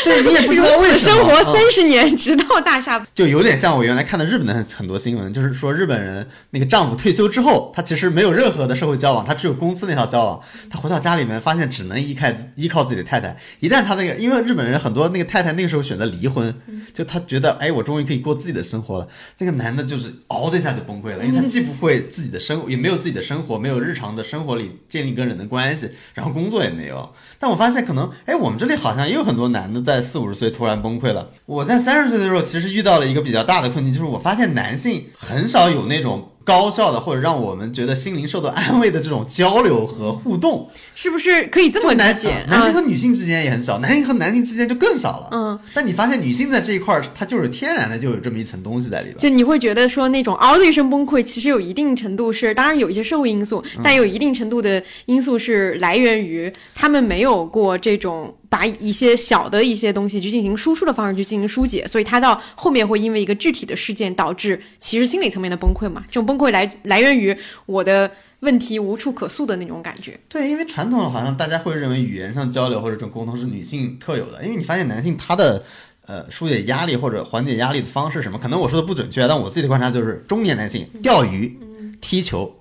[0.06, 0.98] 对你也不知道为什么。
[0.98, 3.04] 生活嗯三十年， 直到大厦。
[3.14, 10.40] 就有点像我原来看的日本的很很多新闻，就是说日本人那个丈夫退休之后，他其实没有任何的社会交往，他只有公司那套交往。
[10.70, 13.36] 他回到家里面，发现只能依靠依靠自己的太太。
[13.60, 16.54] 一旦他那个，因为日本人很多那个太太那个时候选择离婚，
[16.94, 19.08] 就他觉得哎，我终于可以过自己的生活了。
[19.38, 27.12] 那个男的就是嗷的一下就崩溃了，因为他既不会自己的生，也没有自己的生活，没有日常的生活里建立跟人的关系，然后工作也没有。
[27.38, 31.30] 但我发现可能，哎，我们这里好像也有很多男的在在四五十岁突然崩溃了。
[31.46, 40.70] 我在三十岁的时候，其实遇到了一个比较大的困境，就是我发现男性很少有那种高效的或者让我们觉得心灵受到安慰的这种交流和互动。
[40.94, 42.46] 是不是可以这么理解啊？
[42.48, 45.28] 男性和女性之间也很少，男性和男性之间就更少了。
[45.32, 49.18] 嗯，但你发现女性在这一块儿，她就是天然的就有这么一层东西在里边。
[49.18, 66.04] 就你会觉得说那种嗷的一声崩溃，其实有一定程度是，当然有一些社会因素，嗯但有一定程度的因素是来源于他们没有过这种把一些小的一些东西去进行输出的方式去进行疏解，所以他到后面会因为一个具体的事件导致其实心理层面的崩溃嘛。
[66.06, 67.36] 这种崩溃来来源于
[67.66, 68.10] 我的
[68.40, 70.18] 问题无处可诉的那种感觉。
[70.28, 75.64] 对，因为传统的好像大家会认为语言上交流或者这种沟通是女性特有的，因为你发现男性他的
[76.06, 81.58] 呃疏解压力或者缓解压力的方式什么，可能我说的不准确，但我自己的观察就是中年男性钓鱼、
[82.00, 82.54] 踢球，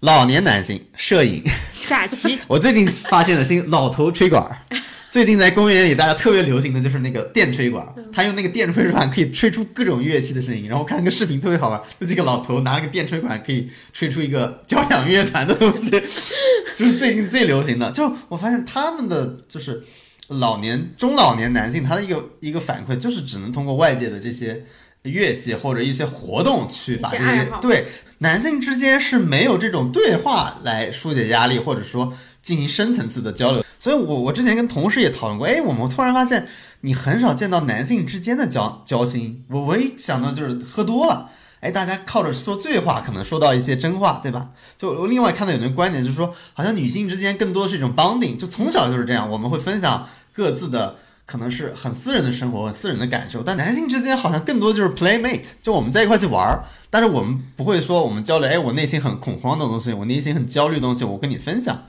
[0.00, 1.44] 老年男性摄影。
[1.74, 4.58] 下棋我最近发现了新老头吹管儿。
[5.12, 10.64] 最近在公园里，大家特别流行的就是那个电吹管，他用那个电吹管可以吹出各种乐器的声音。
[10.64, 15.90] 然后我看个视频特别好玩，就几个老头拿了个电吹管可以吹出一个交响乐团的东西，
[16.78, 17.90] 就是最近最流行的。
[17.90, 19.84] 就我发现他们的就是
[20.28, 24.64] 老年中老年男性，他的一个一个反馈就是只能通过外界的这些
[25.02, 27.84] 乐器或者一些活动去把这些对
[28.20, 33.64] 男性之间是没有这种对话来疏解压力，或者说进行深层次的交流。
[33.78, 36.46] 所以我我之前跟同事也讨论过，哎，我们突然发现
[36.82, 39.44] 你很少见到男性之间的交交心。
[39.48, 41.30] 我唯一想到就是喝多了。
[41.60, 44.48] 哎，大家靠着说醉话，可能说到一些真话，对吧？
[44.76, 61.84] 就我另外看到有人观点就是说，好像女性之间更多是一种 bonding，就从小就是这样，我们会分享各自的可能是很私人的生活、很私人的感受，但男性之间好像更多就是 playmate，就我们在一块去玩儿，但是我们不会说我们交流，哎，我内心很恐慌的东西，我内心很焦虑的东西，我跟你分享。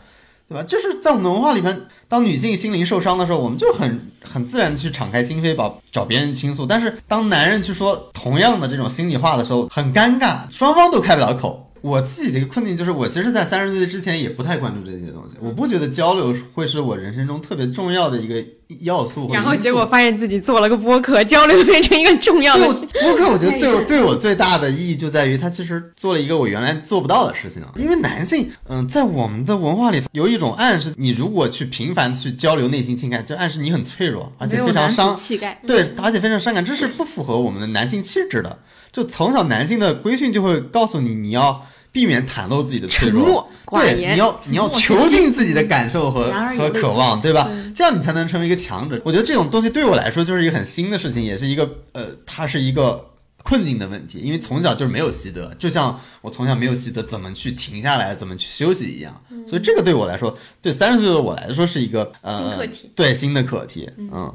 [0.53, 0.63] 对吧？
[0.67, 6.63] 就是在我们的文化里面，当女性心灵受伤的时候，我们就很很自然去敞开心扉，把找别人倾诉。
[6.63, 11.72] 但是当男人去说同样的这种心里话的时候，很尴尬，双方都开不了口。
[11.83, 18.41] 我自己的一个困境就是，我其实，在三十岁之前也不太关注这些东西，我不觉得交流会是我人生中特别重要的一个
[18.79, 19.29] 要素。
[19.33, 27.61] 然后结果发现自己做了个播客，交流变成一个重要的对播客，我觉得 对我对我最大的意义就在于，它其实做了一个我原来做不到的事情。
[27.75, 35.59] 因为男性，嗯，在我们的文化里有一种暗示，你如果去频繁去交流内心情感，就暗示你很脆弱，而且非常伤，气概。
[35.67, 38.59] 对，而且非常伤感，这是不符合我们的男性气质的。
[38.93, 43.49] 就从小男性的规训就会告诉你，你要避免袒露自己的脆弱。
[43.71, 44.17] 对，你。
[44.17, 47.49] 要你要默囚禁自己的感受和 和渴望，对吧？
[47.73, 49.01] 这样你才能成为一个强者。
[49.05, 53.09] 我觉得这种东西对我来说就是一个很新的事情，也是一个呃，它是一个
[53.43, 54.19] 困境的问题。
[54.19, 59.19] 因为从小就是没有习得，就像我从小没有习得怎么去停下来，怎么去休息一样。
[59.47, 63.89] 所以这个对我来说，对三十岁的我来说是一个呃新课题，对新的课题。
[63.97, 64.31] 嗯，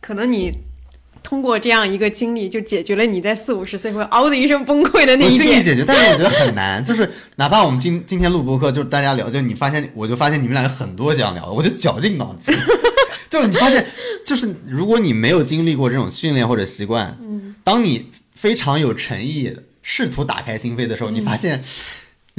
[0.00, 0.52] 可能你
[1.28, 5.46] 通过这样一个经历，就解决了你在四五十岁会嗷的一声崩溃的那我一点。
[5.50, 6.82] 尽力解决，但是我觉得很难。
[6.82, 12.50] 就是哪怕我们今今天录播课，就是大家聊，就你发现，我就发现你们俩有很多这样聊的，我就绞尽脑汁。
[13.28, 13.84] 就你发现，
[14.24, 21.62] 就是如果你没有经历过这种训练或者习惯，嗯，当你非常有诚意，试图打开心扉的时候，你发现。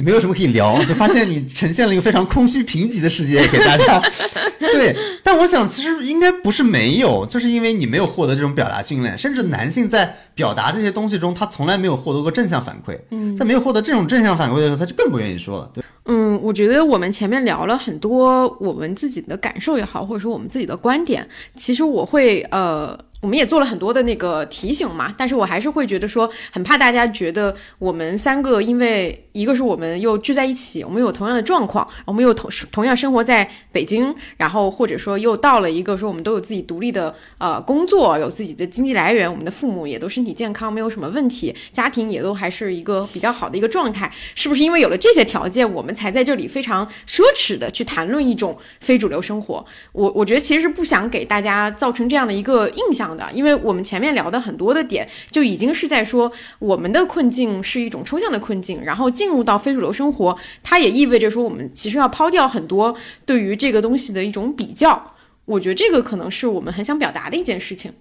[0.00, 4.02] 你没有什么可以聊，就发现你呈现了一个非常空虚贫瘠的世界给大家。
[4.58, 12.98] 对，但我想其实应该不是没有，就是因为你没有获得这种表达训练，甚至男性在表达这些东西中，他从来没有获得过正向反馈。
[13.10, 15.70] 嗯，在没有获得这种正向反馈的时候，他就更不愿意说了。
[15.74, 49.62] 对，嗯，我觉得我们前面聊了很多我们自己的感受也好，或者说我们自己的观点，其实我会呃我们也做了很多的那个提醒嘛，但是我还是会觉得说，很怕大家觉得我们三个，因为一个是我们又聚在一起，我们有同样的状况，我们又同同样生活在北京，然后或者说又到了一个说我们都有自己独立的呃工作，有自己的经济来源，我们的父母也都身体健康，没有什么问题，家庭也都还是一个比较好的一个状态，是不是因为有了这些条件，我们才在这里非常奢侈的去谈论一种非主流生活？
[49.92, 53.09] 我我觉得其实是不想给大家造成这样的一个印象。
[53.16, 65.14] 的，因为我们前面聊的很多的点，就已经是在说我们的困境是一种抽象的困境，然后进入到非主流生活，它也意味着说我们其实要抛掉很多对于这个东西的一种比较。
[65.44, 67.92] 我觉得这个可能是我们很想表达的一件事情。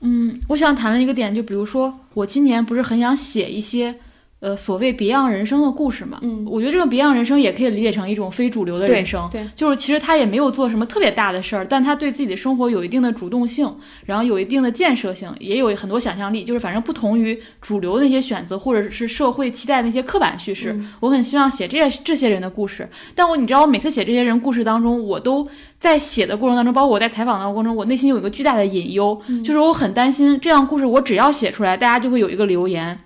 [0.00, 3.96] 嗯，我想谈论一个点，就比如说我今年不是很想写一些。
[4.40, 13.70] 呃，所谓别样人生的故事嘛，嗯，我觉得这个别样人生也可以理解成一种非主流的人生，对，就是其实他也没有做什么特别大的事儿，但他对自己的生活有一定的主动性，
[14.06, 20.74] 然后有一定的建设性，也有很多想象力，就是反正不同于主流那些选择或者是社会期待那些刻板叙事。
[21.00, 25.46] 我很希望写这这些人的故事，但我你知道，我每次写这些人故事当中，我都
[25.78, 32.98] 在写的过程当中，包括我在采访的过程中，我内心有一个巨大的隐忧，就是我很担心这样故事我只要写出来，大家就会有一个留言。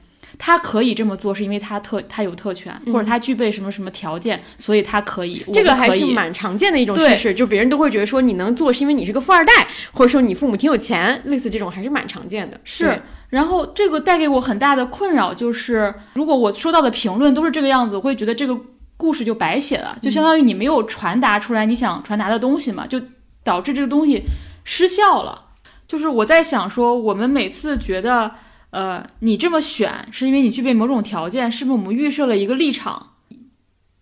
[0.46, 5.42] 他可以这么做，是因为他特他有特权，或者他具备什么什么条件，所以他可以。
[5.54, 12.60] 这个还是蛮常见的一种趋势，就别人都会觉得说你能做是因为你是个富二代，或者说你父母挺有钱，类似这种还是蛮常见的。
[12.62, 13.00] 是，
[13.30, 18.54] 然后这个带给我很大的困扰就是，如果我收到的评论都是这个样子，我会觉得这个
[18.98, 23.00] 故事就白写了，就相当于你没有传达出来你想传达的东西嘛，就
[23.42, 24.22] 导致这个东西
[24.62, 25.40] 失效了。
[25.88, 28.30] 就是我在想说，我们每次觉得。
[28.74, 33.10] 呃，你这么选是因为你具备某种条件，是不是我们预设了一个立场？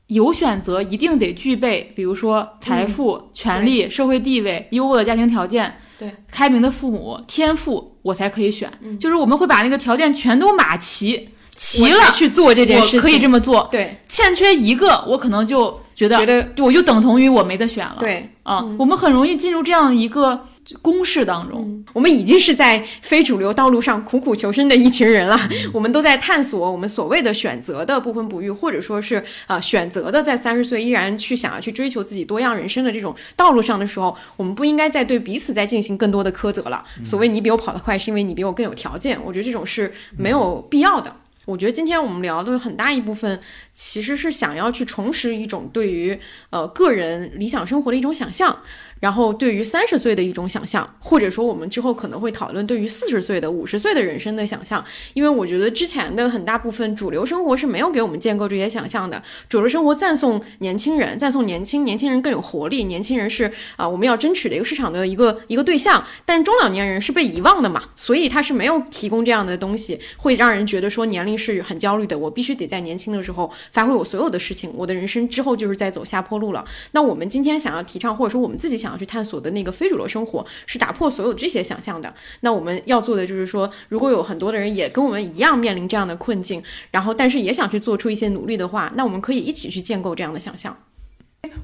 [0.07, 8.73] 有选择一定得具备，比如说财富、权利、社会地位、优渥的家庭条件、对开明的父母、天赋，我才可以选。
[8.99, 13.69] 就是我们会把那个条件全都码齐，齐了去做这件事，我可以这么做。
[13.71, 17.97] 对，欠缺一个，我可能就觉得，觉得我就等同于我没得选了。
[17.99, 20.47] 对，啊，我们很容易进入这样一个。
[20.81, 25.39] 公式当中，我们已经是在非主流道路上苦苦求生的一群人了。
[25.73, 36.85] 我们都在探索我们所谓的选择的不婚不育，或者说是啊选择的在三十岁依然去想要去追求自己多样人生的这种道路上的时候，我们不应该再对彼此再进行更多的苛责了。
[37.05, 39.19] 所谓你比我跑得快，是因为你比我更有条件。
[39.25, 41.15] 我觉得这种是没有必要的。
[41.45, 43.41] 我觉得今天我们聊的很大一部分，
[43.75, 46.17] 其实是想要去重拾一种对于
[46.51, 48.57] 呃个人理想生活的一种想象。
[49.03, 59.21] 然后，对于三十岁的一种想象，或者说我们之后可能会讨论对于四十岁的、五十岁的人生的想象，因为我觉得之前的很大部分主流生活是没有给我们建构这些想象的。
[59.49, 66.05] 主流生活赞颂年轻人，赞颂年轻，年轻人更有活力，年轻人是啊我们要争取的一个市场的一个一个对象。
[66.25, 72.17] 但中老年人是被遗忘的嘛，所以他是没有提供这样的东西，会让人觉得说年龄是很焦虑的。
[72.17, 76.65] 我必须得在年轻的时候发挥我所有的事情，我的人生之后就是在走下坡路了。
[76.93, 78.92] 那我们今天想要提倡，或者说我们自己想。
[78.93, 82.15] 要去探索的那个非主流生活，是打破所有这些想象的。
[82.41, 90.77] 那我们要做的就是说，如果有很多的人也跟我们一样面临这样的困境，然后但是也想去做出一些努力的话，那我们可以一起去建构这样的想象。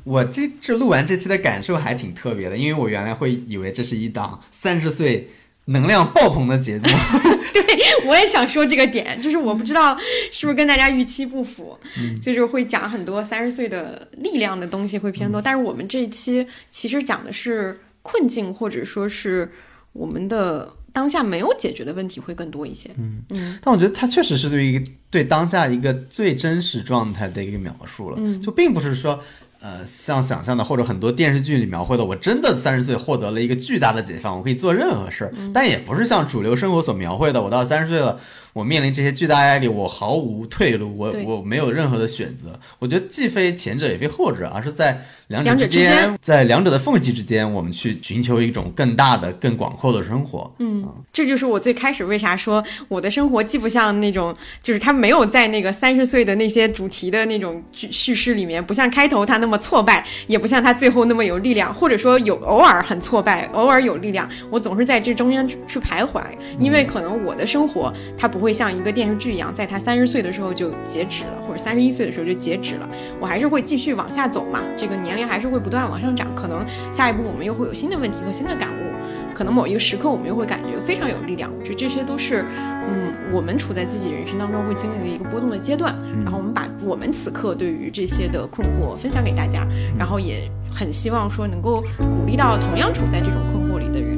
[0.03, 5.29] 我这这录完这期的感受还挺特别的，因为我原来会以为这是一档三十岁
[5.69, 6.83] 能量爆棚的节目。
[7.53, 9.97] 对，我也想说这个点，就是我不知道
[10.31, 11.79] 是不是跟大家预期不符，
[12.23, 19.51] 就是会讲很多三十岁的力量的东西会偏多，但是我们这一期其实讲的是困境，或者说是
[19.93, 22.91] 我们的当下没有解决的问题会更多一些。
[22.99, 29.23] 嗯嗯，但我觉得它确实是对于对当下一个最真实状态的一个描述了，就并不是说。
[29.61, 35.35] 呃，像想象的或者很多电视剧里描绘的，我真的三十岁获得了一个巨大的解放，我可以做任何事儿。
[35.53, 38.21] 但也不是像主流生活所描绘的，我到三十岁了。
[38.59, 42.59] 我面临这些巨大压力，我毫无退路，我我没有任何的选择。
[42.81, 50.53] 我觉得既非前者也非后者，而是在两者之间，在两者的缝隙之间，我们去寻求一种更大的、更广阔的生活。
[50.59, 64.29] 嗯，这就是我最开始为啥说我的生活既不像那种，就是他没有在那个三十岁的那些主题的那种叙事里面，不像开头他那么挫败，也不像他最后那么有力量，或者说有偶尔很挫败，偶尔有力量。
[64.51, 66.21] 我总是在这中间去徘徊，
[66.59, 68.48] 因为可能我的生活它不会。
[68.49, 72.89] 会像一个电视剧一样，在他三十岁的时候就截止了，或者三十一岁的时候就截止了。
[73.21, 76.35] 我还是会继续往下走嘛，这个年龄还是会不断往上涨。
[76.35, 81.53] 可能下一步我们又会有新的问题和新的感悟，可能某一个时刻我们又会感觉非常有力量。
[81.59, 82.43] 我觉得这些都是，
[82.89, 85.95] 嗯，我们处在自己人生当中会经历的一个波动的阶段。
[86.25, 89.69] 然后我们把我们此刻对于这些的困惑分享给大家，
[89.99, 94.18] 然后也很希望说能够鼓励到同样处在这种困惑里的人。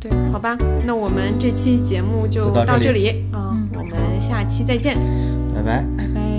[0.00, 0.10] 对。
[0.32, 0.56] 好吧，
[0.86, 4.96] 那我们这期节目就就到这里到这里啊、嗯我们下期再见。
[5.54, 5.84] 拜拜。
[5.96, 6.29] 拜拜。